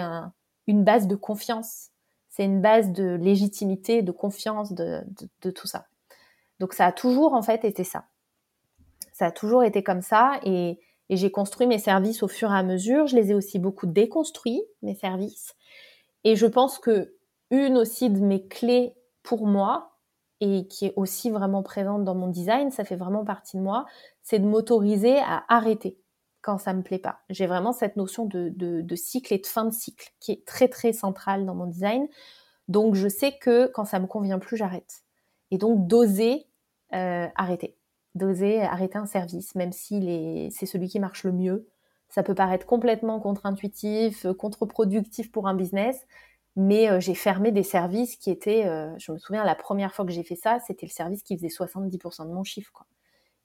une 0.66 0.84
base 0.84 1.07
de 1.07 1.16
confiance 1.16 1.93
c'est 2.32 2.47
une 2.47 2.62
base 2.62 2.93
de 2.93 3.14
légitimité, 3.20 4.01
de 4.01 4.11
confiance, 4.11 4.72
de, 4.72 5.05
tout 5.51 5.66
ça. 5.66 5.86
Donc 6.61 6.72
ça 6.72 6.86
a 6.86 6.93
toujours 6.93 7.34
en 7.34 7.43
fait 7.43 7.62
été 7.66 7.84
ça. 7.84 8.07
Ça 9.12 9.26
a 9.26 9.30
toujours 9.30 9.64
été 9.64 9.82
comme 9.82 10.02
ça 10.02 10.40
et, 10.44 10.78
j'ai 11.10 11.30
construit 11.30 11.66
mes 11.66 11.78
services 11.78 12.22
au 12.22 12.28
fur 12.28 12.50
et 12.50 12.56
à 12.56 12.62
mesure. 12.62 13.06
Je 13.06 13.16
les 13.16 13.32
ai 13.32 13.34
aussi 13.34 13.58
beaucoup 13.58 13.84
déconstruits, 13.84 14.62
mes 14.80 14.94
services. 14.94 15.54
Et 16.24 16.36
je 16.36 16.46
pense 16.46 16.78
que 16.78 17.14
une 17.50 17.76
aussi 17.76 18.08
de 18.08 18.18
mes 18.18 18.46
clés 18.48 18.94
pour 19.22 19.46
moi, 19.46 19.92
et 20.44 20.66
qui 20.66 20.86
est 20.86 20.92
aussi 20.96 21.30
vraiment 21.30 21.62
présente 21.62 22.02
dans 22.02 22.16
mon 22.16 22.26
design, 22.26 22.72
ça 22.72 22.84
fait 22.84 22.96
vraiment 22.96 23.24
partie 23.24 23.56
de 23.56 23.62
moi, 23.62 23.86
c'est 24.24 24.40
de 24.40 24.44
m'autoriser 24.44 25.18
à 25.18 25.44
arrêter. 25.48 25.98
quand 26.40 26.58
ça 26.58 26.72
me 26.72 26.82
plaît 26.82 26.98
pas. 26.98 27.20
J'ai 27.30 27.46
vraiment 27.46 27.72
cette 27.72 27.94
notion 27.94 28.26
de, 28.26 28.96
cycle 28.96 29.32
et 29.32 29.38
de 29.38 29.46
fin 29.46 29.64
de 29.64 29.70
cycle 29.72 30.12
qui 30.18 30.32
est 30.32 30.44
très 30.44 30.66
très 30.66 30.92
centrale 30.92 31.46
dans 31.46 31.54
mon 31.54 31.66
design. 31.66 32.08
Donc 32.66 32.96
je 32.96 33.06
sais 33.06 33.38
que 33.38 33.68
quand 33.68 33.84
ça 33.84 34.00
me 34.00 34.08
convient 34.08 34.40
plus, 34.40 34.56
j'arrête. 34.56 35.04
Et 35.52 35.58
donc 35.58 35.86
d'oser 35.86 36.48
euh, 36.94 37.28
arrêter, 37.36 37.76
d'oser 38.14 38.62
arrêter 38.62 38.98
un 38.98 39.06
service, 39.06 39.54
même 39.54 39.72
si 39.72 40.50
c'est 40.52 40.66
celui 40.66 40.88
qui 40.88 41.00
marche 41.00 41.24
le 41.24 41.32
mieux. 41.32 41.68
Ça 42.08 42.22
peut 42.22 42.34
paraître 42.34 42.66
complètement 42.66 43.20
contre-intuitif, 43.20 44.26
contre-productif 44.38 45.32
pour 45.32 45.48
un 45.48 45.54
business, 45.54 46.06
mais 46.56 46.90
euh, 46.90 47.00
j'ai 47.00 47.14
fermé 47.14 47.50
des 47.52 47.62
services 47.62 48.16
qui 48.16 48.30
étaient, 48.30 48.66
euh, 48.66 48.92
je 48.98 49.12
me 49.12 49.18
souviens 49.18 49.44
la 49.44 49.54
première 49.54 49.94
fois 49.94 50.04
que 50.04 50.12
j'ai 50.12 50.22
fait 50.22 50.36
ça, 50.36 50.58
c'était 50.60 50.86
le 50.86 50.90
service 50.92 51.22
qui 51.22 51.36
faisait 51.36 51.48
70% 51.48 52.26
de 52.28 52.32
mon 52.32 52.44
chiffre. 52.44 52.70
Quoi. 52.72 52.86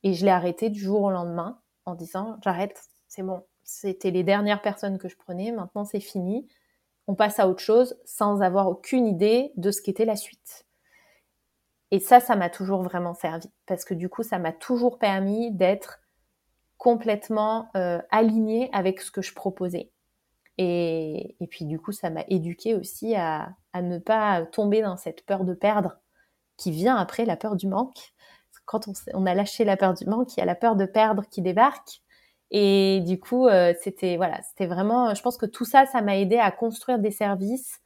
Et 0.04 0.14
je 0.14 0.26
l'ai 0.26 0.32
arrêté 0.32 0.70
du 0.70 0.80
jour 0.80 1.04
au 1.04 1.12
lendemain 1.12 1.60
en 1.86 1.96
disant 1.96 2.38
j'arrête, 2.44 2.82
c'est 3.08 3.24
bon. 3.24 3.44
C'était 3.64 4.12
les 4.12 4.24
dernières 4.24 4.62
personnes 4.62 4.98
que 4.98 5.08
je 5.08 5.18
prenais, 5.18 5.52
maintenant 5.52 5.86
c'est 5.86 6.00
fini. 6.02 6.48
On 7.08 7.16
passe 7.16 7.40
à 7.40 7.48
autre 7.48 7.62
chose 7.62 7.98
sans 8.06 8.42
avoir 8.42 8.68
aucune 8.68 9.08
idée 9.08 9.52
de 9.56 9.72
ce 9.72 9.82
qu'était 9.82 10.06
la 10.06 10.18
suite. 10.18 10.67
Et 11.92 12.00
ça, 12.00 12.20
ça 12.20 12.36
m'a 12.36 12.50
toujours 12.50 12.84
vraiment 12.84 13.14
servi 13.14 13.50
parce 13.66 13.86
que 13.86 13.94
du 13.94 14.10
coup, 14.10 14.24
ça 14.24 14.40
m'a 14.40 14.52
toujours 14.52 15.00
permis 15.00 15.52
d'être 15.52 16.00
complètement 16.78 17.70
euh, 17.76 18.02
alignée 18.12 18.70
avec 18.74 19.02
ce 19.02 19.12
que 19.12 19.22
je 19.22 19.34
proposais. 19.34 19.92
Et, 20.58 21.36
et 21.40 21.48
puis 21.48 21.66
du 21.66 21.80
coup, 21.80 21.92
ça 21.92 22.10
m'a 22.10 22.24
éduqué 22.28 22.76
aussi 22.76 23.16
à, 23.16 23.50
à, 23.74 23.82
ne 23.82 24.00
pas 24.00 24.46
tomber 24.46 24.82
dans 24.82 24.98
cette 24.98 25.26
peur 25.26 25.44
de 25.44 25.54
perdre 25.54 25.98
qui 26.58 26.72
vient 26.72 26.96
après 26.96 27.26
la 27.26 27.38
peur 27.38 27.56
du 27.56 27.68
manque 27.68 28.14
quand 28.68 28.86
on, 29.14 29.26
a 29.26 29.34
lâché 29.34 29.64
la 29.64 29.78
peur 29.78 29.94
du 29.94 30.06
manque, 30.06 30.36
il 30.36 30.42
y 30.42 30.44
a 30.44 30.46
la 30.46 30.54
peur 30.54 30.76
de 30.76 30.86
perdre 30.86 31.24
qui 31.32 31.42
débarque. 31.42 32.02
Et 32.52 33.02
du 33.08 33.20
coup, 33.20 33.48
euh, 33.48 33.74
c'était 33.82 34.18
voilà, 34.18 34.42
c'était 34.44 34.68
vraiment. 34.68 35.16
Je 35.16 35.22
pense 35.22 35.38
que 35.38 35.46
tout 35.46 35.66
ça, 35.66 35.86
ça 35.86 36.02
m'a 36.02 36.18
aidé 36.18 36.38
à 36.38 36.52
construire 36.52 37.00
des 37.00 37.12
services 37.12 37.80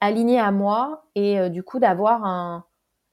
alignés 0.00 0.40
à 0.40 0.50
moi 0.50 1.04
et 1.14 1.38
euh, 1.38 1.48
du 1.50 1.62
coup 1.62 1.78
d'avoir 1.78 2.24
un, 2.24 2.64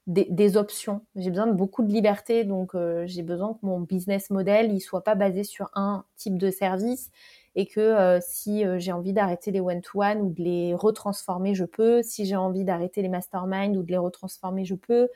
des, 0.06 0.56
options. 0.56 1.04
J'ai 1.16 1.30
besoin 1.30 1.46
de 1.46 1.52
beaucoup 1.52 1.82
de 1.82 1.92
liberté, 1.92 2.44
donc 2.44 2.74
euh, 2.74 3.04
j'ai 3.06 3.22
besoin 3.22 3.54
que 3.54 3.66
mon 3.66 3.80
business 3.80 4.30
model 4.30 4.72
il 4.72 4.80
soit 4.80 5.02
pas 5.02 5.14
basé 5.14 5.42
sur 5.42 5.70
un 5.74 6.04
type 6.16 6.38
de 6.38 6.50
service 6.50 7.10
et 7.56 7.66
que 7.66 8.18
si 8.20 8.64
j'ai 8.76 8.92
envie 8.92 9.14
d'arrêter 9.14 9.50
les 9.50 9.60
one-to-one 9.60 10.20
ou 10.20 10.30
de 10.30 10.42
les 10.42 10.74
retransformer, 10.74 11.54
je 11.54 11.64
peux. 11.64 12.02
Si 12.02 12.26
j'ai 12.26 12.36
envie 12.36 12.64
d'arrêter 12.64 13.00
les 13.00 13.08
masterminds 13.08 13.78
ou 13.78 13.82
de 13.82 13.90
les 13.90 13.96
retransformer, 13.96 14.66
je 14.66 14.74
peux 14.74 15.08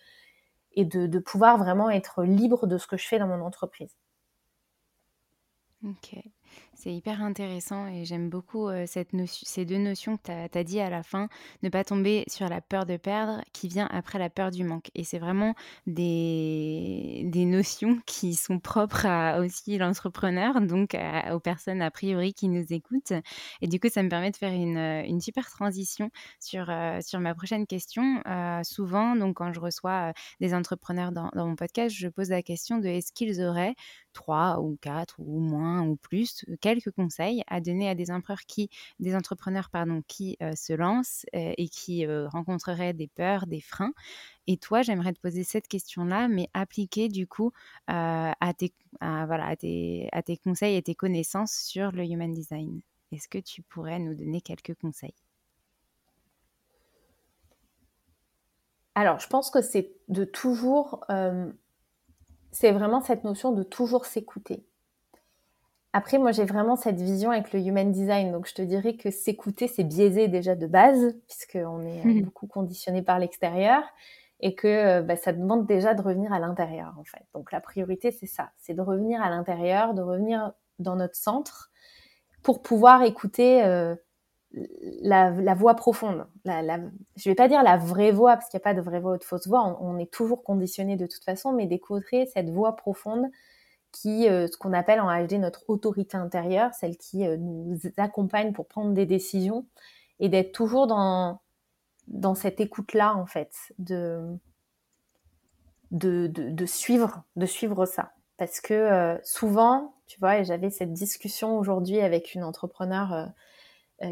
et 0.73 0.85
de, 0.85 1.19
pouvoir 1.19 1.59
vraiment 1.59 1.91
être 1.91 2.25
libre 2.25 2.67
de 2.67 2.79
ce 2.79 2.87
que 2.87 2.97
je 2.97 3.07
fais 3.07 3.19
dans 3.19 3.27
mon 3.27 3.45
entreprise. 3.45 3.97
Ok. 5.85 6.23
C'est 6.83 6.95
hyper 6.95 7.23
intéressant 7.23 7.87
et 7.89 8.07
j'aime 8.07 8.31
beaucoup 8.31 8.67
euh, 8.69 8.85
cette 8.87 9.11
ces 9.27 9.67
deux 9.67 9.77
notions 9.77 10.17
que 10.17 10.23
tu 10.49 10.59
as, 10.59 10.65
dit 10.65 10.81
à 10.81 10.89
la 10.89 11.03
fin, 11.03 11.29
ne 11.63 11.69
pas 11.69 11.85
tomber 11.85 12.25
sur 12.27 12.49
la 12.49 12.63
peur 12.63 12.87
de 12.87 12.97
perdre 12.97 13.43
qui 13.53 13.69
vient 13.69 13.87
après 13.91 14.19
la 14.19 14.31
peur 14.31 14.51
du 14.51 14.65
manque. 14.65 14.91
Et 14.95 15.05
c'est 15.05 15.19
vraiment 15.19 15.55
des, 15.87 17.23
notions 17.35 17.99
qui 18.07 18.35
sont 18.35 18.61
propres 18.61 19.05
à 19.05 19.41
aussi 19.41 19.77
l'entrepreneur, 19.77 20.63
donc 20.63 20.97
aux 21.31 21.41
personnes 21.41 21.83
a 21.83 21.91
priori 21.91 22.33
qui 22.33 22.49
nous 22.49 22.65
écoutent. 22.71 23.13
Et 23.61 23.67
du 23.67 23.79
coup, 23.79 23.89
ça 23.91 24.03
me 24.03 24.09
permet 24.09 24.31
de 24.31 24.37
faire 24.37 24.55
une, 24.55 24.79
une 24.79 25.21
super 25.21 25.51
transition 25.51 26.09
sur, 26.39 26.71
euh, 26.71 27.01
sur 27.03 27.21
ma 27.21 27.35
prochaine 27.35 27.67
question. 27.67 28.23
Euh, 28.27 28.63
souvent, 28.63 29.17
donc 29.17 29.37
quand 29.37 29.53
je 29.53 29.61
reçois 29.61 30.15
des 30.41 30.55
entrepreneurs 30.55 31.13
dans, 31.13 31.29
dans 31.35 31.47
mon 31.47 31.57
podcast, 31.57 31.95
je 31.95 32.09
pose 32.09 32.31
la 32.31 32.43
question 32.43 32.79
de 32.79 32.89
est-ce 32.89 33.13
qu'ils 33.13 33.43
auraient 33.43 33.75
trois 34.13 34.61
ou 34.61 34.77
quatre 34.81 35.17
ou 35.19 35.41
moins 35.41 35.83
ou 35.83 35.97
plus, 35.97 36.45
euh, 36.49 36.57
quelques 36.61 36.91
conseils 36.91 37.43
à 37.47 37.61
donner 37.61 37.89
à 37.89 37.95
des, 37.95 38.07
qui, 38.47 38.71
des 38.99 39.15
entrepreneurs 39.15 39.71
pardon, 39.71 40.03
qui 40.07 40.37
euh, 40.43 40.53
se 40.55 40.73
lancent 40.73 41.27
euh, 41.35 41.53
et 41.57 41.69
qui 41.69 42.07
rencontreraient 42.07 42.93
des 42.93 43.09
peurs, 43.09 43.47
des 43.47 43.61
freins. 43.61 43.93
Et 44.47 44.57
toi, 44.57 44.83
j'aimerais 44.83 45.13
te 45.13 45.21
poser 45.21 45.45
cette 45.45 45.69
question-là, 45.69 46.29
mais 46.29 46.49
appliquée 46.55 47.09
du 47.09 47.27
coup 47.27 47.53
à, 47.87 48.35
tes, 48.57 48.73
voilà, 49.01 49.47
à, 49.47 49.57
tes, 49.57 50.09
à 50.13 50.23
tes 50.23 50.37
conseils 50.37 50.77
et 50.77 50.83
tes 50.83 50.95
connaissances 50.95 51.53
sur 51.53 51.93
le 51.93 52.05
human 52.05 52.33
design. 52.33 52.81
Est-ce 53.13 53.29
que 53.29 53.39
tu 53.39 53.63
pourrais 53.63 53.99
nous 53.99 54.15
donner 54.15 54.41
quelques 54.41 54.75
conseils? 54.75 55.15
Alors, 58.95 59.19
je 59.21 59.29
pense 59.29 59.51
que 59.51 59.63
c'est 59.63 59.93
de 60.09 60.25
toujours 60.25 61.05
c'est 62.53 62.73
vraiment 62.73 63.01
cette 63.01 63.25
notion 63.25 63.53
de 63.53 63.63
toujours 63.63 64.07
s'écouter. 64.07 64.65
Après, 65.93 66.19
moi, 66.19 66.31
j'ai 66.31 66.45
vraiment 66.45 66.77
cette 66.77 67.01
vision 67.01 67.33
avec 67.33 67.53
le 67.53 67.61
human 67.61 67.91
design. 67.91 68.31
Donc, 68.31 68.47
je 68.47 68.55
te 68.55 68.63
dirais 68.63 68.95
que 68.95 69.11
s'écouter, 69.11 69.67
c'est 69.67 69.83
biaisé 69.83 70.29
déjà 70.29 70.55
de 70.55 70.67
base, 70.67 71.17
puisqu'on 71.27 71.81
est 71.83 72.07
euh, 72.07 72.23
beaucoup 72.25 72.47
conditionné 72.47 73.03
par 73.03 73.19
l'extérieur, 73.19 73.83
et 74.39 74.55
que 74.55 74.69
euh, 74.69 75.03
bah, 75.03 75.17
ça 75.17 75.33
demande 75.33 75.67
déjà 75.67 75.95
de 75.95 76.03
revenir 76.03 76.33
à 76.33 76.39
l'intérieur, 76.39 76.95
en 76.99 77.05
fait. 77.05 77.25
Donc, 77.35 77.51
la 77.51 77.61
priorité, 77.61 78.13
c'est 78.13 78.27
ça. 78.27 78.51
C'est 78.57 78.75
de 78.75 78.83
revenir 78.83 79.21
à 79.21 79.31
l'intérieur, 79.31 79.95
de 79.95 80.03
revenir 80.03 80.53
dans 80.79 80.95
notre 80.95 81.17
centre, 81.17 81.73
pour 82.43 82.63
pouvoir 82.63 83.03
écouter 83.03 83.65
euh, 83.65 83.97
la, 84.53 85.55
voix 85.55 85.75
profonde. 85.75 86.27
La, 86.45 86.63
la, 86.63 86.79
je 87.17 87.29
vais 87.29 87.35
pas 87.35 87.49
dire 87.49 87.63
la 87.63 87.77
vraie 87.77 88.13
voix, 88.13 88.35
parce 88.37 88.49
qu'il 88.49 88.59
n'y 88.59 88.63
a 88.63 88.65
pas 88.65 88.75
de 88.75 88.81
vraie 88.81 89.01
voix 89.01 89.15
ou 89.15 89.19
de 89.19 89.25
fausse 89.25 89.47
voix. 89.47 89.79
On, 89.81 89.99
est 89.99 90.11
toujours 90.11 90.43
conditionné 90.43 90.97
de 90.97 91.07
toute 91.07 91.25
façon, 91.25 91.53
mais 91.53 91.67
d'écouter 91.67 92.27
cette 92.27 92.51
voix 92.51 92.77
profonde 92.77 93.27
qui, 93.93 94.29
euh, 94.29 94.47
ce 94.47 94.57
qu'on 94.57 94.73
appelle 94.73 95.01
en 95.01 95.09
HD 95.09 95.35
notre 95.35 95.69
autorité 95.69 96.17
intérieure, 96.17 96.73
celle 96.75 96.97
qui 96.97 97.27
euh, 97.27 97.37
nous 97.39 97.79
accompagne 97.97 98.53
pour 98.53 98.67
prendre 98.67 98.93
des 98.93 99.07
décisions, 99.07 99.67
et 100.21 100.29
d'être 100.29 100.53
toujours 100.53 100.87
dans, 100.87 101.41
cette 102.35 102.61
écoute-là, 102.61 103.17
en 103.17 103.27
fait, 103.27 103.53
de, 103.79 104.39
suivre, 106.67 107.25
de 107.37 107.47
suivre 107.47 107.87
ça. 107.87 108.13
Parce 108.37 108.61
que 108.61 108.75
euh, 108.75 109.19
souvent, 109.23 109.95
tu 110.07 110.19
vois, 110.21 110.39
et 110.39 110.45
j'avais 110.45 110.71
cette 110.71 110.93
discussion 110.93 111.59
aujourd'hui 111.59 112.01
avec 112.01 112.35
une 112.35 112.45
entrepreneur 112.45 113.31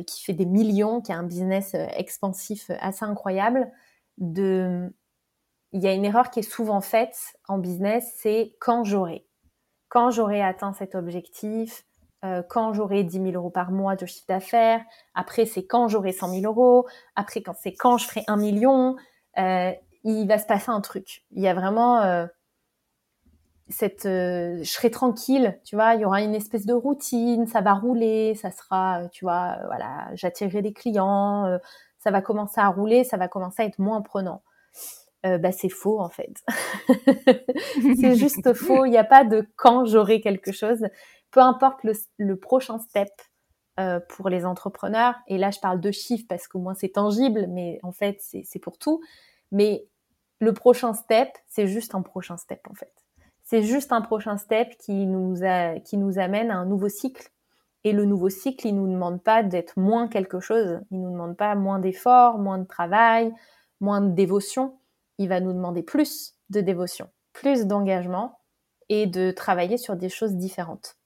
qui 0.07 0.23
fait 0.23 0.33
des 0.33 0.47
millions, 0.47 1.01
qui 1.01 1.13
a 1.13 1.17
un 1.17 1.23
business 1.23 1.75
euh, 1.75 1.87
expansif 1.97 2.71
euh, 2.71 2.77
assez 2.81 3.05
incroyable, 3.05 3.71
de... 4.19 4.93
il 5.73 5.83
y 5.83 5.87
a 5.87 5.93
une 5.93 6.05
erreur 6.05 6.31
qui 6.31 6.41
est 6.41 6.51
souvent 6.51 6.81
faite 6.81 7.17
en 7.47 7.59
business, 7.59 8.13
c'est 8.17 8.57
quand 8.61 8.85
j'aurai. 8.85 9.27
Quand 9.89 10.11
j'aurai 10.11 10.43
atteint 10.43 10.73
cet 10.73 10.95
objectif, 10.95 11.85
quand 12.49 12.73
j'aurai 12.73 13.05
10 13.05 13.13
000 13.13 13.31
euros 13.35 13.49
par 13.49 13.71
mois 13.71 13.95
de 13.95 14.05
chiffre 14.05 14.27
d'affaires, 14.29 14.85
après 15.15 15.47
c'est 15.47 15.65
quand 15.65 15.87
j'aurai 15.87 16.13
100 16.13 16.41
000 16.41 16.53
euros, 16.53 16.87
après 17.15 17.43
c'est 17.63 17.73
quand 17.73 17.97
je 17.97 18.07
ferai 18.07 18.25
un 18.27 18.37
million, 18.37 18.97
il 19.37 20.27
va 20.27 20.39
se 20.39 20.47
passer 20.47 20.71
un 20.71 20.81
truc. 20.81 21.23
Il 21.31 21.41
y 21.41 21.47
a 21.47 21.55
vraiment 21.55 22.29
cette, 23.69 24.07
euh, 24.07 24.59
je 24.63 24.71
serai 24.71 24.91
tranquille, 24.91 25.59
tu 25.65 25.77
vois, 25.77 25.95
il 25.95 26.01
y 26.01 26.05
aura 26.05 26.23
une 26.23 26.35
espèce 26.35 26.65
de 26.67 26.73
routine, 26.73 27.47
ça 27.47 27.61
va 27.61 27.75
rouler, 27.75 28.35
ça 28.35 28.51
sera, 28.51 29.03
euh, 29.03 29.09
tu 29.09 29.25
vois, 29.25 29.57
euh, 29.61 29.67
voilà, 29.67 30.09
j'attirerai 30.15 30.63
des 30.63 30.73
clients, 30.73 31.59
ça 31.99 32.11
va 32.11 32.23
commencer 32.23 32.61
à 32.61 32.69
rouler, 32.69 33.05
ça 33.05 33.17
va 33.17 33.29
commencer 33.29 33.63
à 33.63 33.67
être 33.67 33.79
moins 33.79 34.01
prenant. 34.03 34.43
bah 35.25 35.53
c'est 35.53 35.69
faux 35.69 36.01
en 36.01 36.09
fait. 36.09 36.43
c'est 38.01 38.15
juste 38.15 38.53
faux. 38.55 38.85
Il 38.87 38.91
n'y 38.91 38.99
a 38.99 39.05
pas 39.05 39.25
de 39.25 39.47
quand 39.57 39.85
j'aurai 39.85 40.21
quelque 40.21 40.53
chose. 40.53 40.87
Peu 41.31 41.41
importe 41.41 41.85
le, 41.85 41.93
le 42.19 42.37
prochain 42.39 42.79
step 42.79 43.11
pour 44.09 44.29
les 44.29 44.45
entrepreneurs. 44.45 45.15
Et 45.29 45.39
là, 45.39 45.51
je 45.51 45.61
parle 45.61 45.81
de 45.81 45.91
chiffres 45.93 46.27
parce 46.29 46.49
qu'au 46.49 46.59
moins 46.61 46.75
c'est 46.75 46.91
tangible, 46.91 47.47
mais 47.49 47.79
en 47.83 47.93
fait 47.93 48.19
c'est 48.21 48.59
pour 48.61 48.79
tout. 48.79 49.01
Mais 49.53 49.87
le 50.41 50.53
prochain 50.53 50.95
step, 50.95 51.29
c'est 51.49 51.67
juste 51.67 51.95
un 51.95 52.03
prochain 52.03 52.37
step 52.37 52.61
en 52.71 52.75
fait 52.75 52.98
c'est 53.49 53.63
juste 53.63 53.93
un 53.93 54.03
prochain 54.03 54.37
step 54.37 54.77
qui 54.77 55.07
nous, 55.07 55.43
amène 55.43 56.51
à 56.51 56.59
un 56.59 56.67
nouveau 56.67 56.91
cycle. 56.91 57.31
Et 57.83 57.93
le 57.93 58.05
nouveau 58.05 58.29
cycle, 58.29 58.67
il 58.67 58.75
nous 58.75 58.87
demande 58.87 59.23
pas 59.23 59.43
d'être 59.43 59.79
moins 59.79 60.07
quelque 60.07 60.39
chose. 60.39 60.83
Il 60.91 61.01
nous 61.01 61.11
demande 61.11 61.35
pas 61.35 61.55
moins 61.55 61.79
d'efforts, 61.79 62.37
moins 62.37 62.59
de 62.59 62.67
travail, 62.67 63.33
moins 63.81 64.03
de 64.03 64.11
dévotion. 64.11 64.79
Il 65.17 65.31
va 65.31 65.41
nous 65.41 65.55
demander 65.55 65.83
plus 65.83 66.35
de 66.51 66.61
dévotion, 66.61 67.09
plus 67.33 67.65
d'engagement 67.65 68.39
et 68.91 69.07
de 69.07 69.31
travailler 69.31 69.79
sur 69.79 69.97
des 69.97 70.11
choses 70.11 70.37
différentes. 70.37 70.99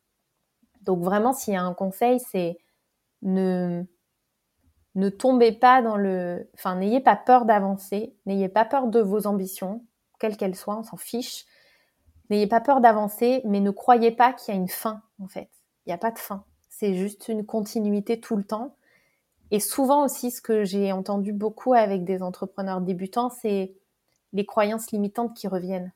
Donc 0.81 1.01
vraiment, 1.01 1.33
s'il 1.33 1.55
y 1.55 1.57
a 1.57 1.63
un 1.63 1.75
conseil, 1.75 2.19
c'est 2.19 2.59
ne, 3.23 3.85
ne 4.97 5.09
tombez 5.11 5.53
pas 5.53 5.81
dans 5.81 5.97
le... 5.97 6.51
Enfin, 6.55 6.75
n'ayez 6.75 7.01
pas 7.01 7.15
peur 7.15 7.45
d'avancer, 7.45 8.17
n'ayez 8.27 8.49
pas 8.49 8.65
peur 8.65 8.89
de 8.89 8.99
vos 8.99 9.29
ambitions, 9.29 9.87
quelles 10.19 10.37
qu'elles 10.37 10.57
soient, 10.57 10.79
on 10.79 10.83
s'en 10.83 10.97
fiche. 10.97 11.47
N'ayez 12.33 12.47
pas 12.47 12.63
peur 12.63 12.81
d'avancer, 12.81 13.43
mais 13.45 13.61
ne 13.61 13.71
croyez 13.71 14.11
pas 14.11 14.33
qu'il 14.33 14.55
y 14.55 14.57
a 14.57 14.59
une 14.59 14.67
fin, 14.67 15.03
en 15.23 15.29
fait. 15.29 15.51
Il 15.85 15.91
n'y 15.91 15.93
a 15.93 15.99
pas 15.99 16.11
de 16.11 16.19
fin. 16.19 16.45
C'est 16.71 16.95
juste 16.95 17.29
une 17.29 17.45
continuité 17.45 18.21
tout 18.21 18.37
le 18.37 18.43
temps. 18.43 18.75
Et 19.51 19.61
souvent 19.61 20.03
aussi, 20.03 20.31
ce 20.31 20.41
que 20.41 20.65
j'ai 20.65 20.93
entendu 20.93 21.35
beaucoup 21.35 21.75
avec 21.75 22.05
des 22.05 22.23
entrepreneurs 22.23 22.81
débutants, 22.81 23.29
c'est 23.29 23.75
les 24.33 24.47
croyances 24.47 24.93
limitantes 24.93 25.37
qui 25.37 25.47
reviennent. 25.47 25.93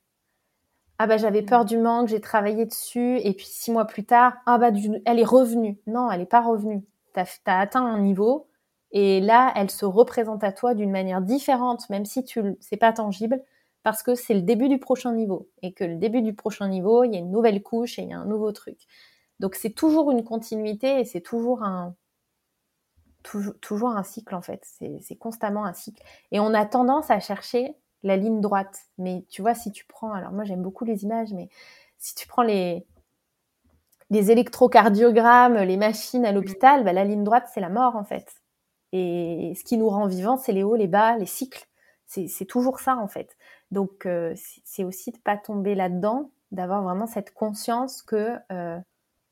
ah 0.98 1.06
bah 1.06 1.16
j'avais 1.16 1.40
peur 1.40 1.64
du 1.64 1.78
manque, 1.78 2.08
j'ai 2.08 2.20
travaillé 2.20 2.66
dessus, 2.66 3.18
et 3.20 3.32
puis 3.32 3.46
six 3.46 3.70
mois 3.70 3.86
plus 3.86 4.04
tard, 4.04 4.34
ah 4.44 4.58
bah 4.58 4.68
elle 5.06 5.18
est 5.18 5.24
revenue. 5.24 5.78
Non, 5.86 6.10
elle 6.10 6.20
n'est 6.20 6.26
pas 6.26 6.42
revenue. 6.42 6.84
Tu 7.14 7.20
as, 7.46 7.58
atteint 7.58 7.86
un 7.86 8.00
niveau, 8.00 8.46
et 8.92 9.22
là, 9.22 9.54
elle 9.56 9.70
se 9.70 9.86
représente 9.86 10.44
à 10.44 10.52
toi 10.52 10.74
d'une 10.74 10.90
manière 10.90 11.22
différente, 11.22 11.88
même 11.88 12.04
si 12.04 12.24
tu 12.24 12.58
c'est 12.60 12.76
pas 12.76 12.92
tangible, 12.92 13.42
parce 13.86 14.02
que 14.02 14.16
c'est 14.16 14.34
le 14.34 14.42
début 14.42 14.68
du 14.68 14.80
prochain 14.80 15.12
niveau, 15.12 15.48
et 15.62 15.72
que 15.72 15.84
le 15.84 15.94
début 15.94 16.20
du 16.20 16.34
prochain 16.34 16.66
niveau, 16.66 17.04
il 17.04 17.12
y 17.12 17.14
a 17.14 17.20
une 17.20 17.30
nouvelle 17.30 17.62
couche 17.62 18.00
et 18.00 18.02
il 18.02 18.08
y 18.08 18.12
a 18.12 18.18
un 18.18 18.24
nouveau 18.24 18.50
truc. 18.50 18.80
Donc 19.38 19.54
c'est 19.54 19.70
toujours 19.70 20.10
une 20.10 20.24
continuité 20.24 20.98
et 20.98 21.04
c'est 21.04 21.20
toujours 21.20 21.62
un 21.62 21.94
toujours, 23.22 23.90
un 23.90 24.02
cycle 24.02 24.34
en 24.34 24.42
fait. 24.42 24.66
C'est 25.02 25.14
constamment 25.14 25.64
un 25.64 25.72
cycle. 25.72 26.02
Et 26.32 26.40
on 26.40 26.52
a 26.52 26.66
tendance 26.66 27.12
à 27.12 27.20
chercher 27.20 27.76
la 28.02 28.16
ligne 28.16 28.40
droite. 28.40 28.76
Mais 28.98 29.24
tu 29.28 29.40
vois, 29.40 29.54
si 29.54 29.70
tu 29.70 29.84
prends, 29.86 30.12
alors 30.12 30.32
moi 30.32 30.42
j'aime 30.42 30.62
beaucoup 30.62 30.84
les 30.84 31.04
images, 31.04 31.32
mais 31.32 31.48
si 31.96 32.16
tu 32.16 32.26
prends 32.26 32.42
les, 32.42 32.84
électrocardiogrammes, 34.10 35.58
les 35.58 35.76
machines 35.76 36.26
à 36.26 36.32
l'hôpital, 36.32 36.82
bah, 36.82 36.92
la 36.92 37.04
ligne 37.04 37.22
droite, 37.22 37.48
c'est 37.54 37.60
la 37.60 37.68
mort 37.68 37.94
en 37.94 38.02
fait. 38.02 38.34
Et 38.90 39.52
ce 39.56 39.62
qui 39.62 39.76
nous 39.76 39.88
rend 39.88 40.08
vivants, 40.08 40.38
c'est 40.38 40.52
les 40.52 40.64
hauts, 40.64 40.74
les 40.74 40.88
bas, 40.88 41.16
les 41.18 41.26
cycles. 41.26 41.68
C'est 42.08 42.46
toujours 42.46 42.80
ça 42.80 42.96
en 42.96 43.06
fait. 43.06 43.36
Donc 43.70 44.06
euh, 44.06 44.34
c'est 44.64 44.84
aussi 44.84 45.10
de 45.12 45.18
pas 45.18 45.36
tomber 45.36 45.74
là-dedans, 45.74 46.30
d'avoir 46.52 46.82
vraiment 46.82 47.06
cette 47.06 47.34
conscience 47.34 48.02
que 48.02 48.36
euh, 48.52 48.78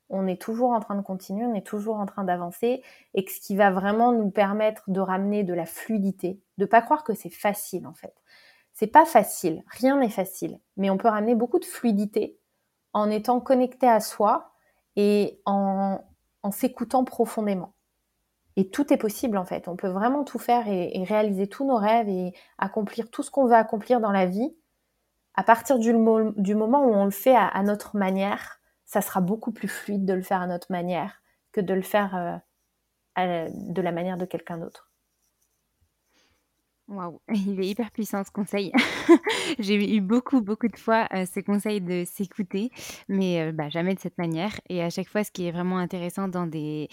on 0.09 0.27
est 0.27 0.41
toujours 0.41 0.71
en 0.71 0.79
train 0.79 0.95
de 0.95 1.01
continuer, 1.01 1.45
on 1.45 1.55
est 1.55 1.65
toujours 1.65 1.97
en 1.97 2.05
train 2.05 2.23
d'avancer, 2.23 2.83
et 3.13 3.25
que 3.25 3.31
ce 3.31 3.39
qui 3.39 3.55
va 3.55 3.71
vraiment 3.71 4.11
nous 4.11 4.29
permettre 4.29 4.83
de 4.89 4.99
ramener 4.99 5.43
de 5.43 5.53
la 5.53 5.65
fluidité, 5.65 6.39
de 6.57 6.65
pas 6.65 6.81
croire 6.81 7.03
que 7.03 7.13
c'est 7.13 7.29
facile 7.29 7.87
en 7.87 7.93
fait. 7.93 8.13
C'est 8.73 8.87
pas 8.87 9.05
facile, 9.05 9.63
rien 9.67 9.97
n'est 9.97 10.09
facile, 10.09 10.59
mais 10.77 10.89
on 10.89 10.97
peut 10.97 11.07
ramener 11.07 11.35
beaucoup 11.35 11.59
de 11.59 11.65
fluidité 11.65 12.37
en 12.93 13.09
étant 13.09 13.39
connecté 13.39 13.87
à 13.87 13.99
soi 13.99 14.51
et 14.95 15.41
en, 15.45 16.01
s'écoutant 16.51 17.03
profondément. 17.03 17.74
Et 18.57 18.69
tout 18.69 18.93
est 18.93 18.97
possible 18.97 19.37
en 19.37 19.45
fait. 19.45 19.67
On 19.67 19.75
peut 19.75 19.89
vraiment 19.89 20.23
tout 20.23 20.39
faire 20.39 20.67
et, 20.67 21.03
réaliser 21.03 21.47
tous 21.47 21.65
nos 21.65 21.77
rêves 21.77 22.07
et 22.07 22.33
accomplir 22.57 23.09
tout 23.09 23.23
ce 23.23 23.31
qu'on 23.31 23.45
veut 23.45 23.55
accomplir 23.55 23.99
dans 23.99 24.11
la 24.11 24.25
vie 24.25 24.55
à 25.33 25.43
partir 25.43 25.79
du, 25.79 25.93
moment 25.93 26.85
où 26.85 26.93
on 26.93 27.03
le 27.03 27.11
fait 27.11 27.35
à 27.35 27.61
notre 27.63 27.97
manière, 27.97 28.61
ça 28.85 29.01
sera 29.01 29.19
beaucoup 29.19 29.51
plus 29.51 29.67
fluide 29.67 30.05
de 30.05 30.13
le 30.13 30.21
faire 30.21 30.41
à 30.41 30.47
notre 30.47 30.71
manière 30.71 31.21
que 31.51 31.59
de 31.59 31.73
le 31.73 31.81
faire 31.81 32.41
euh, 33.17 33.49
de 33.51 33.81
la 33.81 33.91
manière 33.91 34.17
de 34.17 34.25
quelqu'un 34.25 34.57
d'autre. 34.57 34.89
Waouh, 36.87 37.19
il 37.33 37.59
est 37.59 37.67
hyper 37.67 37.89
puissant 37.89 38.23
ce 38.23 38.29
conseil. 38.29 38.71
J'ai 39.59 39.95
eu 39.95 40.01
beaucoup, 40.01 40.41
beaucoup 40.41 40.67
de 40.67 40.77
fois 40.77 41.07
euh, 41.13 41.25
ce 41.25 41.39
conseil 41.39 41.81
de 41.81 42.03
s'écouter, 42.05 42.69
mais 43.09 43.41
euh, 43.41 43.51
bah, 43.51 43.69
jamais 43.69 43.95
de 43.95 43.99
cette 43.99 44.19
manière. 44.19 44.59
Et 44.69 44.83
à 44.83 44.91
chaque 44.91 45.09
fois, 45.09 45.23
ce 45.23 45.31
qui 45.31 45.47
est 45.47 45.51
vraiment 45.51 45.79
intéressant 45.79 46.27
dans 46.27 46.47
euh, 46.47 46.85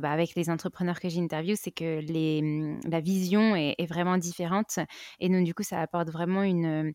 bah, 0.00 0.12
avec 0.12 0.36
les 0.36 0.50
entrepreneurs 0.50 1.00
que 1.00 1.08
j'interviewe, 1.08 1.56
c'est 1.56 1.72
que 1.72 2.00
mmh, 2.00 2.80
la 2.88 3.00
vision 3.00 3.56
est, 3.56 3.74
vraiment 3.88 4.18
différente. 4.18 4.78
Et 5.18 5.28
donc, 5.28 5.44
du 5.44 5.52
coup, 5.52 5.64
ça 5.64 5.80
apporte 5.80 6.10
vraiment 6.10 6.44
une, 6.44 6.94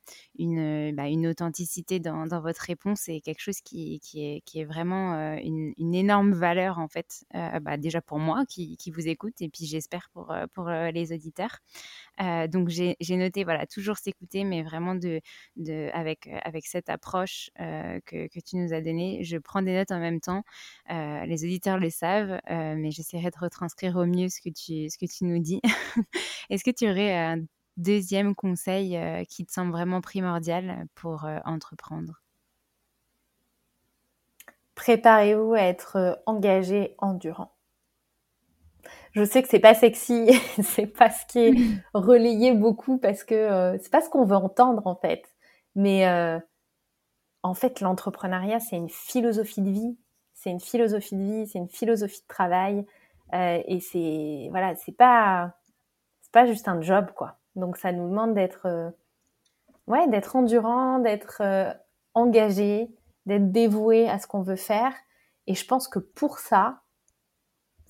bah, 0.93 1.09
authenticité 1.29 1.99
dans, 1.99 2.25
votre 2.39 2.61
réponse 2.61 3.09
et 3.09 3.19
quelque 3.19 3.41
chose 3.41 3.59
qui, 3.59 3.99
est, 4.15 4.63
vraiment 4.63 5.35
une, 5.37 5.73
énorme 5.93 6.31
valeur, 6.31 6.79
en 6.79 6.87
fait, 6.87 7.25
déjà 7.79 8.01
pour 8.01 8.19
moi 8.19 8.45
qui, 8.47 8.77
vous 8.95 9.07
écoute 9.07 9.35
et 9.41 9.49
puis 9.49 9.65
j'espère 9.65 10.09
pour 10.13 10.69
les 10.69 11.13
auditeurs. 11.13 11.59
Euh, 12.29 12.47
donc 12.47 12.69
j'ai 12.69 12.95
noté, 13.17 13.43
voilà, 13.43 13.65
toujours 13.65 13.97
s'écouter, 13.97 14.43
mais 14.43 14.63
vraiment 14.63 14.95
de, 14.95 15.21
avec, 15.93 16.27
euh, 16.27 16.37
avec 16.43 16.67
cette 16.67 16.89
approche 16.89 17.49
euh, 17.59 17.99
que, 18.05 18.27
que, 18.27 18.39
tu 18.39 18.57
nous 18.57 18.73
as 18.73 18.81
donnée. 18.81 19.23
Je 19.23 19.37
prends 19.37 19.61
des 19.61 19.73
notes 19.73 19.91
en 19.91 19.99
même 19.99 20.19
temps. 20.19 20.43
les 20.89 21.45
auditeurs 21.45 21.77
le 21.79 21.89
savent, 21.89 22.39
mais 22.49 22.91
j'essaierai 22.91 23.29
de 23.31 23.39
retranscrire 23.39 23.95
au 23.95 24.05
mieux 24.05 24.29
ce 24.29 24.41
que 24.41 24.49
tu, 24.49 24.89
ce 24.89 24.97
que 24.97 25.05
tu 25.05 25.25
nous 25.25 25.39
dis. 25.39 25.61
Est-ce 26.49 26.63
que 26.63 26.71
tu 26.71 26.89
aurais 26.89 27.15
un 27.15 27.37
deuxième 27.77 28.35
conseil 28.35 28.99
qui 29.27 29.45
te 29.45 29.51
semble 29.51 29.71
vraiment 29.71 30.01
primordial 30.01 30.85
pour 30.95 31.25
entreprendre? 31.45 32.21
Préparez-vous 34.75 35.53
à 35.53 35.61
être 35.61 36.21
engagé, 36.25 36.95
endurant 36.99 37.58
je 39.13 39.23
sais 39.23 39.41
que 39.41 39.49
c'est 39.49 39.59
pas 39.59 39.73
sexy, 39.73 40.31
c'est 40.63 40.87
pas 40.87 41.09
ce 41.09 41.25
qui 41.25 41.39
est 41.39 41.53
relayé 41.93 42.53
beaucoup 42.53 42.97
parce 42.97 43.23
que 43.23 43.35
euh, 43.35 43.77
c'est 43.79 43.91
pas 43.91 44.01
ce 44.01 44.09
qu'on 44.09 44.25
veut 44.25 44.35
entendre 44.35 44.85
en 44.87 44.95
fait. 44.95 45.23
Mais 45.75 46.07
euh, 46.07 46.39
en 47.43 47.53
fait, 47.53 47.81
l'entrepreneuriat, 47.81 48.59
c'est 48.59 48.75
une 48.75 48.89
philosophie 48.89 49.61
de 49.61 49.69
vie. 49.69 49.97
C'est 50.33 50.51
une 50.51 50.59
philosophie 50.59 51.15
de 51.15 51.23
vie, 51.23 51.47
c'est 51.47 51.59
une 51.59 51.69
philosophie 51.69 52.21
de 52.21 52.27
travail. 52.27 52.85
Euh, 53.33 53.61
et 53.65 53.79
c'est 53.79 54.47
voilà, 54.51 54.75
c'est 54.75 54.95
pas 54.95 55.53
c'est 56.21 56.31
pas 56.31 56.45
juste 56.45 56.67
un 56.67 56.81
job 56.81 57.11
quoi. 57.15 57.37
Donc 57.55 57.77
ça 57.77 57.91
nous 57.91 58.09
demande 58.09 58.33
d'être 58.33 58.93
ouais, 59.87 60.07
d'être 60.07 60.35
endurant, 60.35 60.99
d'être 60.99 61.41
engagé, 62.13 62.89
d'être 63.25 63.51
dévoué 63.51 64.09
à 64.09 64.19
ce 64.19 64.27
qu'on 64.27 64.41
veut 64.41 64.55
faire. 64.55 64.93
Et 65.47 65.55
je 65.55 65.65
pense 65.65 65.87
que 65.87 65.99
pour 65.99 66.39
ça, 66.39 66.81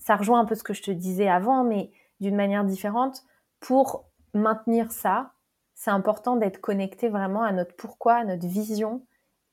ça 0.00 0.16
rejoint 0.16 0.40
un 0.40 0.44
peu 0.44 0.56
ce 0.56 0.64
que 0.64 0.74
je 0.74 0.82
te 0.82 0.90
disais 0.90 1.28
avant, 1.28 1.62
mais 1.62 1.92
d'une 2.18 2.34
manière 2.34 2.64
différente. 2.64 3.22
Pour 3.60 4.06
maintenir 4.34 4.90
ça, 4.90 5.34
c'est 5.74 5.90
important 5.90 6.36
d'être 6.36 6.60
connecté 6.60 7.08
vraiment 7.08 7.42
à 7.42 7.52
notre 7.52 7.76
pourquoi, 7.76 8.14
à 8.14 8.24
notre 8.24 8.46
vision, 8.46 9.06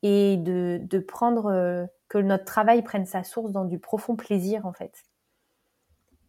et 0.03 0.37
de, 0.37 0.99
prendre 0.99 1.47
euh, 1.47 1.85
que 2.07 2.17
notre 2.17 2.45
travail 2.45 2.81
prenne 2.81 3.05
sa 3.05 3.23
source 3.23 3.51
dans 3.51 3.65
du 3.65 3.79
profond 3.79 4.15
plaisir 4.15 4.65
en 4.65 4.73
fait. 4.73 5.03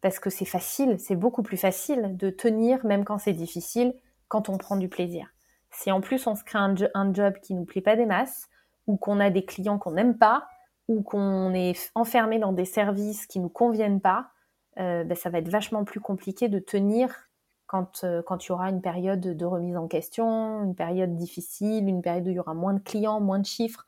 Parce 0.01 0.19
que 0.19 0.29
c'est 0.29 0.45
facile, 0.45 0.99
c'est 0.99 1.15
beaucoup 1.15 1.43
plus 1.43 1.57
facile 1.57 2.15
de 2.17 2.29
tenir 2.29 2.85
même 2.85 3.05
quand 3.05 3.19
c'est 3.19 3.33
difficile, 3.33 3.93
quand 4.27 4.49
on 4.49 4.57
prend 4.57 4.75
du 4.75 4.89
plaisir. 4.89 5.27
Si 5.71 5.91
en 5.91 6.01
plus 6.01 6.25
on 6.27 6.35
se 6.35 6.43
crée 6.43 6.59
un, 6.59 6.75
un 6.93 7.13
job 7.13 7.35
qui 7.41 7.53
nous 7.53 7.65
plaît 7.65 7.81
pas 7.81 7.95
des 7.95 8.05
masses, 8.05 8.49
ou 8.87 8.97
qu'on 8.97 9.19
a 9.19 9.29
des 9.29 9.45
clients 9.45 9.77
qu'on 9.77 9.91
n'aime 9.91 10.17
pas, 10.17 10.47
ou 10.89 11.03
qu'on 11.03 11.53
est 11.53 11.91
enfermé 11.93 12.39
dans 12.39 12.51
des 12.51 12.65
services 12.65 13.27
qui 13.27 13.39
nous 13.39 13.47
conviennent 13.47 14.01
pas, 14.01 14.31
euh, 14.79 15.03
ben, 15.03 15.15
ça 15.15 15.29
va 15.29 15.37
être 15.37 15.47
vachement 15.47 15.85
plus 15.85 15.99
compliqué 15.99 16.49
de 16.49 16.57
tenir 16.57 17.29
quand, 17.67 18.03
euh, 18.03 18.23
quand 18.23 18.43
il 18.43 18.49
y 18.49 18.51
aura 18.51 18.69
une 18.71 18.81
période 18.81 19.21
de 19.21 19.45
remise 19.45 19.77
en 19.77 19.87
question, 19.87 20.63
une 20.63 20.73
période 20.73 21.15
difficile, 21.15 21.87
une 21.87 22.01
période 22.01 22.25
où 22.25 22.31
il 22.31 22.35
y 22.35 22.39
aura 22.39 22.55
moins 22.55 22.73
de 22.73 22.79
clients, 22.79 23.21
moins 23.21 23.37
de 23.37 23.45
chiffres. 23.45 23.85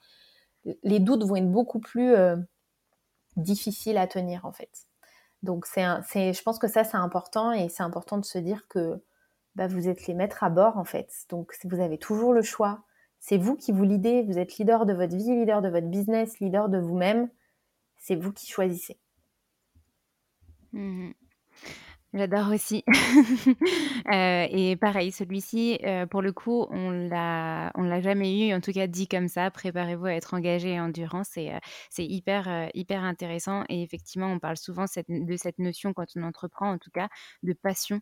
Les 0.83 0.99
doutes 0.99 1.23
vont 1.23 1.37
être 1.37 1.51
beaucoup 1.51 1.79
plus 1.79 2.13
euh, 2.13 2.37
difficiles 3.35 3.97
à 3.97 4.05
tenir 4.05 4.45
en 4.45 4.51
fait. 4.51 4.85
Donc 5.41 5.65
c'est, 5.65 5.81
je 5.81 6.43
pense 6.43 6.59
que 6.59 6.67
ça 6.67 6.83
c'est 6.83 6.97
important 6.97 7.51
et 7.51 7.67
c'est 7.67 7.81
important 7.81 8.19
de 8.19 8.25
se 8.25 8.37
dire 8.37 8.67
que 8.67 9.01
bah, 9.55 9.65
vous 9.65 9.89
êtes 9.89 10.05
les 10.05 10.13
maîtres 10.13 10.43
à 10.43 10.51
bord 10.51 10.77
en 10.77 10.85
fait. 10.85 11.11
Donc 11.29 11.57
vous 11.63 11.79
avez 11.79 11.97
toujours 11.97 12.33
le 12.33 12.43
choix 12.43 12.83
c'est 13.21 13.37
vous 13.37 13.55
qui 13.55 13.71
vous 13.71 13.83
l'idez, 13.83 14.23
vous 14.23 14.39
êtes 14.39 14.57
leader 14.57 14.85
de 14.85 14.93
votre 14.93 15.15
vie, 15.15 15.29
leader 15.29 15.61
de 15.61 15.69
votre 15.69 15.87
business, 15.87 16.39
leader 16.39 16.67
de 16.69 16.79
vous-même. 16.79 17.29
C'est 17.97 18.15
vous 18.15 18.33
qui 18.33 18.47
choisissez. 18.47 18.99
Mmh 20.73 21.11
J'adore 22.13 22.51
aussi. 22.53 22.83
Euh, 24.11 24.47
et 24.49 24.75
pareil, 24.77 25.11
celui-ci, 25.11 25.77
euh, 25.83 26.05
pour 26.07 26.21
le 26.23 26.33
coup, 26.33 26.65
on 26.71 26.89
l'a, 26.89 27.71
on 27.75 27.83
l'a 27.83 28.01
jamais 28.01 28.49
eu, 28.49 28.53
en 28.53 28.59
tout 28.59 28.71
cas 28.73 28.87
dit 28.87 29.07
comme 29.07 29.27
ça. 29.27 29.51
Préparez-vous 29.51 30.07
à 30.07 30.13
être 30.13 30.33
engagé 30.33 30.73
et 30.73 30.79
endurant. 30.79 31.23
C'est, 31.23 31.53
euh, 31.53 31.59
c'est 31.89 32.05
hyper, 32.05 32.69
hyper 32.73 33.03
intéressant. 33.03 33.63
Et 33.69 33.83
effectivement, 33.83 34.27
on 34.27 34.39
parle 34.39 34.57
souvent 34.57 34.85
de 35.07 35.37
cette 35.37 35.59
notion 35.59 35.93
quand 35.93 36.07
on 36.17 36.23
entreprend, 36.23 36.71
en 36.71 36.77
tout 36.79 36.89
cas, 36.91 37.09
de 37.43 37.53
passion 37.53 38.01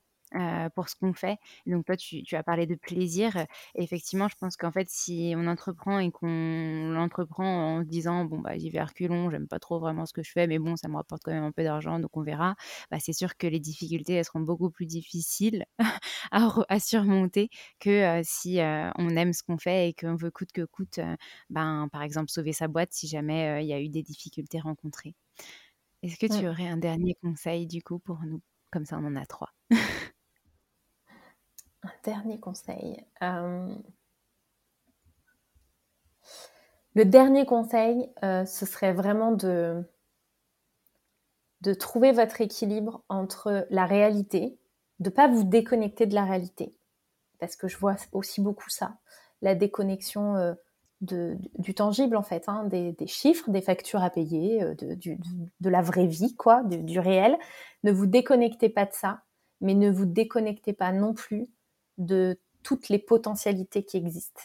pour 0.76 0.90
ce 0.90 0.96
qu'on 0.96 1.14
fait. 1.14 1.38
Donc 1.66 1.86
toi, 1.86 1.98
tu, 1.98 2.24
as 2.36 2.44
parlé 2.44 2.66
de 2.66 2.76
plaisir. 2.76 3.36
Et 3.76 3.84
effectivement, 3.84 4.28
je 4.28 4.36
pense 4.36 4.58
qu'en 4.58 4.72
fait, 4.72 4.88
si 4.90 5.34
on 5.36 5.48
entreprend 5.48 6.00
et 6.00 6.12
qu'on 6.12 6.92
l'entreprend 6.92 7.78
en 7.78 7.84
se 7.84 7.88
disant 7.88 8.26
bon 8.26 8.40
bah 8.40 8.58
j'y 8.58 8.70
vais 8.70 8.82
reculons, 8.82 9.30
j'aime 9.30 9.48
pas 9.48 9.60
trop 9.60 9.80
vraiment 9.80 10.06
ce 10.06 10.14
que 10.14 10.24
je 10.24 10.32
fais, 10.32 10.48
mais 10.48 10.60
bon, 10.60 10.76
ça 10.76 10.88
me 10.88 10.96
rapporte 10.96 11.24
quand 11.24 11.32
même 11.32 11.44
un 11.44 11.52
peu 11.52 11.64
d'argent, 11.64 12.00
donc 12.00 12.16
on 12.16 12.22
verra. 12.22 12.56
Bah, 12.92 12.98
c'est 13.00 13.14
sûr 13.14 13.38
que 13.38 13.48
les 13.48 13.60
difficultés 13.60 14.14
elles 14.14 14.26
seront 14.26 14.42
beaucoup 14.42 14.70
plus 14.70 14.86
difficiles 14.86 15.66
à, 16.32 16.80
surmonter 16.80 17.50
que 17.80 18.22
si 18.24 18.60
on 18.62 19.10
aime 19.16 19.34
ce 19.34 19.44
qu'on 19.44 19.58
fait 19.58 19.90
et 19.90 19.94
qu'on 19.94 20.16
veut 20.16 20.32
coûte 20.32 20.52
que 20.52 20.66
coûte, 20.66 21.00
ben 21.50 21.88
par 21.92 22.04
exemple 22.04 22.30
sauver 22.30 22.54
sa 22.54 22.68
boîte 22.68 22.90
si 22.94 23.08
jamais 23.08 23.64
il 23.64 23.68
y 23.68 23.74
a 23.74 23.80
eu 23.82 23.90
des 23.90 24.04
difficultés 24.04 24.60
rencontrées. 24.60 25.16
Est-ce 26.02 26.18
que 26.18 26.28
tu 26.28 26.48
aurais 26.48 26.68
un 26.68 26.78
dernier 26.78 27.16
conseil 27.22 27.68
du 27.68 27.84
coup 27.84 28.00
pour 28.00 28.20
nous? 28.24 28.42
Comme 28.72 28.86
ça, 28.86 28.98
on 28.98 29.06
en 29.06 29.16
a 29.16 29.26
trois. 29.26 29.50
Un 31.84 31.92
dernier 32.04 32.40
conseil. 32.40 33.06
Euh, 33.22 33.74
le 36.96 37.06
dernier 37.06 37.46
conseil, 37.46 38.10
euh, 38.24 38.46
ce 38.46 38.66
serait 38.66 38.94
vraiment 38.94 39.32
de, 39.32 39.86
trouver 41.80 42.12
votre 42.12 42.42
équilibre 42.42 43.04
entre 43.08 43.66
la 43.70 43.86
réalité, 43.86 44.60
de 45.00 45.10
ne 45.10 45.14
pas 45.14 45.28
vous 45.28 45.46
déconnecter 45.46 46.06
de 46.06 46.16
la 46.16 46.26
réalité, 46.26 46.76
parce 47.40 47.56
que 47.56 47.70
je 47.70 47.78
vois 47.78 47.96
aussi 48.12 48.42
beaucoup 48.42 48.70
ça, 48.70 48.98
la 49.42 49.56
déconnexion 49.56 50.36
euh, 50.36 50.54
du 51.00 51.74
tangible 51.74 52.18
en 52.18 52.24
fait, 52.24 52.50
hein, 52.50 52.66
des, 52.66 53.08
chiffres, 53.08 53.50
des 53.50 53.62
factures 53.62 54.04
à 54.04 54.10
payer, 54.10 54.66
de, 54.76 55.70
la 55.70 55.82
vraie 55.82 56.08
vie, 56.08 56.36
quoi, 56.36 56.62
du 56.64 57.00
réel. 57.00 57.38
Ne 57.84 57.94
vous 57.94 58.06
déconnectez 58.06 58.68
pas 58.68 58.86
de 58.86 58.92
ça, 58.92 59.22
mais 59.62 59.76
ne 59.76 59.90
vous 59.90 60.06
déconnectez 60.06 60.74
pas 60.74 60.92
non 60.92 61.14
plus 61.14 61.48
de 62.00 62.40
toutes 62.64 62.90
les 62.90 63.00
potentialités 63.00 63.84
qui 63.84 63.98
existent. 63.98 64.42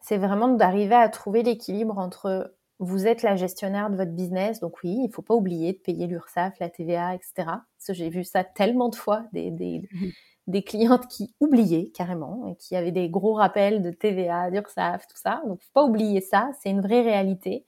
C'est 0.00 0.16
vraiment 0.16 0.48
d'arriver 0.48 0.94
à 0.94 1.08
trouver 1.08 1.42
l'équilibre 1.42 1.98
entre 1.98 2.54
vous 2.78 3.06
êtes 3.06 3.22
la 3.22 3.36
gestionnaire 3.36 3.90
de 3.90 3.96
votre 3.96 4.10
business, 4.10 4.60
donc 4.60 4.82
oui, 4.82 4.90
il 4.90 5.06
ne 5.06 5.12
faut 5.12 5.22
pas 5.22 5.34
oublier 5.34 5.72
de 5.72 5.78
payer 5.78 6.06
l'URSSAF, 6.06 6.58
la 6.58 6.68
TVA, 6.68 7.14
etc. 7.14 7.48
J'ai 7.88 8.10
vu 8.10 8.24
ça 8.24 8.42
tellement 8.42 8.88
de 8.88 8.96
fois, 8.96 9.24
des, 9.32 9.50
mmh 9.50 9.86
des 10.46 10.62
clientes 10.62 11.06
qui 11.08 11.34
oubliaient 11.40 11.90
carrément 11.94 12.46
et 12.48 12.56
qui 12.56 12.76
avaient 12.76 12.92
des 12.92 13.08
gros 13.08 13.32
rappels 13.32 13.80
de 13.80 13.90
TVA, 13.90 14.50
d'URSSAF, 14.50 15.06
tout 15.06 15.16
ça. 15.16 15.40
Donc, 15.46 15.62
faut 15.62 15.72
pas 15.72 15.84
oublier 15.84 16.20
ça, 16.20 16.50
c'est 16.60 16.68
une 16.68 16.82
vraie 16.82 17.00
réalité. 17.00 17.64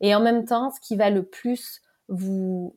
Et 0.00 0.14
en 0.14 0.20
même 0.20 0.44
temps, 0.44 0.70
ce 0.70 0.80
qui 0.80 0.96
va 0.96 1.08
le 1.08 1.22
plus 1.24 1.80
vous 2.08 2.76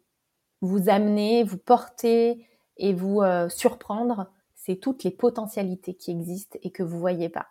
vous 0.62 0.88
amener, 0.88 1.44
vous 1.44 1.58
porter 1.58 2.48
et 2.78 2.94
vous 2.94 3.22
euh, 3.22 3.50
surprendre, 3.50 4.32
c'est 4.66 4.78
toutes 4.78 5.04
les 5.04 5.12
potentialités 5.12 5.94
qui 5.94 6.12
existent 6.12 6.58
et 6.62 6.72
que 6.72 6.84
vous 6.84 6.98
voyez 6.98 7.28
pas. 7.28 7.48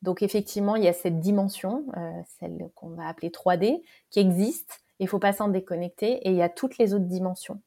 Donc 0.00 0.22
effectivement, 0.22 0.76
il 0.76 0.84
y 0.84 0.88
a 0.88 0.94
cette 0.94 1.20
dimension, 1.20 1.84
euh, 1.96 2.22
celle 2.38 2.70
qu'on 2.74 2.90
va 2.90 3.06
appeler 3.06 3.30
3D, 3.30 3.82
qui 4.10 4.20
existe. 4.20 4.82
Il 4.98 5.08
faut 5.08 5.18
pas 5.18 5.32
s'en 5.32 5.48
déconnecter. 5.48 6.26
Et 6.26 6.30
il 6.30 6.36
y 6.36 6.42
a 6.42 6.48
toutes 6.48 6.78
les 6.78 6.94
autres 6.94 7.04
dimensions. 7.04 7.60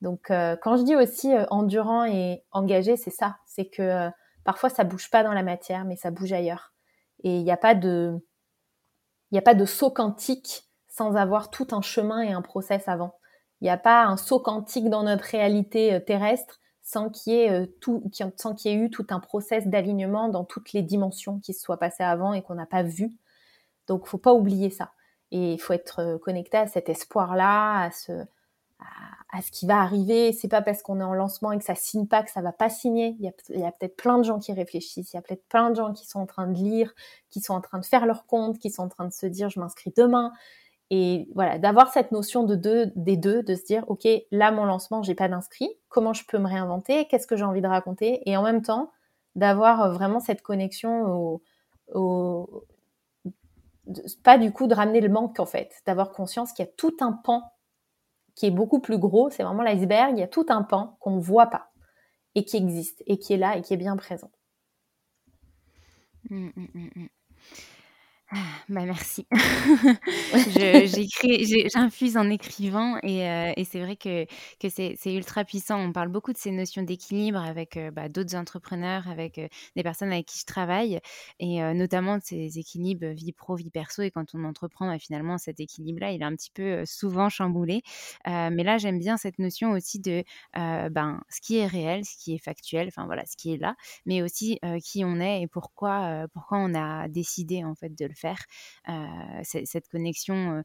Donc, 0.00 0.30
euh, 0.30 0.56
quand 0.62 0.76
je 0.76 0.82
dis 0.82 0.94
aussi 0.94 1.32
euh, 1.32 1.46
endurant 1.50 2.04
et 2.04 2.44
engagé, 2.52 2.96
c'est 2.96 3.10
ça. 3.10 3.36
C'est 3.46 3.66
que 3.66 4.10
parfois, 4.44 4.68
ça 4.68 4.84
bouge 4.84 5.10
pas 5.10 5.24
dans 5.24 5.32
la 5.32 5.42
matière, 5.42 5.84
mais 5.84 5.96
ça 5.96 6.10
bouge 6.10 6.32
ailleurs. 6.32 6.74
Et 7.24 7.38
il 7.38 7.44
n'y 7.44 7.50
a 7.50 7.56
pas 7.56 7.74
de, 7.74 8.14
il 9.30 9.34
n'y 9.34 9.38
a 9.38 9.42
pas 9.42 9.54
de 9.54 9.64
saut 9.64 9.90
quantique 9.90 10.68
sans 10.88 11.16
avoir 11.16 11.50
tout 11.50 11.68
un 11.72 11.82
chemin 11.82 12.20
et 12.22 12.32
un 12.32 12.42
process 12.42 12.88
avant. 12.88 13.18
Il 13.60 13.64
n'y 13.64 13.70
a 13.70 13.78
pas 13.78 14.04
un 14.04 14.16
saut 14.16 14.40
quantique 14.40 14.90
dans 14.90 15.02
notre 15.02 15.24
réalité 15.24 16.00
terrestre 16.06 16.60
sans 16.86 17.10
qu'il 17.10 17.32
y 17.32 17.36
ait 17.40 17.66
tout, 17.80 18.00
sans 18.36 18.64
y 18.64 18.68
ait 18.68 18.74
eu 18.74 18.90
tout 18.90 19.08
un 19.10 19.18
process 19.18 19.66
d'alignement 19.66 20.28
dans 20.28 20.44
toutes 20.44 20.72
les 20.72 20.82
dimensions 20.82 21.40
qui 21.40 21.52
se 21.52 21.60
soient 21.60 21.78
passées 21.78 22.04
avant 22.04 22.32
et 22.32 22.42
qu'on 22.42 22.54
n'a 22.54 22.64
pas 22.64 22.84
vu. 22.84 23.10
Donc, 23.88 24.06
faut 24.06 24.18
pas 24.18 24.32
oublier 24.32 24.70
ça. 24.70 24.92
Et 25.32 25.54
il 25.54 25.58
faut 25.58 25.72
être 25.72 26.16
connecté 26.18 26.58
à 26.58 26.68
cet 26.68 26.88
espoir-là, 26.88 27.86
à 27.86 27.90
ce, 27.90 28.12
à, 29.32 29.42
ce 29.42 29.50
qui 29.50 29.66
va 29.66 29.80
arriver. 29.80 30.32
C'est 30.32 30.46
pas 30.46 30.62
parce 30.62 30.80
qu'on 30.80 31.00
est 31.00 31.04
en 31.04 31.12
lancement 31.12 31.50
et 31.50 31.58
que 31.58 31.64
ça 31.64 31.74
signe 31.74 32.06
pas 32.06 32.22
que 32.22 32.30
ça 32.30 32.40
va 32.40 32.52
pas 32.52 32.70
signer. 32.70 33.16
Il 33.18 33.24
y 33.58 33.64
a, 33.64 33.72
peut-être 33.72 33.96
plein 33.96 34.18
de 34.18 34.22
gens 34.22 34.38
qui 34.38 34.52
réfléchissent. 34.52 35.12
Il 35.12 35.16
y 35.16 35.18
a 35.18 35.22
peut-être 35.22 35.44
plein 35.48 35.70
de 35.70 35.74
gens 35.74 35.92
qui 35.92 36.06
sont 36.06 36.20
en 36.20 36.26
train 36.26 36.46
de 36.46 36.54
lire, 36.54 36.94
qui 37.30 37.40
sont 37.40 37.54
en 37.54 37.60
train 37.60 37.80
de 37.80 37.84
faire 37.84 38.06
leur 38.06 38.26
compte, 38.26 38.60
qui 38.60 38.70
sont 38.70 38.84
en 38.84 38.88
train 38.88 39.06
de 39.06 39.12
se 39.12 39.26
dire 39.26 39.50
je 39.50 39.58
m'inscris 39.58 39.92
demain. 39.96 40.32
Et 40.90 41.28
voilà, 41.34 41.58
d'avoir 41.58 41.92
cette 41.92 42.12
notion 42.12 42.44
de 42.44 42.54
deux, 42.54 42.92
des 42.94 43.16
deux, 43.16 43.42
de 43.42 43.54
se 43.54 43.64
dire 43.64 43.84
ok, 43.88 44.06
là 44.30 44.52
mon 44.52 44.64
lancement, 44.64 45.02
j'ai 45.02 45.14
pas 45.14 45.28
d'inscrit. 45.28 45.68
Comment 45.88 46.12
je 46.12 46.24
peux 46.26 46.38
me 46.38 46.46
réinventer? 46.46 47.06
Qu'est-ce 47.06 47.26
que 47.26 47.36
j'ai 47.36 47.44
envie 47.44 47.62
de 47.62 47.66
raconter? 47.66 48.22
Et 48.26 48.36
en 48.36 48.42
même 48.42 48.62
temps, 48.62 48.92
d'avoir 49.34 49.92
vraiment 49.92 50.20
cette 50.20 50.42
connexion 50.42 51.40
au 51.92 52.64
pas 54.22 54.38
du 54.38 54.52
coup 54.52 54.66
de 54.66 54.74
ramener 54.74 55.00
le 55.00 55.08
manque 55.08 55.38
en 55.38 55.46
fait, 55.46 55.82
d'avoir 55.86 56.12
conscience 56.12 56.52
qu'il 56.52 56.64
y 56.64 56.68
a 56.68 56.72
tout 56.76 56.96
un 57.00 57.12
pan 57.12 57.52
qui 58.34 58.46
est 58.46 58.50
beaucoup 58.50 58.80
plus 58.80 58.98
gros, 58.98 59.30
c'est 59.30 59.42
vraiment 59.42 59.62
l'iceberg, 59.62 60.12
il 60.16 60.20
y 60.20 60.24
a 60.24 60.28
tout 60.28 60.46
un 60.48 60.62
pan 60.62 60.96
qu'on 61.00 61.16
ne 61.16 61.20
voit 61.20 61.46
pas 61.46 61.70
et 62.34 62.44
qui 62.44 62.56
existe 62.56 63.02
et 63.06 63.18
qui 63.18 63.32
est 63.32 63.38
là 63.38 63.56
et 63.56 63.62
qui 63.62 63.72
est 63.74 63.78
bien 63.78 63.96
présent. 63.96 64.30
Mmh, 66.28 66.48
mmh, 66.56 66.66
mmh, 66.74 67.06
ah, 68.32 68.38
bah 68.68 68.84
merci. 68.84 69.24
j'écris, 70.86 71.68
j'infuse 71.72 72.16
en 72.16 72.28
écrivant 72.28 72.98
et, 73.04 73.24
euh, 73.28 73.52
et 73.56 73.62
c'est 73.62 73.80
vrai 73.80 73.94
que, 73.94 74.24
que 74.58 74.68
c'est, 74.68 74.96
c'est 74.98 75.14
ultra 75.14 75.44
puissant. 75.44 75.78
On 75.78 75.92
parle 75.92 76.08
beaucoup 76.08 76.32
de 76.32 76.36
ces 76.36 76.50
notions 76.50 76.82
d'équilibre 76.82 77.38
avec 77.38 77.76
euh, 77.76 77.92
bah, 77.92 78.08
d'autres 78.08 78.34
entrepreneurs, 78.34 79.06
avec 79.08 79.38
euh, 79.38 79.46
des 79.76 79.84
personnes 79.84 80.10
avec 80.10 80.26
qui 80.26 80.40
je 80.40 80.44
travaille 80.44 80.98
et 81.38 81.60
notamment 81.74 82.18
de 82.18 82.22
ces 82.24 82.58
équilibres 82.58 83.06
vie 83.06 83.32
pro, 83.32 83.54
vie 83.54 83.70
perso. 83.70 84.02
Et 84.02 84.10
quand 84.10 84.34
on 84.34 84.42
entreprend, 84.42 84.88
bah, 84.88 84.98
finalement, 84.98 85.38
cet 85.38 85.60
équilibre-là, 85.60 86.10
il 86.10 86.20
est 86.20 86.24
un 86.24 86.34
petit 86.34 86.50
peu 86.50 86.84
souvent 86.84 87.28
chamboulé. 87.28 87.82
mais 88.26 88.64
là, 88.64 88.78
j'aime 88.78 88.98
bien 88.98 89.16
cette 89.16 89.38
notion 89.38 89.70
aussi 89.70 90.00
de 90.00 90.24
ben, 90.54 91.20
ce 91.28 91.40
qui 91.40 91.58
est 91.58 91.66
réel, 91.66 92.04
ce 92.04 92.16
qui 92.16 92.34
est 92.34 92.38
factuel, 92.38 92.88
enfin 92.88 93.06
voilà, 93.06 93.24
ce 93.26 93.36
qui 93.36 93.52
est 93.52 93.56
là, 93.58 93.76
mais 94.04 94.22
aussi 94.22 94.58
qui 94.82 95.04
on 95.04 95.20
est 95.20 95.42
et 95.42 95.46
pourquoi, 95.46 96.26
pourquoi 96.32 96.58
on 96.58 96.74
a 96.74 97.08
décidé 97.08 97.64
en 97.64 97.74
fait 97.74 97.94
de 97.94 98.06
le 98.06 98.15
faire, 98.16 98.38
cette 99.42 99.88
connexion 99.88 100.62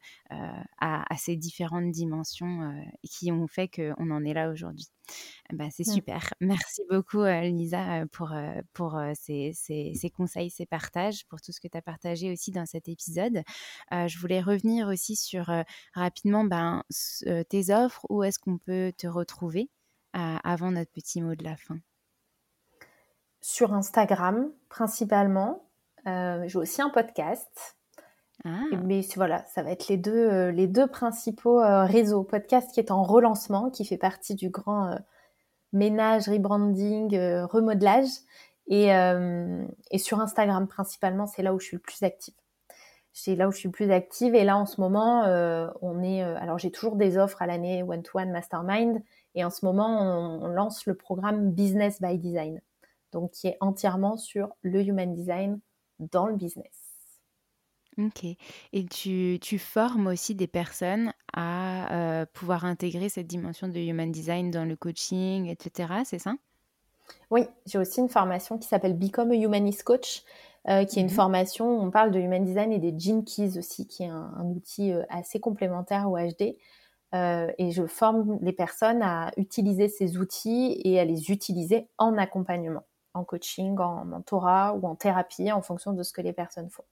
à, 0.80 1.16
ces 1.18 1.36
différentes 1.36 1.92
dimensions 1.92 2.72
qui 3.04 3.32
ont 3.32 3.48
fait 3.48 3.68
qu'on 3.68 4.12
en 4.12 4.24
est 4.26 4.34
là 4.34 4.50
aujourd'hui. 4.50 4.88
Bah, 5.52 5.66
c'est 5.72 5.88
mmh. 5.88 5.94
super. 5.94 6.34
Merci 6.40 6.84
beaucoup, 6.90 7.24
Lisa, 7.24 8.06
pour, 8.12 8.34
pour 8.74 9.00
ces, 9.14 9.52
ces, 9.54 10.10
conseils, 10.10 10.50
ces 10.50 10.66
partages, 10.66 11.26
pour 11.28 11.42
tout 11.42 11.52
ce 11.52 11.60
que 11.60 11.68
tu 11.68 11.78
as 11.78 11.82
partagé 11.82 12.32
aussi 12.32 12.52
dans 12.52 12.66
cet 12.66 12.88
épisode. 12.88 13.44
je 13.92 14.20
voulais 14.20 14.42
revenir 14.42 14.88
aussi 14.88 15.16
sur 15.16 15.52
rapidement 15.94 16.44
ben, 16.44 16.84
tes 17.50 17.74
offres. 17.74 18.06
Où 18.10 18.24
est-ce 18.24 18.40
qu'on 18.40 18.58
peut 18.58 18.94
te 18.98 19.08
retrouver 19.08 19.70
avant 20.14 20.72
notre 20.72 20.92
petit 20.92 21.22
mot 21.22 21.36
de 21.36 21.44
la 21.44 21.58
fin? 21.58 21.80
Sur 23.42 23.74
Instagram, 23.74 24.52
principalement. 24.70 25.71
Euh, 26.08 26.44
j'ai 26.48 26.58
aussi 26.58 26.82
un 26.82 26.90
podcast. 26.90 27.76
Ah. 28.44 28.64
Mais 28.84 29.02
voilà, 29.16 29.46
ça 29.46 29.62
va 29.62 29.72
être 29.72 29.88
les 29.88 29.98
deux, 29.98 30.12
euh, 30.12 30.52
les 30.52 30.68
deux 30.68 30.88
principaux 30.88 31.62
euh, 31.62 31.86
réseaux. 31.86 32.24
Podcast 32.24 32.72
qui 32.74 32.80
est 32.80 32.92
en 32.92 33.04
relancement, 33.04 33.70
qui 33.70 33.86
fait 33.86 33.98
partie 33.98 34.36
du 34.36 34.50
grand 34.50 34.98
ménage, 35.74 36.28
rebranding, 36.28 37.16
remodelage. 37.44 38.10
Et, 38.68 38.90
et, 39.92 39.98
sur 39.98 40.22
Instagram 40.22 40.68
principalement, 40.68 41.28
c'est 41.28 41.44
là 41.44 41.54
où 41.54 41.60
je 41.60 41.66
suis 41.66 41.76
le 41.76 41.82
plus 41.82 42.04
active. 42.04 42.34
C'est 43.12 43.36
là 43.36 43.50
où 43.50 43.52
je 43.52 43.58
suis 43.58 43.68
le 43.68 43.74
plus 43.74 43.92
active. 43.92 44.34
Et 44.34 44.46
là, 44.46 44.58
en 44.58 44.66
ce 44.66 44.80
moment, 44.80 45.24
on 45.82 46.04
est. 46.04 46.22
alors, 46.22 46.58
j'ai 46.58 46.72
toujours 46.72 46.96
des 46.96 47.18
offres 47.18 47.42
à 47.42 47.48
l'année 47.48 47.84
one-to-one 47.84 48.32
mastermind. 48.32 49.02
Et 49.36 49.44
en 49.44 49.50
ce 49.50 49.66
moment, 49.66 50.02
on, 50.02 50.46
on, 50.46 50.48
lance 50.48 50.86
le 50.86 50.96
programme 50.96 51.52
Business 51.52 52.02
by 52.02 52.18
Design. 52.18 52.62
Donc, 53.12 53.32
qui 53.32 53.48
est 53.48 53.58
entièrement 53.60 54.18
sur 54.18 54.56
le 54.62 54.82
human 54.82 55.14
design 55.14 55.60
dans 56.12 56.28
le 56.28 56.36
business. 56.36 56.92
Ok. 57.98 58.24
Et 58.74 58.86
tu, 58.86 59.38
tu 59.42 59.60
formes 59.60 60.08
aussi 60.08 60.34
des 60.34 60.48
personnes 60.48 61.14
à 61.34 62.22
euh, 62.22 62.26
pouvoir 62.34 62.66
intégrer 62.66 63.10
cette 63.10 63.28
dimension 63.28 63.68
de 63.68 63.80
human 63.80 64.12
design 64.12 64.50
dans 64.50 64.66
le 64.66 64.76
coaching, 64.76 65.48
etc. 65.48 65.94
C'est 66.06 66.20
ça? 66.20 66.34
Oui, 67.30 67.42
j'ai 67.66 67.78
aussi 67.78 68.00
une 68.00 68.10
formation 68.10 68.58
qui 68.58 68.68
s'appelle 68.68 68.98
Become 68.98 69.32
a 69.32 69.36
Humanist 69.36 69.84
Coach, 69.84 70.24
euh, 70.70 70.86
qui 70.86 71.00
est 71.00 71.02
une 71.02 71.08
mmh 71.08 71.12
formation 71.12 71.78
où 71.78 71.82
on 71.82 71.92
parle 71.92 72.12
de 72.12 72.20
human 72.20 72.44
design 72.46 72.72
et 72.72 72.80
des 72.80 72.98
gene 72.98 73.26
keys 73.26 73.58
aussi, 73.58 73.88
qui 73.88 74.04
est 74.04 74.10
un, 74.10 74.46
outil 74.46 74.94
euh, 74.94 75.04
assez 75.10 75.40
complémentaire 75.40 76.10
au 76.10 76.18
HD. 76.18 76.56
et 77.14 77.72
je 77.72 77.86
forme 77.88 78.40
les 78.42 78.54
personnes 78.54 79.02
à 79.02 79.32
utiliser 79.36 79.90
ces 79.90 80.18
outils 80.18 80.80
et 80.86 80.98
à 80.98 81.04
les 81.04 81.30
utiliser 81.30 81.90
en 81.98 82.18
accompagnement 82.18 82.86
en 83.14 83.24
coaching, 83.24 83.78
en 83.80 84.06
mentorat 84.06 84.74
ou 84.76 84.88
en 84.88 84.96
thérapie 84.96 85.52
en 85.52 85.62
fonction 85.62 85.94
de 85.94 86.04
ce 86.04 86.14
que 86.14 86.22
les 86.22 86.34
personnes 86.34 86.70
font. 86.70 86.86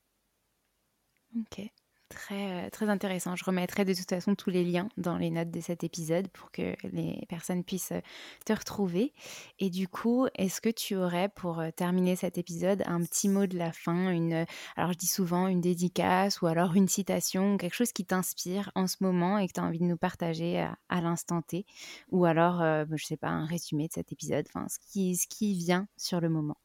Ok. 1.35 1.71
Très, 2.09 2.65
euh, 2.65 2.69
très 2.71 2.89
intéressant. 2.89 3.35
Je 3.35 3.45
remettrai 3.45 3.85
de 3.85 3.93
toute 3.93 4.09
façon 4.09 4.33
tous 4.33 4.49
les 4.49 4.63
liens 4.63 4.89
dans 4.97 5.15
les 5.15 5.29
notes 5.29 5.51
de 5.51 5.59
cet 5.59 5.83
épisode 5.83 6.27
pour 6.29 6.51
que 6.51 6.75
les 6.91 7.23
personnes 7.29 7.63
puissent 7.63 7.91
euh, 7.91 8.01
te 8.47 8.53
retrouver. 8.53 9.13
Et 9.59 9.69
du 9.69 9.87
coup, 9.87 10.25
est-ce 10.33 10.59
que 10.59 10.69
tu 10.69 10.95
aurais 10.95 11.29
pour 11.29 11.59
euh, 11.59 11.69
terminer 11.69 12.15
cet 12.15 12.39
épisode 12.39 12.81
un 12.87 13.03
petit 13.03 13.29
mot 13.29 13.45
de 13.45 13.59
la 13.59 13.71
fin, 13.71 14.09
une, 14.09 14.47
alors 14.75 14.91
je 14.93 14.97
dis 14.97 15.07
souvent 15.07 15.47
une 15.47 15.61
dédicace 15.61 16.41
ou 16.41 16.47
alors 16.47 16.75
une 16.75 16.87
citation, 16.87 17.57
quelque 17.57 17.75
chose 17.75 17.91
qui 17.91 18.05
t'inspire 18.05 18.71
en 18.73 18.87
ce 18.87 18.97
moment 19.01 19.37
et 19.37 19.47
que 19.47 19.53
tu 19.53 19.59
as 19.59 19.63
envie 19.63 19.79
de 19.79 19.85
nous 19.85 19.97
partager 19.97 20.59
à, 20.59 21.01
l'instant 21.01 21.43
T, 21.43 21.67
ou 22.09 22.25
alors, 22.25 22.59
je 22.61 22.91
ne 22.91 22.97
sais 22.97 23.17
pas, 23.17 23.29
un 23.29 23.45
résumé 23.45 23.87
de 23.87 23.93
cet 23.93 24.11
épisode, 24.11 24.45
enfin 24.47 24.67
ce 24.67 24.79
qui, 24.79 25.15
ce 25.15 25.27
qui 25.27 25.53
vient 25.53 25.87
sur 25.95 26.19
le 26.19 26.29
moment. 26.29 26.57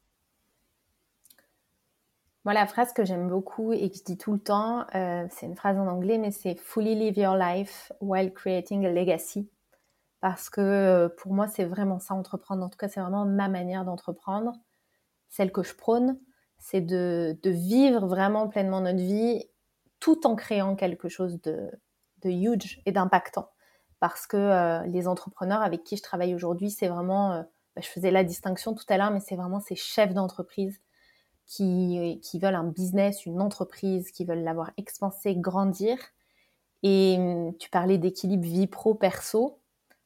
Moi, 2.45 2.53
la 2.53 2.67
phrase 2.67 2.93
que 2.93 3.07
j'aime 3.07 3.29
beaucoup 3.29 3.73
et 3.73 3.89
que 3.91 3.97
je 3.97 4.03
dis 4.05 4.19
tout 4.19 4.33
le 4.33 4.39
temps, 4.39 4.85
euh, 4.95 5.27
c'est 5.31 5.47
une 5.47 5.57
phrase 5.57 5.79
en 5.79 5.87
anglais, 5.87 6.19
mais 6.19 6.31
c'est 6.31 6.57
Fully 6.57 6.95
live 6.95 7.17
your 7.17 7.37
life 7.37 7.91
while 8.03 8.31
creating 8.33 8.85
a 8.85 8.91
legacy. 8.91 9.49
Parce 10.21 10.51
que 10.51 10.61
euh, 10.61 11.09
pour 11.09 11.33
moi, 11.33 11.47
c'est 11.49 11.65
vraiment 11.65 11.99
ça, 11.99 12.15
entreprendre. 12.15 12.63
En 12.63 12.69
tout 12.69 12.77
cas, 12.77 12.89
c'est 12.89 13.01
vraiment 13.01 13.25
ma 13.25 13.49
manière 13.49 13.87
d'entreprendre. 13.87 14.53
Celle 15.31 15.53
que 15.53 15.63
je 15.63 15.75
prône, 15.75 16.19
c'est 16.59 16.83
de, 16.83 17.39
vivre 17.45 18.07
vraiment 18.07 18.47
pleinement 18.49 18.83
notre 18.83 18.99
vie 18.99 19.43
tout 19.99 20.27
en 20.27 20.37
créant 20.37 20.77
quelque 20.77 21.09
chose 21.09 21.41
de, 21.41 21.71
huge 22.25 22.83
et 22.85 22.93
d'impactant. 22.93 23.49
Parce 24.01 24.27
que 24.27 24.37
euh, 24.37 24.83
les 24.87 25.09
entrepreneurs 25.09 25.63
avec 25.63 25.83
qui 25.83 25.97
je 25.97 26.03
travaille 26.03 26.35
aujourd'hui, 26.35 26.71
c'est 26.71 26.89
vraiment, 26.89 27.39
bah, 27.75 27.83
je 27.83 27.89
faisais 27.89 28.11
la 28.11 28.23
distinction 28.23 28.75
tout 28.75 28.85
à 28.91 28.99
l'heure, 28.99 29.11
mais 29.11 29.21
c'est 29.21 29.37
vraiment 29.37 29.61
ces 29.61 29.77
chefs 29.77 30.13
d'entreprise 30.13 30.79
qui, 31.47 32.21
qui 32.23 32.39
veulent 32.39 32.55
un 32.55 32.65
business, 32.65 33.27
une 33.27 33.41
entreprise, 33.41 34.11
qui 34.11 34.25
veulent 34.25 34.43
l'avoir 34.43 34.73
expansé, 34.77 35.37
grandir. 35.37 35.99
Et 36.83 37.17
hum, 37.19 37.57
tu 37.59 37.71
parlais 37.71 37.99
d'équilibre 37.99 38.45
vie 38.45 38.67
pro-perso. 38.67 39.61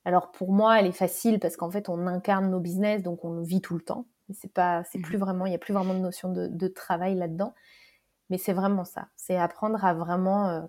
Alors 0.05 0.31
pour 0.31 0.53
moi, 0.53 0.81
elle 0.81 0.87
est 0.87 0.93
facile 0.93 1.39
parce 1.41 1.57
qu'en 1.57 1.71
fait, 1.71 1.89
on 1.89 2.07
incarne 2.07 2.51
nos 2.51 2.61
business, 2.61 3.03
donc 3.03 3.25
on 3.25 3.43
vit 3.43 3.61
tout 3.61 3.75
le 3.75 3.83
temps. 3.83 4.07
C'est 4.33 4.53
pas, 4.53 4.85
c'est 4.85 4.99
plus 4.99 5.17
mhm. 5.17 5.25
vraiment, 5.25 5.47
il 5.47 5.53
y 5.53 5.55
a 5.55 5.59
plus 5.59 5.75
vraiment 5.75 5.95
de 5.95 6.01
notion 6.01 6.33
de, 6.33 6.69
travail 6.69 7.15
là-dedans. 7.15 7.55
Mais 8.31 8.39
c'est 8.39 8.53
vraiment 8.53 8.85
ça. 8.85 9.09
C'est 9.17 9.37
apprendre 9.37 9.85
à 9.85 9.95
vraiment 9.95 10.49
euh, 10.49 10.63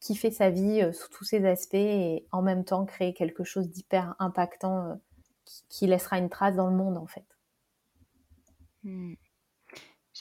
kiffer 0.00 0.30
sa 0.30 0.50
vie 0.50 0.82
euh, 0.82 0.92
sous 0.92 1.08
tous 1.10 1.24
ses 1.24 1.44
aspects 1.46 1.74
et 1.74 2.26
en 2.32 2.42
même 2.42 2.64
temps 2.64 2.84
créer 2.84 3.14
quelque 3.14 3.44
chose 3.44 3.68
d'hyper 3.68 4.14
impactant 4.18 4.86
euh, 4.86 4.94
qui, 5.68 5.86
laissera 5.86 6.18
une 6.18 6.28
trace 6.28 6.56
dans 6.56 6.68
le 6.68 6.76
monde 6.76 6.98
en 6.98 7.06
fait. 7.06 7.24
Hmm. 8.84 9.14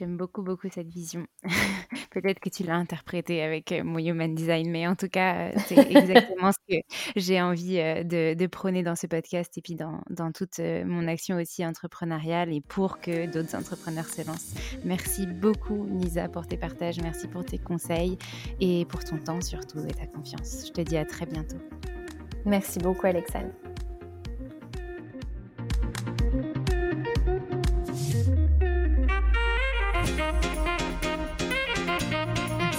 J'aime 0.02 0.18
beaucoup, 0.18 0.42
beaucoup 0.42 0.68
cette 0.68 0.88
vision. 0.88 1.28
Peut-être 2.10 2.40
que 2.40 2.50
tu 2.50 2.64
l'as 2.64 2.74
interprétée 2.74 3.44
avec 3.44 3.72
euh, 3.72 3.84
mon 3.84 4.00
human 4.00 4.34
design, 4.34 4.72
mais 4.72 4.88
en 4.88 4.96
tout 4.96 5.10
cas, 5.10 5.36
euh, 5.36 5.52
c'est 5.68 5.78
exactement 5.92 6.52
ce 6.52 6.58
que 6.68 6.82
j'ai 7.16 7.40
envie 7.40 7.78
euh, 7.78 8.04
de, 8.04 8.48
prôner 8.48 8.82
dans 8.82 8.96
ce 8.96 9.06
podcast 9.06 9.56
et 9.60 9.62
puis 9.62 9.76
dans, 9.76 10.02
dans 10.10 10.32
toute 10.32 10.58
mon 10.58 11.08
action 11.08 11.38
aussi 11.38 11.64
entrepreneuriale 11.64 12.52
et 12.52 12.62
pour 12.62 13.00
que 13.00 13.32
d'autres 13.32 13.56
entrepreneurs 13.56 14.08
se 14.08 14.26
lancent. 14.26 14.56
Merci 14.84 15.28
beaucoup, 15.28 15.86
Nisa, 15.86 16.28
pour 16.30 16.48
tes 16.48 16.58
partages. 16.58 17.00
Merci 17.00 17.28
pour 17.28 17.46
tes 17.46 17.60
conseils 17.60 18.18
et 18.60 18.86
pour 18.86 19.04
ton 19.04 19.20
temps 19.20 19.40
surtout 19.42 19.86
et 19.88 19.94
ta 19.94 20.08
confiance. 20.08 20.66
Je 20.66 20.72
te 20.72 20.82
dis 20.82 20.98
à 20.98 21.06
très 21.06 21.28
bientôt. 21.28 21.58
Merci 22.44 22.80
beaucoup, 22.80 23.06
Alexandre. 23.06 23.52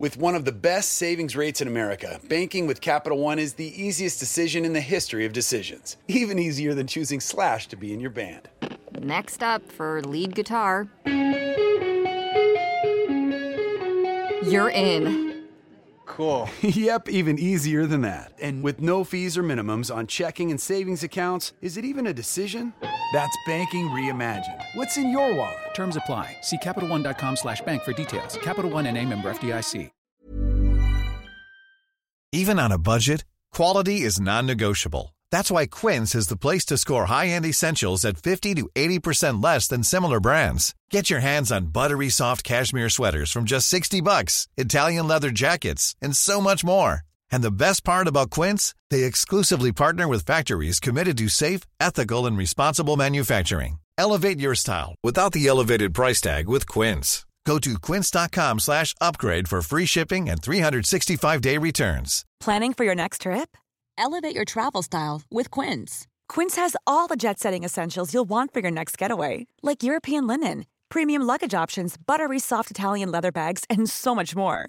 With 0.00 0.16
one 0.16 0.36
of 0.36 0.44
the 0.44 0.52
best 0.52 0.90
savings 0.90 1.34
rates 1.34 1.60
in 1.60 1.66
America, 1.66 2.20
banking 2.28 2.68
with 2.68 2.80
Capital 2.80 3.18
One 3.18 3.40
is 3.40 3.54
the 3.54 3.82
easiest 3.82 4.20
decision 4.20 4.64
in 4.64 4.72
the 4.72 4.80
history 4.80 5.26
of 5.26 5.32
decisions. 5.32 5.96
Even 6.06 6.38
easier 6.38 6.72
than 6.72 6.86
choosing 6.86 7.18
Slash 7.18 7.66
to 7.66 7.74
be 7.74 7.92
in 7.92 7.98
your 7.98 8.10
band. 8.10 8.48
Next 9.00 9.42
up 9.42 9.60
for 9.72 10.00
lead 10.02 10.36
guitar. 10.36 10.86
You're 14.44 14.70
in. 14.70 15.48
Cool. 16.06 16.48
yep, 16.62 17.08
even 17.08 17.36
easier 17.36 17.84
than 17.84 18.02
that. 18.02 18.32
And 18.40 18.62
with 18.62 18.80
no 18.80 19.02
fees 19.02 19.36
or 19.36 19.42
minimums 19.42 19.92
on 19.92 20.06
checking 20.06 20.52
and 20.52 20.60
savings 20.60 21.02
accounts, 21.02 21.54
is 21.60 21.76
it 21.76 21.84
even 21.84 22.06
a 22.06 22.14
decision? 22.14 22.72
That's 23.12 23.36
banking 23.46 23.88
reimagined. 23.88 24.62
What's 24.74 24.96
in 24.96 25.10
your 25.10 25.34
wallet? 25.34 25.74
Terms 25.74 25.96
apply. 25.96 26.36
See 26.42 26.58
CapitalOne.com 26.58 27.36
slash 27.36 27.60
bank 27.62 27.82
for 27.82 27.92
details. 27.92 28.36
Capital 28.42 28.70
One 28.70 28.86
and 28.86 28.96
a 28.96 29.04
member 29.04 29.30
FDIC. 29.30 29.90
Even 32.32 32.58
on 32.58 32.70
a 32.70 32.76
budget, 32.78 33.24
quality 33.54 34.02
is 34.02 34.20
non-negotiable. 34.20 35.16
That's 35.32 35.50
why 35.50 35.64
Quince 35.64 36.14
is 36.14 36.26
the 36.26 36.36
place 36.36 36.66
to 36.66 36.76
score 36.76 37.06
high-end 37.06 37.46
essentials 37.46 38.04
at 38.04 38.18
50 38.18 38.54
to 38.56 38.68
80% 38.74 39.42
less 39.42 39.66
than 39.66 39.82
similar 39.82 40.20
brands. 40.20 40.74
Get 40.90 41.08
your 41.08 41.20
hands 41.20 41.50
on 41.50 41.72
buttery 41.72 42.10
soft 42.10 42.44
cashmere 42.44 42.90
sweaters 42.90 43.32
from 43.32 43.46
just 43.46 43.66
60 43.68 44.02
bucks, 44.02 44.46
Italian 44.58 45.08
leather 45.08 45.30
jackets, 45.30 45.96
and 46.02 46.14
so 46.14 46.38
much 46.38 46.62
more. 46.62 47.07
And 47.30 47.42
the 47.42 47.50
best 47.50 47.84
part 47.84 48.06
about 48.08 48.30
Quince, 48.30 48.74
they 48.90 49.04
exclusively 49.04 49.72
partner 49.72 50.06
with 50.06 50.26
factories 50.26 50.80
committed 50.80 51.18
to 51.18 51.28
safe, 51.28 51.62
ethical, 51.80 52.26
and 52.26 52.36
responsible 52.36 52.96
manufacturing. 52.96 53.78
Elevate 53.98 54.38
your 54.38 54.54
style 54.54 54.94
without 55.02 55.32
the 55.32 55.46
elevated 55.46 55.92
price 55.92 56.20
tag 56.20 56.48
with 56.48 56.66
Quince. 56.68 57.26
Go 57.48 57.58
to 57.58 57.78
quince.com 57.78 58.60
slash 58.60 58.94
upgrade 59.00 59.48
for 59.48 59.62
free 59.62 59.86
shipping 59.86 60.28
and 60.28 60.42
365-day 60.42 61.56
returns. 61.56 62.26
Planning 62.40 62.74
for 62.74 62.84
your 62.84 62.94
next 62.94 63.22
trip? 63.22 63.56
Elevate 63.96 64.34
your 64.34 64.44
travel 64.44 64.82
style 64.82 65.22
with 65.30 65.50
Quince. 65.50 66.06
Quince 66.28 66.56
has 66.56 66.76
all 66.86 67.06
the 67.06 67.16
jet-setting 67.16 67.64
essentials 67.64 68.12
you'll 68.12 68.28
want 68.28 68.52
for 68.52 68.60
your 68.60 68.70
next 68.70 68.98
getaway, 68.98 69.46
like 69.62 69.82
European 69.82 70.26
linen, 70.26 70.66
premium 70.90 71.22
luggage 71.22 71.54
options, 71.54 71.96
buttery 71.96 72.38
soft 72.38 72.70
Italian 72.70 73.10
leather 73.10 73.32
bags, 73.32 73.64
and 73.70 73.88
so 73.88 74.14
much 74.14 74.36
more. 74.36 74.68